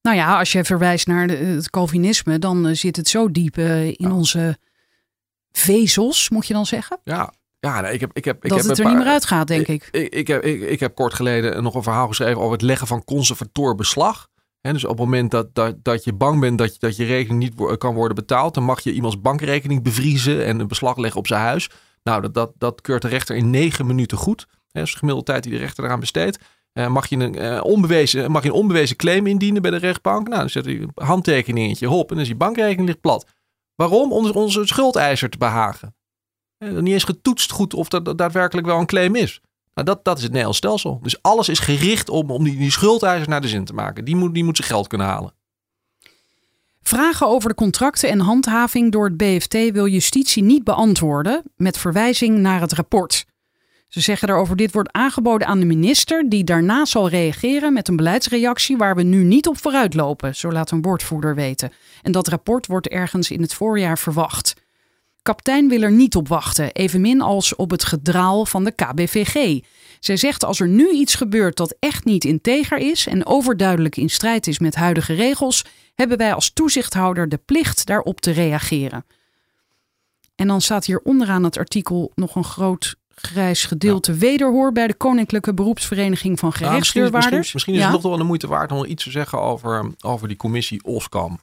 Nou 0.03 0.17
ja, 0.17 0.39
als 0.39 0.53
je 0.53 0.65
verwijst 0.65 1.07
naar 1.07 1.29
het 1.29 1.71
Calvinisme, 1.71 2.39
dan 2.39 2.67
eh, 2.67 2.75
zit 2.75 2.97
het 2.97 3.09
zo 3.09 3.31
diep 3.31 3.57
eh, 3.59 3.87
in 3.87 4.13
onze 4.13 4.59
vezels, 5.53 6.29
moet 6.29 6.47
je 6.47 6.55
dan 6.55 6.67
zeggen. 6.67 6.99
Ja, 7.05 7.33
Ja, 7.67 7.81
nee, 7.81 7.93
ik 7.93 8.01
heb, 8.01 8.11
ik 8.13 8.25
heb, 8.25 8.45
ik 8.45 8.51
dat 8.51 8.59
heb 8.59 8.69
het 8.69 8.79
er 8.79 8.85
niet 8.85 8.95
meer 9.05 9.13
uitgaat, 9.13 9.47
denk 9.47 9.67
ik. 9.67 9.89
Ik, 9.91 10.15
ik, 10.15 10.27
heb, 10.27 10.43
ik, 10.45 10.61
ik 10.61 10.81
heb 10.81 10.95
kort 10.95 11.15
geleden 11.15 11.63
nog 11.63 11.75
een 11.75 11.83
verhaal 11.83 12.09
geschreven 12.09 12.41
over 12.41 12.53
het 12.53 12.63
leggen 12.63 12.87
van 12.87 13.05
conservator 13.05 13.75
beslag. 13.75 14.29
Dus 14.61 14.85
op 14.85 14.91
het 14.91 14.99
moment 14.99 15.31
dat, 15.31 15.55
dat, 15.55 15.75
dat 15.85 16.05
je 16.05 16.13
bang 16.13 16.41
bent 16.41 16.59
dat, 16.59 16.73
je- 16.73 16.79
dat 16.81 16.97
je 16.97 17.05
rekening 17.05 17.39
niet 17.43 17.79
kan 17.79 17.95
worden 17.95 18.15
betaald, 18.17 18.55
dan 18.55 18.63
mag 18.65 18.81
je 18.81 18.93
iemands 18.93 19.21
bankrekening 19.21 19.83
bevriezen 19.83 20.45
en 20.45 20.61
een 20.61 20.69
beslag 20.69 20.97
leggen 20.97 21.21
op 21.21 21.27
zijn 21.27 21.41
huis. 21.41 21.71
Nou, 22.03 22.23
dat, 22.23 22.35
dat, 22.35 22.53
dat 22.59 22.81
keurt 22.81 23.03
de 23.03 23.09
rechter 23.09 23.37
in 23.37 23.51
negen 23.51 23.87
minuten 23.87 24.19
goed. 24.19 24.47
Hè, 24.49 24.55
dat 24.73 24.83
is 24.83 24.91
de 24.93 24.99
gemiddelde 24.99 25.31
tijd 25.31 25.43
die 25.43 25.53
de 25.53 25.59
rechter 25.59 25.85
eraan 25.85 26.01
besteedt. 26.01 26.39
Eh, 26.73 26.87
mag, 26.89 27.07
je 27.07 27.17
een, 27.17 27.35
eh, 27.39 27.65
onbewezen, 27.65 28.31
mag 28.31 28.43
je 28.43 28.49
een 28.49 28.55
onbewezen 28.55 28.97
claim 28.97 29.27
indienen 29.27 29.63
bij 29.63 29.71
de 29.71 29.77
rechtbank? 29.77 30.29
Nou, 30.29 30.41
dan 30.41 30.51
zet 30.51 30.65
hij 30.65 30.75
een 30.75 30.91
handtekeningetje, 30.95 31.87
hop, 31.87 32.09
en 32.09 32.15
dan 32.15 32.19
is 32.23 32.27
die 32.27 32.37
bankrekening 32.37 32.87
ligt 32.87 33.01
plat. 33.01 33.27
Waarom? 33.75 34.13
Om 34.13 34.31
onze 34.31 34.67
schuldeiser 34.67 35.31
te 35.31 35.39
behagen. 35.39 35.95
Eh, 36.59 36.71
niet 36.71 36.93
eens 36.93 37.05
getoetst 37.05 37.51
goed 37.51 37.75
of 37.75 37.89
dat 37.89 38.19
daadwerkelijk 38.19 38.67
wel 38.67 38.79
een 38.79 38.87
claim 38.87 39.15
is. 39.15 39.41
Nou, 39.75 39.87
dat, 39.87 40.05
dat 40.05 40.17
is 40.17 40.23
het 40.23 40.31
Nederlands 40.31 40.59
stelsel. 40.59 40.99
Dus 41.03 41.23
alles 41.23 41.49
is 41.49 41.59
gericht 41.59 42.09
om, 42.09 42.31
om 42.31 42.45
die, 42.45 42.57
die 42.57 42.71
schuldeiser 42.71 43.29
naar 43.29 43.41
de 43.41 43.49
zin 43.49 43.65
te 43.65 43.75
maken. 43.75 44.05
Die 44.05 44.17
moet, 44.17 44.35
die 44.35 44.45
moet 44.45 44.57
zijn 44.57 44.69
geld 44.69 44.87
kunnen 44.87 45.07
halen. 45.07 45.35
Vragen 46.83 47.27
over 47.27 47.49
de 47.49 47.55
contracten 47.55 48.09
en 48.09 48.21
handhaving 48.21 48.93
door 48.93 49.05
het 49.05 49.17
BFT 49.17 49.53
wil 49.53 49.87
justitie 49.87 50.43
niet 50.43 50.65
beantwoorden 50.65 51.43
met 51.57 51.79
verwijzing 51.79 52.39
naar 52.39 52.61
het 52.61 52.73
rapport. 52.73 53.27
Ze 53.89 54.01
zeggen 54.01 54.29
daarover 54.29 54.57
dit 54.57 54.73
wordt 54.73 54.93
aangeboden 54.93 55.47
aan 55.47 55.61
de 55.61 55.67
minister 55.67 56.29
die 56.29 56.45
daarna 56.45 56.85
zal 56.85 57.09
reageren 57.09 57.73
met 57.73 57.89
een 57.89 57.97
beleidsreactie 57.97 58.77
waar 58.77 58.97
we 58.97 59.03
nu 59.03 59.23
niet 59.23 59.49
op 59.49 59.59
vooruitlopen, 59.61 60.37
zo 60.37 60.53
laat 60.53 60.71
een 60.71 60.83
woordvoerder 60.83 61.35
weten. 61.35 61.73
En 62.03 62.13
dat 62.13 62.29
rapport 62.29 62.67
wordt 62.67 62.89
ergens 62.89 63.31
in 63.31 63.41
het 63.41 63.55
voorjaar 63.55 63.99
verwacht. 63.99 64.55
Kaptein 65.27 65.69
wil 65.69 65.83
er 65.83 65.93
niet 65.93 66.17
op 66.17 66.29
wachten, 66.29 66.73
evenmin 66.73 67.21
als 67.21 67.55
op 67.57 67.71
het 67.71 67.85
gedraal 67.85 68.47
van 68.47 68.65
de 68.65 68.71
KBVG. 68.71 69.61
Zij 70.01 70.17
zegt 70.17 70.45
als 70.45 70.61
er 70.61 70.69
nu 70.69 70.91
iets 70.91 71.15
gebeurt 71.15 71.57
dat 71.57 71.77
echt 71.79 72.05
niet 72.05 72.25
integer 72.25 72.79
is 72.79 73.07
en 73.07 73.27
overduidelijk 73.27 73.97
in 73.97 74.09
strijd 74.11 74.47
is 74.47 74.59
met 74.59 74.75
huidige 74.75 75.15
regels, 75.15 75.65
hebben 75.95 76.19
wij 76.19 76.35
als 76.35 76.51
toezichthouder 76.53 77.29
de 77.29 77.37
plicht 77.37 77.87
daarop 77.87 78.21
te 78.21 78.31
reageren. 78.31 79.05
En 80.35 80.47
dan 80.47 80.61
staat 80.61 80.85
hier 80.85 81.01
onderaan 81.05 81.45
het 81.45 81.59
artikel 81.59 82.13
nog 82.15 82.35
een 82.35 82.45
groot 82.45 82.97
grijs 83.15 83.65
gedeelte 83.65 84.15
wederhoor 84.15 84.73
bij 84.73 84.87
de 84.87 84.95
Koninklijke 84.95 85.55
Beroepsvereniging 85.55 86.39
van 86.39 86.49
misschien, 86.49 86.73
misschien, 86.73 87.03
Gerechtsdeurwaarders. 87.03 87.53
misschien 87.53 87.75
is 87.75 87.81
Ja? 87.81 87.87
het 87.87 87.95
nog 87.95 88.03
wel 88.03 88.19
de 88.19 88.25
moeite 88.25 88.47
waard 88.47 88.73
om 88.73 88.85
iets 88.85 89.05
te 89.05 89.11
zeggen 89.11 89.41
over, 89.41 89.91
over 90.01 90.29
die 90.29 90.37
commissie 90.37 90.85
OSCAM. 90.85 91.41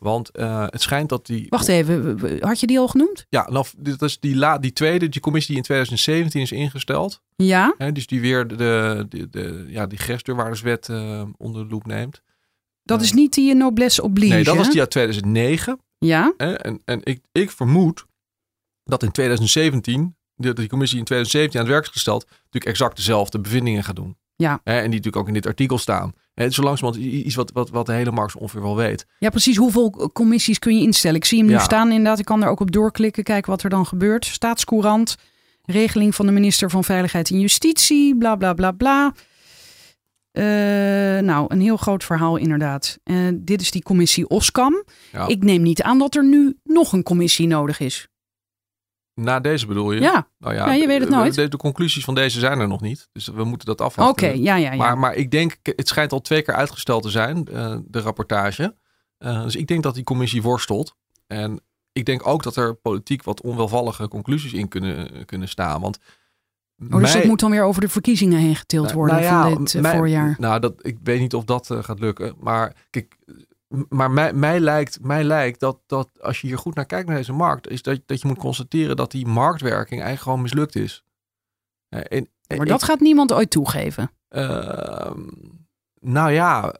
Want 0.00 0.30
eh, 0.30 0.66
het 0.66 0.82
schijnt 0.82 1.08
dat 1.08 1.26
die... 1.26 1.46
Wacht 1.48 1.68
even, 1.68 2.18
had 2.40 2.60
je 2.60 2.66
die 2.66 2.78
al 2.78 2.88
genoemd? 2.88 3.26
Ja, 3.28 3.48
nou, 3.50 3.66
dit 3.78 4.02
is 4.02 4.20
die, 4.20 4.36
la, 4.36 4.58
die 4.58 4.72
tweede, 4.72 5.08
die 5.08 5.20
commissie 5.20 5.48
die 5.48 5.56
in 5.56 5.62
2017 5.62 6.40
is 6.40 6.52
ingesteld. 6.52 7.22
Ja, 7.36 7.74
Hè, 7.78 7.92
dus 7.92 8.06
die 8.06 8.20
weer 8.20 8.46
de, 8.46 9.06
de, 9.30 9.64
ja, 9.68 9.86
die 9.86 9.98
gerechtsdeurwaarderswet 9.98 10.88
eh, 10.88 11.22
onder 11.36 11.62
de 11.62 11.70
loep 11.70 11.86
neemt. 11.86 12.22
dat 12.82 12.98
Eh, 12.98 13.04
is 13.04 13.12
niet 13.12 13.34
die 13.34 13.54
noblesse 13.54 14.02
oblige. 14.02 14.34
Nee, 14.34 14.44
dat 14.44 14.56
was 14.56 14.70
die 14.70 14.80
uit 14.80 14.90
2009. 14.90 15.80
Ja, 15.98 16.32
Hè? 16.36 16.52
En, 16.52 16.80
en 16.84 17.00
ik, 17.02 17.20
ik 17.32 17.50
vermoed 17.50 18.06
dat 18.84 19.02
in 19.02 19.10
2017, 19.10 20.16
die, 20.36 20.52
die 20.52 20.68
commissie 20.68 20.98
in 20.98 21.04
2017 21.04 21.60
aan 21.60 21.66
het 21.66 21.74
werk 21.74 21.86
is 21.86 21.92
gesteld, 21.92 22.26
natuurlijk 22.30 22.64
exact 22.64 22.96
dezelfde 22.96 23.40
bevindingen 23.40 23.84
gaat 23.84 23.96
doen. 23.96 24.16
Ja. 24.40 24.60
Hè? 24.64 24.72
En 24.74 24.80
die 24.80 24.88
natuurlijk 24.88 25.16
ook 25.16 25.26
in 25.28 25.34
dit 25.34 25.46
artikel 25.46 25.78
staan. 25.78 26.12
Hè, 26.34 26.50
zo 26.50 26.62
langzamerhand 26.62 27.06
iets 27.06 27.34
wat, 27.34 27.50
wat, 27.52 27.70
wat 27.70 27.86
de 27.86 27.92
hele 27.92 28.10
markt 28.10 28.36
ongeveer 28.36 28.62
wel 28.62 28.76
weet. 28.76 29.06
ja, 29.18 29.30
precies. 29.30 29.56
Hoeveel 29.56 30.10
commissies 30.12 30.58
kun 30.58 30.76
je 30.78 30.82
instellen? 30.82 31.16
Ik 31.16 31.24
zie 31.24 31.38
hem 31.38 31.46
nu 31.46 31.52
Ja. 31.52 31.58
staan 31.58 31.88
inderdaad. 31.90 32.18
Ik 32.18 32.24
kan 32.24 32.42
er 32.42 32.48
ook 32.48 32.60
op 32.60 32.70
doorklikken, 32.72 33.22
kijken 33.24 33.50
wat 33.50 33.62
er 33.62 33.70
dan 33.70 33.86
gebeurt. 33.86 34.24
Staatscourant, 34.26 35.16
regeling 35.64 36.14
van 36.14 36.26
de 36.26 36.32
minister 36.32 36.70
van 36.70 36.84
Veiligheid 36.84 37.30
en 37.30 37.40
Justitie, 37.40 38.16
bla 38.16 38.36
bla 38.36 38.52
bla 38.54 38.70
bla. 38.72 39.12
Eh, 40.30 40.44
nou, 41.22 41.44
een 41.48 41.60
heel 41.60 41.76
groot 41.76 42.04
verhaal 42.04 42.36
inderdaad. 42.36 42.98
Eh, 43.02 43.16
dit 43.34 43.60
is 43.60 43.70
die 43.70 43.82
commissie 43.82 44.28
OSCAM. 44.28 44.84
Ja. 45.12 45.26
Ik 45.26 45.42
neem 45.42 45.62
niet 45.62 45.82
aan 45.82 45.98
dat 45.98 46.14
er 46.14 46.24
nu 46.24 46.56
nog 46.64 46.92
een 46.92 47.02
commissie 47.02 47.46
nodig 47.46 47.80
is. 47.80 48.08
Na 49.22 49.40
deze 49.40 49.66
bedoel 49.66 49.92
je? 49.92 50.00
Ja, 50.00 50.28
Nou 50.38 50.54
ja, 50.54 50.66
Ja, 50.66 50.72
je 50.72 50.86
weet 50.86 51.00
het 51.00 51.08
nooit. 51.08 51.34
De, 51.34 51.48
de 51.48 51.56
conclusies 51.56 52.04
van 52.04 52.14
deze 52.14 52.38
zijn 52.38 52.60
er 52.60 52.68
nog 52.68 52.80
niet. 52.80 53.08
Dus 53.12 53.26
we 53.26 53.44
moeten 53.44 53.66
dat 53.66 53.80
oké. 53.80 53.88
afwachten. 53.88 54.42
ja, 54.42 54.54
ja, 54.56 54.70
ja. 54.70 54.76
Maar, 54.76 54.98
maar 54.98 55.14
ik 55.14 55.30
denk, 55.30 55.56
het 55.62 55.88
schijnt 55.88 56.12
al 56.12 56.20
twee 56.20 56.42
keer 56.42 56.54
uitgesteld 56.54 57.02
te 57.02 57.10
zijn, 57.10 57.46
eh, 57.46 57.76
de 57.84 58.00
rapportage. 58.00 58.76
Eh, 59.18 59.42
dus 59.42 59.56
ik 59.56 59.66
denk 59.66 59.82
dat 59.82 59.94
die 59.94 60.04
commissie 60.04 60.42
worstelt. 60.42 60.94
En 61.26 61.60
ik 61.92 62.04
denk 62.04 62.26
ook 62.26 62.42
dat 62.42 62.56
er 62.56 62.74
politiek 62.74 63.22
wat 63.24 63.42
onwelvallige 63.42 64.08
conclusies 64.08 64.52
in 64.52 64.68
kunnen, 64.68 65.24
kunnen 65.24 65.48
staan. 65.48 65.80
Want 65.80 65.98
oh, 66.90 66.98
dus 66.98 67.10
dat 67.12 67.18
mij- 67.18 67.26
moet 67.26 67.40
dan 67.40 67.50
weer 67.50 67.62
over 67.64 67.80
de 67.80 67.88
verkiezingen 67.88 68.38
heen 68.38 68.56
getild 68.56 68.84
Nou, 68.84 68.96
worden 68.96 69.14
nou 69.14 69.26
ja, 69.26 69.50
van 69.50 69.64
dit 69.64 69.74
eh, 69.74 69.82
mij- 69.82 69.96
voorjaar. 69.96 70.36
Nou, 70.38 70.60
dat, 70.60 70.74
ik 70.86 70.98
weet 71.02 71.20
niet 71.20 71.34
of 71.34 71.44
dat 71.44 71.70
gaat 71.80 72.00
lukken. 72.00 72.34
Maar 72.40 72.74
kijk, 72.90 73.16
maar 73.88 74.10
mij, 74.10 74.32
mij 74.32 74.60
lijkt, 74.60 74.98
mij 75.02 75.24
lijkt 75.24 75.60
dat, 75.60 75.78
dat 75.86 76.08
als 76.20 76.40
je 76.40 76.46
hier 76.46 76.58
goed 76.58 76.74
naar 76.74 76.86
kijkt 76.86 77.08
naar 77.08 77.16
deze 77.16 77.32
markt, 77.32 77.68
is 77.68 77.82
dat, 77.82 78.00
dat 78.06 78.20
je 78.20 78.28
moet 78.28 78.38
constateren 78.38 78.96
dat 78.96 79.10
die 79.10 79.26
marktwerking 79.26 80.00
eigenlijk 80.00 80.22
gewoon 80.22 80.42
mislukt 80.42 80.76
is. 80.76 81.04
En, 81.88 82.28
en 82.46 82.56
Maar 82.56 82.66
dat 82.66 82.82
gaat 82.82 83.00
niemand 83.00 83.32
ooit 83.32 83.50
toegeven. 83.50 84.10
Ehm, 84.28 85.20
nou 86.00 86.32
ja, 86.32 86.74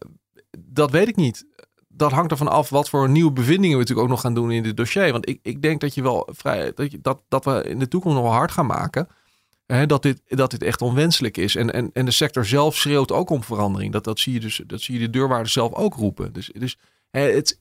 dat 0.59 0.91
weet 0.91 1.09
ik 1.09 1.17
niet. 1.17 1.47
Dat 1.89 2.13
hangt 2.13 2.31
ervan 2.31 2.49
af 2.49 2.69
wat 2.69 2.89
voor 2.89 3.09
nieuwe 3.09 3.33
bevindingen 3.33 3.77
we 3.77 3.83
natuurlijk 3.83 4.07
ook 4.07 4.13
nog 4.13 4.21
gaan 4.21 4.35
doen 4.35 4.51
in 4.51 4.63
dit 4.63 4.77
dossier. 4.77 5.13
Want 5.13 5.29
ik, 5.29 5.39
ik 5.43 5.63
denk 5.63 5.81
dat 5.81 5.95
je 5.95 6.03
wel 6.03 6.29
vrij 6.33 6.73
dat, 6.75 6.91
je, 6.91 7.01
dat, 7.01 7.23
dat 7.29 7.45
we 7.45 7.63
in 7.63 7.79
de 7.79 7.89
toekomst 7.89 8.17
nog 8.17 8.27
wel 8.27 8.37
hard 8.37 8.53
gaan 8.53 8.67
maken. 8.67 9.09
Hè, 9.71 9.87
dat, 9.87 10.03
dit, 10.03 10.21
dat 10.27 10.51
dit 10.51 10.63
echt 10.63 10.83
onwenselijk 10.83 11.37
is. 11.37 11.57
En, 11.57 11.73
en, 11.73 11.91
en 11.93 12.05
de 12.05 12.11
sector 12.11 12.47
zelf 12.47 12.77
schreeuwt 12.77 13.13
ook 13.13 13.31
om 13.31 13.45
verandering. 13.45 13.93
Dat, 13.93 14.05
dat, 14.05 14.19
zie 14.19 14.33
je 14.33 14.41
dus, 14.41 14.63
dat 14.67 14.81
zie 14.81 14.95
je 14.95 15.01
de 15.01 15.11
deurwaarders 15.11 15.53
zelf 15.53 15.75
ook 15.75 15.95
roepen. 15.95 16.33
Dus, 16.33 16.51
dus 16.55 16.79
hè, 17.11 17.21
het, 17.21 17.59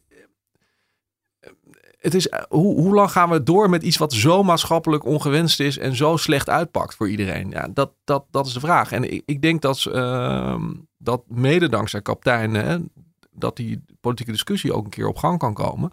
het 1.99 2.13
is, 2.13 2.31
hoe, 2.49 2.81
hoe 2.81 2.93
lang 2.93 3.11
gaan 3.11 3.29
we 3.29 3.43
door 3.43 3.69
met 3.69 3.83
iets 3.83 3.97
wat 3.97 4.13
zo 4.13 4.43
maatschappelijk 4.43 5.05
ongewenst 5.05 5.59
is 5.59 5.77
en 5.77 5.95
zo 5.95 6.17
slecht 6.17 6.49
uitpakt 6.49 6.95
voor 6.95 7.09
iedereen? 7.09 7.49
Ja, 7.49 7.67
dat, 7.73 7.91
dat, 8.03 8.25
dat 8.31 8.45
is 8.45 8.53
de 8.53 8.59
vraag. 8.59 8.91
En 8.91 9.13
ik, 9.13 9.23
ik 9.25 9.41
denk 9.41 9.61
dat, 9.61 9.85
ehm, 9.85 10.73
dat 10.97 11.23
mede 11.27 11.69
dankzij 11.69 12.01
kaptein, 12.01 12.53
hè, 12.53 12.77
dat 13.31 13.55
die 13.55 13.81
politieke 14.01 14.31
discussie 14.31 14.73
ook 14.73 14.83
een 14.83 14.89
keer 14.89 15.07
op 15.07 15.17
gang 15.17 15.39
kan 15.39 15.53
komen. 15.53 15.91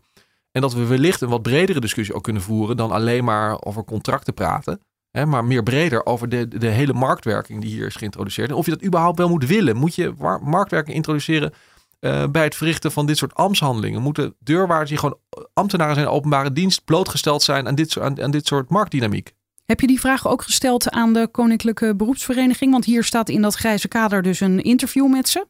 En 0.52 0.60
dat 0.60 0.74
we 0.74 0.86
wellicht 0.86 1.20
een 1.20 1.28
wat 1.28 1.42
bredere 1.42 1.80
discussie 1.80 2.14
ook 2.14 2.22
kunnen 2.22 2.42
voeren 2.42 2.76
dan 2.76 2.90
alleen 2.90 3.24
maar 3.24 3.62
over 3.62 3.84
contracten 3.84 4.34
praten. 4.34 4.80
Hè, 5.16 5.26
maar 5.26 5.44
meer 5.44 5.62
breder 5.62 6.06
over 6.06 6.28
de, 6.28 6.48
de 6.48 6.66
hele 6.66 6.92
marktwerking 6.92 7.60
die 7.60 7.70
hier 7.70 7.86
is 7.86 7.96
geïntroduceerd. 7.96 8.48
En 8.50 8.54
of 8.54 8.64
je 8.64 8.70
dat 8.70 8.84
überhaupt 8.84 9.18
wel 9.18 9.28
moet 9.28 9.46
willen. 9.46 9.76
Moet 9.76 9.94
je 9.94 10.14
marktwerking 10.42 10.96
introduceren 10.96 11.52
eh, 12.00 12.26
bij 12.28 12.44
het 12.44 12.54
verrichten 12.54 12.92
van 12.92 13.06
dit 13.06 13.16
soort 13.16 13.34
ambtshandelingen? 13.34 14.02
Moeten 14.02 14.34
deurwaarders 14.38 14.90
die 14.90 14.98
gewoon 14.98 15.18
ambtenaren 15.52 15.94
zijn 15.94 16.06
in 16.06 16.12
openbare 16.12 16.52
dienst 16.52 16.84
blootgesteld 16.84 17.42
zijn 17.42 17.66
aan 17.66 17.74
dit, 17.74 17.90
soort- 17.90 18.04
aan, 18.06 18.22
aan 18.22 18.30
dit 18.30 18.46
soort 18.46 18.70
marktdynamiek? 18.70 19.32
Heb 19.64 19.80
je 19.80 19.86
die 19.86 20.00
vraag 20.00 20.28
ook 20.28 20.42
gesteld 20.42 20.90
aan 20.90 21.12
de 21.12 21.28
Koninklijke 21.30 21.96
Beroepsvereniging? 21.96 22.72
Want 22.72 22.84
hier 22.84 23.04
staat 23.04 23.28
in 23.28 23.42
dat 23.42 23.54
grijze 23.54 23.88
kader 23.88 24.22
dus 24.22 24.40
een 24.40 24.62
interview 24.62 25.08
met 25.10 25.28
ze. 25.28 25.46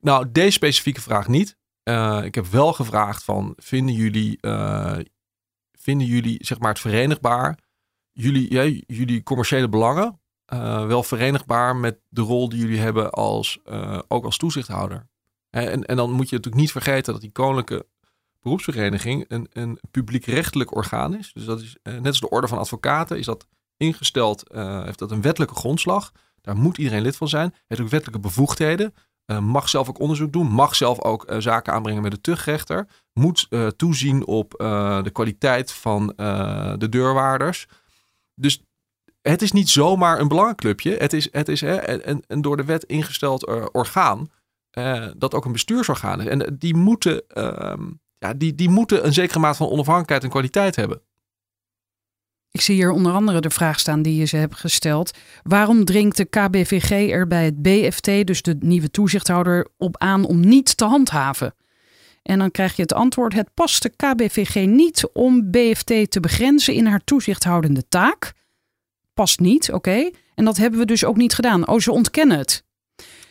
Nou, 0.00 0.26
deze 0.32 0.50
specifieke 0.50 1.00
vraag 1.00 1.28
niet. 1.28 1.56
Eh, 1.82 2.20
ik 2.24 2.34
heb 2.34 2.46
wel 2.46 2.72
gevraagd 2.72 3.24
van, 3.24 3.52
vinden 3.56 3.94
jullie, 3.94 4.38
eh, 4.40 4.96
vinden 5.78 6.06
jullie 6.06 6.38
zeg 6.44 6.58
maar 6.58 6.70
het 6.70 6.80
verenigbaar, 6.80 7.64
jullie, 8.16 8.52
ja, 8.52 8.80
jullie 8.86 9.22
commerciële 9.22 9.68
belangen, 9.68 10.20
eh, 10.46 10.86
wel 10.86 11.02
verenigbaar 11.02 11.76
met 11.76 11.98
de 12.08 12.20
rol 12.20 12.48
die 12.48 12.58
jullie 12.58 12.78
hebben 12.78 13.10
als, 13.10 13.58
eh, 13.64 13.98
ook 14.08 14.24
als 14.24 14.36
toezichthouder? 14.36 15.06
En, 15.50 15.84
en 15.84 15.96
dan 15.96 16.10
moet 16.10 16.28
je 16.28 16.36
natuurlijk 16.36 16.62
niet 16.62 16.72
vergeten 16.72 17.12
dat 17.12 17.22
die 17.22 17.32
koninklijke 17.32 17.86
beroepsvereniging 18.42 19.24
een, 19.28 19.48
een 19.52 19.80
publiekrechtelijk 19.90 20.74
orgaan 20.74 21.16
is. 21.16 21.32
Dus 21.32 21.44
dat 21.44 21.60
is 21.60 21.76
eh, 21.82 21.94
net 21.94 22.06
als 22.06 22.20
de 22.20 22.28
orde 22.28 22.48
van 22.48 22.58
advocaten, 22.58 23.18
is 23.18 23.26
dat 23.26 23.46
ingesteld, 23.76 24.44
heeft 24.54 24.98
dat 24.98 25.10
een 25.10 25.22
wettelijke 25.22 25.54
grondslag. 25.54 26.12
Daar 26.40 26.56
moet 26.56 26.78
iedereen 26.78 27.02
lid 27.02 27.16
van 27.16 27.28
zijn. 27.28 27.54
Heeft 27.66 27.80
ook 27.80 27.88
wettelijke 27.88 28.20
bevoegdheden. 28.20 28.94
Mag 29.40 29.68
zelf 29.68 29.88
ook 29.88 29.98
onderzoek 29.98 30.32
doen. 30.32 30.46
Mag 30.46 30.74
zelf 30.74 31.02
ook 31.02 31.34
zaken 31.38 31.72
aanbrengen 31.72 32.02
met 32.02 32.10
de 32.10 32.20
tuchtrechter. 32.20 32.88
Moet 33.12 33.48
toezien 33.76 34.26
op 34.26 34.50
de 35.04 35.10
kwaliteit 35.12 35.72
van 35.72 36.06
de 36.78 36.86
deurwaarders. 36.88 37.66
Dus 38.40 38.62
het 39.22 39.42
is 39.42 39.52
niet 39.52 39.68
zomaar 39.68 40.20
een 40.20 40.28
belangenclubje. 40.28 40.96
Het 40.96 41.12
is, 41.12 41.28
het 41.32 41.48
is 41.48 41.60
hè, 41.60 42.06
een, 42.06 42.24
een 42.26 42.42
door 42.42 42.56
de 42.56 42.64
wet 42.64 42.84
ingesteld 42.84 43.46
eh, 43.46 43.66
orgaan. 43.72 44.30
eh, 44.70 45.06
dat 45.16 45.34
ook 45.34 45.44
een 45.44 45.52
bestuursorgaan 45.52 46.20
is. 46.20 46.26
En 46.26 46.56
die 46.58 46.74
moeten, 46.74 47.28
ehm, 47.28 47.82
ja, 48.18 48.34
die, 48.34 48.54
die 48.54 48.68
moeten 48.68 49.06
een 49.06 49.12
zekere 49.12 49.38
maat 49.38 49.56
van 49.56 49.66
onafhankelijkheid 49.66 50.22
en 50.22 50.30
kwaliteit 50.30 50.76
hebben. 50.76 51.00
Ik 52.50 52.60
zie 52.60 52.74
hier 52.74 52.90
onder 52.90 53.12
andere 53.12 53.40
de 53.40 53.50
vraag 53.50 53.78
staan 53.78 54.02
die 54.02 54.16
je 54.16 54.24
ze 54.24 54.36
hebt 54.36 54.54
gesteld. 54.54 55.10
Waarom 55.42 55.84
dringt 55.84 56.16
de 56.16 56.24
KBVG 56.24 57.10
er 57.10 57.26
bij 57.26 57.44
het 57.44 57.62
BFT, 57.62 58.26
dus 58.26 58.42
de 58.42 58.56
nieuwe 58.60 58.90
toezichthouder, 58.90 59.68
op 59.76 59.96
aan 59.98 60.24
om 60.24 60.40
niet 60.40 60.76
te 60.76 60.84
handhaven? 60.84 61.54
En 62.26 62.38
dan 62.38 62.50
krijg 62.50 62.76
je 62.76 62.82
het 62.82 62.92
antwoord: 62.92 63.32
het 63.32 63.48
past 63.54 63.82
de 63.82 63.88
KBVG 63.88 64.66
niet 64.66 65.08
om 65.12 65.50
BFT 65.50 66.10
te 66.10 66.20
begrenzen 66.20 66.74
in 66.74 66.86
haar 66.86 67.04
toezichthoudende 67.04 67.88
taak. 67.88 68.32
past 69.14 69.40
niet, 69.40 69.72
oké. 69.72 70.10
En 70.34 70.44
dat 70.44 70.56
hebben 70.56 70.78
we 70.80 70.86
dus 70.86 71.04
ook 71.04 71.16
niet 71.16 71.34
gedaan. 71.34 71.68
Oh, 71.68 71.78
ze 71.78 71.92
ontkennen 71.92 72.38
het. 72.38 72.64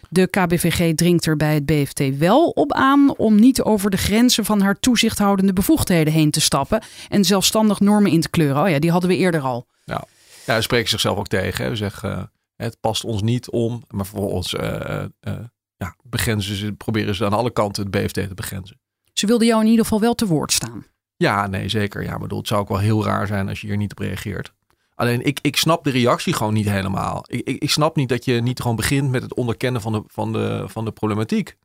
De 0.10 0.28
KBVG 0.28 0.96
dringt 0.96 1.26
er 1.26 1.36
bij 1.36 1.54
het 1.54 1.66
BFT 1.66 2.18
wel 2.18 2.50
op 2.50 2.74
aan 2.74 3.18
om 3.18 3.40
niet 3.40 3.62
over 3.62 3.90
de 3.90 3.98
grenzen 3.98 4.46
van 4.46 4.62
haar 4.62 4.80
toezichthoudende 4.80 5.54
bevoegdheden 5.54 6.14
heen 6.14 6.32
te 6.32 6.42
stappen 6.42 6.84
en 7.10 7.24
zelfstandig 7.24 7.80
normen 7.80 8.12
in 8.12 8.22
te 8.22 8.30
kleuren. 8.30 8.64
Oh 8.64 8.70
ja, 8.70 8.80
die 8.80 8.92
hadden 8.92 9.10
we 9.10 9.16
eerder 9.16 9.42
al. 9.42 9.68
Ja, 9.84 10.04
ja 10.46 10.56
ze 10.56 10.62
spreken 10.62 10.90
zichzelf 10.90 11.18
ook 11.18 11.28
tegen. 11.28 11.64
Hè. 11.64 11.70
Ze 11.70 11.76
zeggen, 11.76 12.10
uh, 12.18 12.24
het 12.56 12.78
past 12.80 13.04
ons 13.04 13.22
niet 13.22 13.50
om, 13.50 13.84
maar 13.88 14.06
vervolgens 14.06 14.54
uh, 14.54 15.04
uh, 15.22 15.34
ja, 15.78 15.96
begrenzen 16.04 16.56
ze, 16.56 16.74
proberen 16.74 17.16
ze 17.16 17.26
aan 17.26 17.34
alle 17.34 17.52
kanten 17.52 17.84
het 17.84 17.92
BFT 17.92 18.14
te 18.14 18.34
begrenzen. 18.36 18.80
Ze 19.18 19.26
wilden 19.28 19.48
jou 19.48 19.62
in 19.62 19.70
ieder 19.70 19.84
geval 19.84 20.00
wel 20.00 20.16
te 20.16 20.26
woord 20.26 20.52
staan. 20.52 20.86
Ja, 21.18 21.48
nee, 21.48 21.70
zeker. 21.70 22.04
Ja, 22.04 22.18
bedoel, 22.18 22.38
het 22.38 22.48
zou 22.48 22.62
ook 22.62 22.68
wel 22.68 22.80
heel 22.80 23.06
raar 23.06 23.28
zijn 23.28 23.50
als 23.50 23.62
je 23.62 23.68
hier 23.68 23.78
niet 23.78 23.92
op 23.92 24.00
reageert. 24.00 24.54
Alleen 24.96 25.26
ik, 25.26 25.40
ik 25.42 25.56
snap 25.56 25.84
de 25.84 25.90
reactie 25.90 26.34
gewoon 26.34 26.54
niet 26.54 26.70
helemaal. 26.70 27.24
Ik, 27.28 27.48
ik, 27.60 27.70
snap 27.70 27.96
niet 27.96 28.10
dat 28.10 28.26
je 28.26 28.42
niet 28.42 28.60
gewoon 28.62 28.76
begint 28.76 29.12
met 29.12 29.22
het 29.22 29.34
onderkennen 29.34 29.82
van 29.82 29.92
de, 29.92 30.04
van 30.08 30.34
de, 30.34 30.64
van 30.68 30.86
de 30.86 30.92
problematiek. 30.92 31.56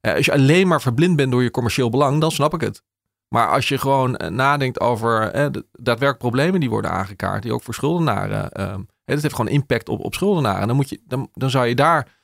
Als 0.00 0.24
je 0.24 0.32
alleen 0.32 0.68
maar 0.68 0.80
verblind 0.80 1.16
bent 1.16 1.30
door 1.30 1.42
je 1.42 1.50
commercieel 1.50 1.90
belang, 1.90 2.20
dan 2.20 2.30
snap 2.30 2.54
ik 2.54 2.60
het. 2.60 2.82
Maar 3.28 3.48
als 3.48 3.68
je 3.68 3.78
gewoon 3.78 4.16
eh, 4.16 4.30
nadenkt 4.30 4.80
over 4.80 5.30
eh, 5.30 5.46
de 5.50 5.66
daadwerkelijk 5.72 6.18
problemen 6.18 6.60
die 6.60 6.70
worden 6.70 6.90
aangekaart, 6.90 7.42
die 7.42 7.52
ook 7.52 7.62
voor 7.62 7.74
schuldenaren, 7.74 8.50
uh, 8.60 8.76
dat 9.04 9.22
heeft 9.22 9.34
gewoon 9.34 9.50
impact 9.50 9.88
op, 9.88 10.04
op 10.04 10.14
schuldenaren. 10.14 10.66
Dan, 10.66 10.76
moet 10.76 10.88
je, 10.88 11.00
dan, 11.04 11.28
dan 11.32 11.50
zou 11.50 11.66
je 11.66 11.74
daar, 11.74 12.18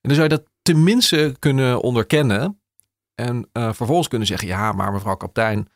dan 0.00 0.14
zou 0.14 0.28
je 0.28 0.36
dat 0.36 0.44
tenminste 0.62 1.36
kunnen 1.38 1.80
onderkennen. 1.80 2.60
En 3.14 3.48
uh, 3.52 3.72
vervolgens 3.72 4.08
kunnen 4.08 4.26
zeggen, 4.26 4.48
ja, 4.48 4.72
maar 4.72 4.92
mevrouw 4.92 5.16
kaptein, 5.16 5.68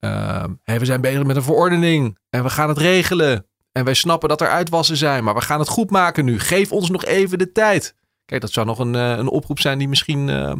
uh, 0.00 0.44
hey, 0.64 0.78
we 0.78 0.84
zijn 0.84 1.00
bezig 1.00 1.24
met 1.24 1.36
een 1.36 1.42
verordening 1.42 2.18
en 2.30 2.42
we 2.42 2.50
gaan 2.50 2.68
het 2.68 2.78
regelen. 2.78 3.46
En 3.72 3.84
wij 3.84 3.94
snappen 3.94 4.28
dat 4.28 4.40
er 4.40 4.48
uitwassen 4.48 4.96
zijn, 4.96 5.24
maar 5.24 5.34
we 5.34 5.40
gaan 5.40 5.58
het 5.58 5.68
goed 5.68 5.90
maken 5.90 6.24
nu. 6.24 6.38
Geef 6.38 6.72
ons 6.72 6.90
nog 6.90 7.04
even 7.04 7.38
de 7.38 7.52
tijd. 7.52 7.94
Kijk, 8.24 8.40
dat 8.40 8.52
zou 8.52 8.66
nog 8.66 8.78
een, 8.78 8.94
een 8.94 9.28
oproep 9.28 9.60
zijn 9.60 9.78
die 9.78 9.88
misschien, 9.88 10.28
uh, 10.28 10.52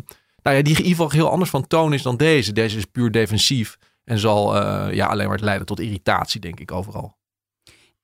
nou 0.42 0.56
ja, 0.56 0.62
die 0.62 0.76
in 0.76 0.82
ieder 0.82 0.84
geval 0.84 1.10
heel 1.10 1.30
anders 1.30 1.50
van 1.50 1.66
toon 1.66 1.92
is 1.92 2.02
dan 2.02 2.16
deze. 2.16 2.52
Deze 2.52 2.76
is 2.76 2.84
puur 2.84 3.10
defensief 3.10 3.76
en 4.04 4.18
zal 4.18 4.56
ja, 4.92 5.06
alleen 5.06 5.28
maar 5.28 5.38
leiden 5.40 5.66
tot 5.66 5.80
irritatie, 5.80 6.40
denk 6.40 6.60
ik, 6.60 6.72
overal. 6.72 7.16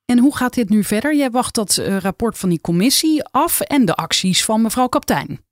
En 0.04 0.18
hoe 0.18 0.36
gaat 0.36 0.54
dit 0.54 0.68
nu 0.68 0.84
verder? 0.84 1.16
Jij 1.16 1.30
wacht 1.30 1.54
dat 1.54 1.76
rapport 1.76 2.38
van 2.38 2.48
die 2.48 2.60
commissie 2.60 3.24
af 3.24 3.60
en 3.60 3.84
de 3.84 3.94
acties 3.94 4.44
van 4.44 4.62
mevrouw 4.62 4.86
Kaptein. 4.86 5.45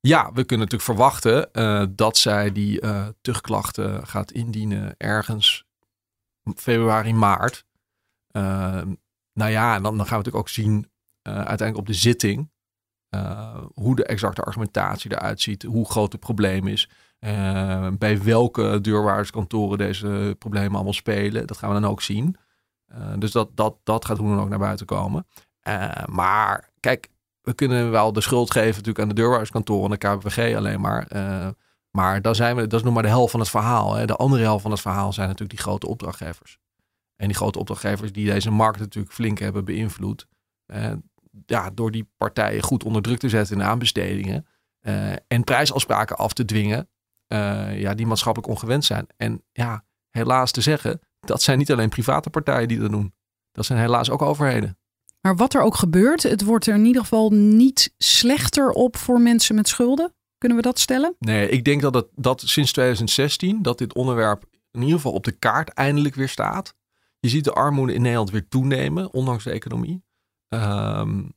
Ja, 0.00 0.32
we 0.32 0.44
kunnen 0.44 0.66
natuurlijk 0.66 0.98
verwachten 0.98 1.48
uh, 1.52 1.84
dat 1.90 2.16
zij 2.16 2.52
die 2.52 2.82
uh, 2.82 3.06
terugklachten 3.20 4.06
gaat 4.06 4.32
indienen 4.32 4.94
ergens 4.96 5.64
februari, 6.56 7.14
maart. 7.14 7.64
Uh, 8.32 8.82
nou 9.32 9.50
ja, 9.50 9.74
en 9.74 9.82
dan, 9.82 9.92
gaan 9.92 9.98
we 9.98 10.10
natuurlijk 10.10 10.36
ook 10.36 10.48
zien 10.48 10.90
uiteindelijk 11.22 11.78
op 11.78 11.86
de 11.86 11.92
zitting 11.92 12.50
hoe 13.74 13.96
de 13.96 14.04
exacte 14.04 14.42
argumentatie 14.42 15.12
eruit 15.12 15.40
ziet, 15.40 15.62
hoe 15.62 15.90
groot 15.90 16.12
het 16.12 16.20
probleem 16.20 16.66
is, 16.66 16.90
bij 17.98 18.22
welke 18.22 18.80
deurwaarderskantoren 18.80 19.78
deze 19.78 20.36
problemen 20.38 20.74
allemaal 20.74 20.92
spelen. 20.92 21.46
Dat 21.46 21.56
gaan 21.56 21.74
we 21.74 21.80
dan 21.80 21.90
ook 21.90 22.02
zien. 22.02 22.36
dus 23.18 23.32
dat, 23.32 23.56
dat, 23.56 23.76
dat 23.82 24.04
gaat 24.04 24.18
hoe 24.18 24.28
dan 24.28 24.40
ook 24.40 24.48
naar 24.48 24.58
buiten 24.58 24.86
komen. 24.86 25.26
maar 26.06 26.70
kijk, 26.80 27.08
we 27.42 27.54
kunnen 27.54 27.90
wel 27.90 28.12
de 28.12 28.20
schuld 28.20 28.50
geven 28.50 28.70
natuurlijk 28.70 28.98
aan 28.98 29.08
de 29.08 29.14
deurwaarderskantoren 29.14 29.84
en 29.84 29.98
de 29.98 30.06
KBVG 30.06 30.56
alleen 30.56 30.80
maar. 30.80 31.06
Uh, 31.12 31.48
maar 31.90 32.22
dan 32.22 32.34
zijn 32.34 32.56
we, 32.56 32.66
dat 32.66 32.78
is 32.78 32.84
nog 32.84 32.94
maar 32.94 33.02
de 33.02 33.08
helft 33.08 33.30
van 33.30 33.40
het 33.40 33.48
verhaal. 33.48 33.94
Hè. 33.94 34.06
De 34.06 34.16
andere 34.16 34.42
helft 34.42 34.62
van 34.62 34.70
het 34.70 34.80
verhaal 34.80 35.12
zijn 35.12 35.28
natuurlijk 35.28 35.58
die 35.58 35.66
grote 35.66 35.86
opdrachtgevers. 35.86 36.58
En 37.16 37.26
die 37.26 37.36
grote 37.36 37.58
opdrachtgevers 37.58 38.12
die 38.12 38.30
deze 38.30 38.50
markt 38.50 38.78
natuurlijk 38.78 39.14
flink 39.14 39.38
hebben 39.38 39.64
beïnvloed. 39.64 40.26
Uh, 40.66 40.92
ja, 41.46 41.70
door 41.70 41.90
die 41.90 42.10
partijen 42.16 42.62
goed 42.62 42.84
onder 42.84 43.02
druk 43.02 43.18
te 43.18 43.28
zetten 43.28 43.56
in 43.56 43.62
aanbestedingen. 43.62 44.46
Uh, 44.80 45.12
en 45.12 45.44
prijsafspraken 45.44 46.16
af 46.16 46.32
te 46.32 46.44
dwingen. 46.44 46.88
ja, 47.74 47.94
die 47.94 48.06
maatschappelijk 48.06 48.52
ongewend 48.52 48.84
zijn. 48.84 49.06
En 49.16 49.44
ja, 49.52 49.84
helaas 50.10 50.50
te 50.50 50.60
zeggen, 50.60 51.00
dat 51.20 51.42
zijn 51.42 51.58
niet 51.58 51.72
alleen 51.72 51.88
private 51.88 52.30
partijen 52.30 52.68
die 52.68 52.78
dat 52.78 52.90
doen. 52.90 53.14
Dat 53.52 53.64
zijn 53.64 53.78
helaas 53.78 54.10
ook 54.10 54.22
overheden. 54.22 54.78
Maar 55.20 55.36
wat 55.36 55.54
er 55.54 55.60
ook 55.60 55.76
gebeurt, 55.76 56.22
het 56.22 56.44
wordt 56.44 56.66
er 56.66 56.74
in 56.74 56.84
ieder 56.84 57.02
geval 57.02 57.30
niet 57.30 57.94
slechter 57.98 58.70
op 58.70 58.96
voor 58.96 59.20
mensen 59.20 59.54
met 59.54 59.68
schulden. 59.68 60.14
Kunnen 60.38 60.58
we 60.58 60.64
dat 60.64 60.78
stellen? 60.78 61.14
Nee, 61.18 61.48
ik 61.48 61.64
denk 61.64 61.82
dat, 61.82 61.94
het, 61.94 62.06
dat 62.14 62.40
sinds 62.40 62.72
2016 62.72 63.62
dat 63.62 63.78
dit 63.78 63.94
onderwerp 63.94 64.44
in 64.70 64.80
ieder 64.80 64.96
geval 64.96 65.12
op 65.12 65.24
de 65.24 65.32
kaart 65.32 65.68
eindelijk 65.68 66.14
weer 66.14 66.28
staat. 66.28 66.74
Je 67.18 67.28
ziet 67.28 67.44
de 67.44 67.52
armoede 67.52 67.94
in 67.94 68.02
Nederland 68.02 68.30
weer 68.30 68.48
toenemen, 68.48 69.12
ondanks 69.12 69.44
de 69.44 69.50
economie. 69.50 70.02
Um, 70.48 71.32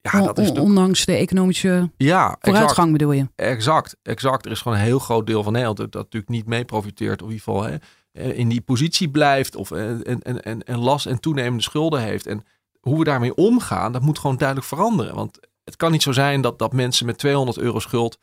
ja, 0.00 0.22
dat 0.22 0.38
is 0.38 0.50
ondanks 0.50 1.04
de 1.04 1.12
economische 1.12 1.90
ja, 1.96 2.36
vooruitgang 2.40 2.70
exact, 2.70 2.92
bedoel 2.92 3.12
je? 3.12 3.28
Exact, 3.36 3.96
exact. 4.02 4.44
Er 4.44 4.50
is 4.50 4.60
gewoon 4.60 4.78
een 4.78 4.84
heel 4.84 4.98
groot 4.98 5.26
deel 5.26 5.42
van 5.42 5.52
Nederland 5.52 5.78
dat, 5.78 5.92
dat 5.92 6.02
natuurlijk 6.02 6.32
niet 6.32 6.46
mee 6.46 6.64
profiteert. 6.64 7.22
Of 7.22 7.28
in 7.28 7.34
ieder 7.34 7.52
geval 7.52 7.62
hè, 8.12 8.32
in 8.32 8.48
die 8.48 8.60
positie 8.60 9.10
blijft. 9.10 9.56
Of 9.56 9.70
en, 9.70 10.02
en, 10.02 10.42
en, 10.42 10.62
en 10.62 10.78
last 10.78 11.06
en 11.06 11.20
toenemende 11.20 11.62
schulden 11.62 12.02
heeft. 12.02 12.26
En 12.26 12.44
hoe 12.84 12.98
we 12.98 13.04
daarmee 13.04 13.34
omgaan, 13.34 13.92
dat 13.92 14.02
moet 14.02 14.18
gewoon 14.18 14.36
duidelijk 14.36 14.68
veranderen. 14.68 15.14
Want 15.14 15.38
het 15.64 15.76
kan 15.76 15.92
niet 15.92 16.02
zo 16.02 16.12
zijn 16.12 16.40
dat, 16.40 16.58
dat 16.58 16.72
mensen 16.72 17.06
met 17.06 17.18
200 17.18 17.58
euro 17.58 17.78
schuld 17.78 18.18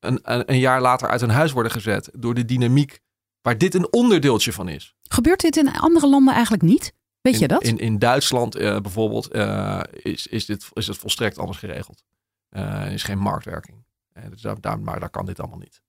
een, 0.00 0.18
een, 0.22 0.50
een 0.50 0.58
jaar 0.58 0.80
later 0.80 1.08
uit 1.08 1.20
hun 1.20 1.30
huis 1.30 1.52
worden 1.52 1.72
gezet 1.72 2.10
door 2.12 2.34
de 2.34 2.44
dynamiek 2.44 3.00
waar 3.42 3.58
dit 3.58 3.74
een 3.74 3.92
onderdeeltje 3.92 4.52
van 4.52 4.68
is. 4.68 4.94
Gebeurt 5.02 5.40
dit 5.40 5.56
in 5.56 5.72
andere 5.72 6.08
landen 6.08 6.34
eigenlijk 6.34 6.62
niet? 6.62 6.94
Weet 7.20 7.34
in, 7.34 7.40
je 7.40 7.48
dat? 7.48 7.62
In, 7.62 7.78
in 7.78 7.98
Duitsland 7.98 8.56
uh, 8.56 8.80
bijvoorbeeld 8.80 9.34
uh, 9.34 9.80
is, 9.90 10.26
is, 10.26 10.46
dit, 10.46 10.68
is 10.72 10.86
het 10.86 10.96
volstrekt 10.96 11.38
anders 11.38 11.58
geregeld. 11.58 12.02
Uh, 12.50 12.84
er 12.84 12.92
is 12.92 13.02
geen 13.02 13.18
marktwerking. 13.18 13.84
dus 14.30 14.40
daar, 14.40 14.60
daar, 14.60 14.80
maar 14.80 15.00
daar 15.00 15.10
kan 15.10 15.26
dit 15.26 15.40
allemaal 15.40 15.58
niet. 15.58 15.82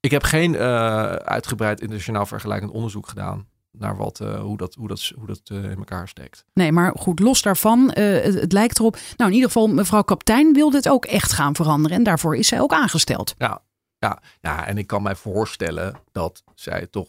Ik 0.00 0.10
heb 0.10 0.22
geen 0.22 0.56
uitgebreid 0.56 1.80
internationaal 1.80 2.26
vergelijkend 2.26 2.70
onderzoek 2.70 3.08
gedaan 3.08 3.48
naar 3.72 3.96
wat, 3.96 4.20
uh, 4.20 4.40
hoe 4.40 4.56
dat, 4.56 4.74
hoe 4.74 4.88
dat, 4.88 5.12
hoe 5.16 5.26
dat 5.26 5.40
uh, 5.52 5.70
in 5.70 5.76
elkaar 5.76 6.08
steekt. 6.08 6.44
Nee, 6.52 6.72
maar 6.72 6.92
goed, 6.96 7.20
los 7.20 7.42
daarvan, 7.42 7.80
uh, 7.80 7.94
het, 7.94 8.34
het, 8.34 8.52
lijkt 8.52 8.78
erop. 8.78 8.98
Nou, 9.16 9.30
in 9.30 9.36
ieder 9.36 9.50
geval, 9.50 9.68
mevrouw 9.68 10.02
Kaptein 10.02 10.52
wil 10.52 10.70
dit 10.70 10.88
ook 10.88 11.04
echt 11.04 11.32
gaan 11.32 11.54
veranderen. 11.54 11.96
En 11.96 12.02
daarvoor 12.02 12.36
is 12.36 12.48
zij 12.48 12.60
ook 12.60 12.72
aangesteld. 12.72 13.34
Ja, 13.38 13.62
ja, 13.98 14.22
ja 14.40 14.66
en 14.66 14.78
ik 14.78 14.86
kan 14.86 15.02
mij 15.02 15.14
voorstellen 15.14 16.00
dat 16.12 16.44
zij 16.54 16.86
toch 16.86 17.08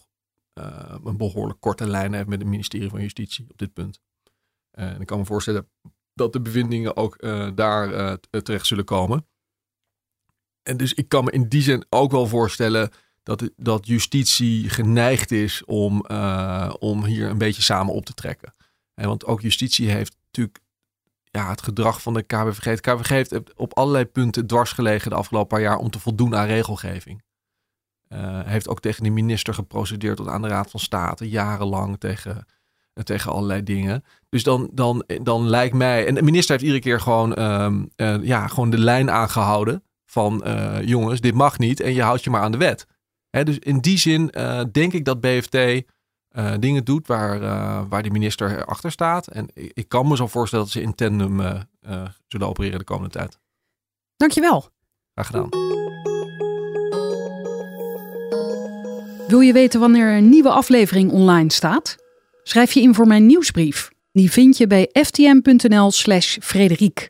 een 1.03 1.17
behoorlijk 1.17 1.59
korte 1.59 1.87
lijn 1.87 2.13
heeft 2.13 2.27
met 2.27 2.39
het 2.39 2.47
ministerie 2.47 2.89
van 2.89 3.01
Justitie 3.01 3.45
op 3.49 3.57
dit 3.57 3.73
punt. 3.73 4.01
en 4.71 5.01
ik 5.01 5.07
kan 5.07 5.19
me 5.19 5.25
voorstellen 5.25 5.69
dat 6.13 6.33
de 6.33 6.41
bevindingen 6.41 6.97
ook 6.97 7.21
daar 7.55 8.17
terecht 8.19 8.65
zullen 8.65 8.85
komen. 8.85 9.27
En 10.63 10.77
dus 10.77 10.93
ik 10.93 11.09
kan 11.09 11.23
me 11.23 11.31
in 11.31 11.47
die 11.47 11.61
zin 11.61 11.85
ook 11.89 12.11
wel 12.11 12.27
voorstellen 12.27 12.91
dat, 13.23 13.49
dat 13.57 13.87
justitie 13.87 14.69
geneigd 14.69 15.31
is 15.31 15.65
om, 15.65 16.05
uh, 16.07 16.73
om 16.79 17.05
hier 17.05 17.29
een 17.29 17.37
beetje 17.37 17.61
samen 17.61 17.93
op 17.93 18.05
te 18.05 18.13
trekken. 18.13 18.53
En 18.93 19.07
want 19.07 19.25
ook 19.25 19.41
justitie 19.41 19.89
heeft 19.89 20.15
natuurlijk 20.25 20.59
ja, 21.23 21.49
het 21.49 21.61
gedrag 21.61 22.01
van 22.01 22.13
de 22.13 22.23
KVG. 22.23 22.63
Het 22.63 22.81
KVG 22.81 23.09
heeft 23.09 23.55
op 23.55 23.77
allerlei 23.77 24.05
punten 24.05 24.47
dwars 24.47 24.71
gelegen 24.71 25.09
de 25.09 25.15
afgelopen 25.15 25.47
paar 25.47 25.61
jaar 25.61 25.77
om 25.77 25.89
te 25.89 25.99
voldoen 25.99 26.35
aan 26.35 26.45
regelgeving. 26.45 27.23
Uh, 28.09 28.39
heeft 28.45 28.67
ook 28.67 28.79
tegen 28.79 29.03
de 29.03 29.09
minister 29.09 29.53
geprocedeerd 29.53 30.17
tot 30.17 30.27
aan 30.27 30.41
de 30.41 30.47
Raad 30.47 30.69
van 30.69 30.79
State, 30.79 31.29
jarenlang 31.29 31.99
tegen, 31.99 32.45
tegen 33.03 33.31
allerlei 33.31 33.63
dingen. 33.63 34.03
Dus 34.29 34.43
dan, 34.43 34.69
dan, 34.73 35.03
dan 35.21 35.47
lijkt 35.47 35.75
mij. 35.75 36.07
En 36.07 36.15
de 36.15 36.21
minister 36.21 36.51
heeft 36.51 36.63
iedere 36.63 36.81
keer 36.83 37.01
gewoon, 37.01 37.39
uh, 37.39 37.71
uh, 37.95 38.23
ja, 38.23 38.47
gewoon 38.47 38.69
de 38.69 38.77
lijn 38.77 39.11
aangehouden 39.11 39.83
van 40.05 40.43
jongens, 40.85 41.21
dit 41.21 41.33
mag 41.33 41.57
niet 41.57 41.79
en 41.79 41.93
je 41.93 42.01
houdt 42.01 42.23
je 42.23 42.29
maar 42.29 42.41
aan 42.41 42.51
de 42.51 42.57
wet 42.57 42.87
dus 43.41 43.59
in 43.59 43.79
die 43.79 43.97
zin 43.97 44.29
uh, 44.31 44.61
denk 44.71 44.93
ik 44.93 45.05
dat 45.05 45.21
BFT 45.21 45.55
uh, 45.55 45.81
eh, 46.29 46.53
dingen 46.59 46.83
doet 46.83 47.07
waar, 47.07 47.41
uh, 47.41 47.81
waar 47.89 48.03
de 48.03 48.09
minister 48.09 48.65
achter 48.65 48.91
staat. 48.91 49.27
En 49.27 49.47
ik, 49.53 49.71
ik, 49.73 49.89
kan 49.89 50.07
me 50.07 50.15
zo 50.15 50.27
voorstellen 50.27 50.65
dat 50.65 50.73
ze 50.73 50.81
in 50.81 50.95
tandem 50.95 51.41
zullen 52.27 52.47
opereren 52.47 52.79
de 52.79 52.85
komende 52.85 53.09
tijd. 53.09 53.39
Dankjewel. 54.15 54.69
Graag 55.13 55.25
gedaan. 55.25 55.49
Wil 59.27 59.39
je 59.39 59.53
weten 59.53 59.79
wanneer 59.79 60.17
een 60.17 60.29
nieuwe 60.29 60.49
aflevering 60.49 61.11
online 61.11 61.51
staat? 61.51 61.95
Schrijf 62.43 62.71
je 62.71 62.81
in 62.81 62.93
voor 62.93 63.07
mijn 63.07 63.25
nieuwsbrief. 63.25 63.91
Die 64.11 64.31
vind 64.31 64.57
je 64.57 64.67
bij 64.67 64.89
ftm.nl/slash 64.93 66.37
Frederiek. 66.41 67.09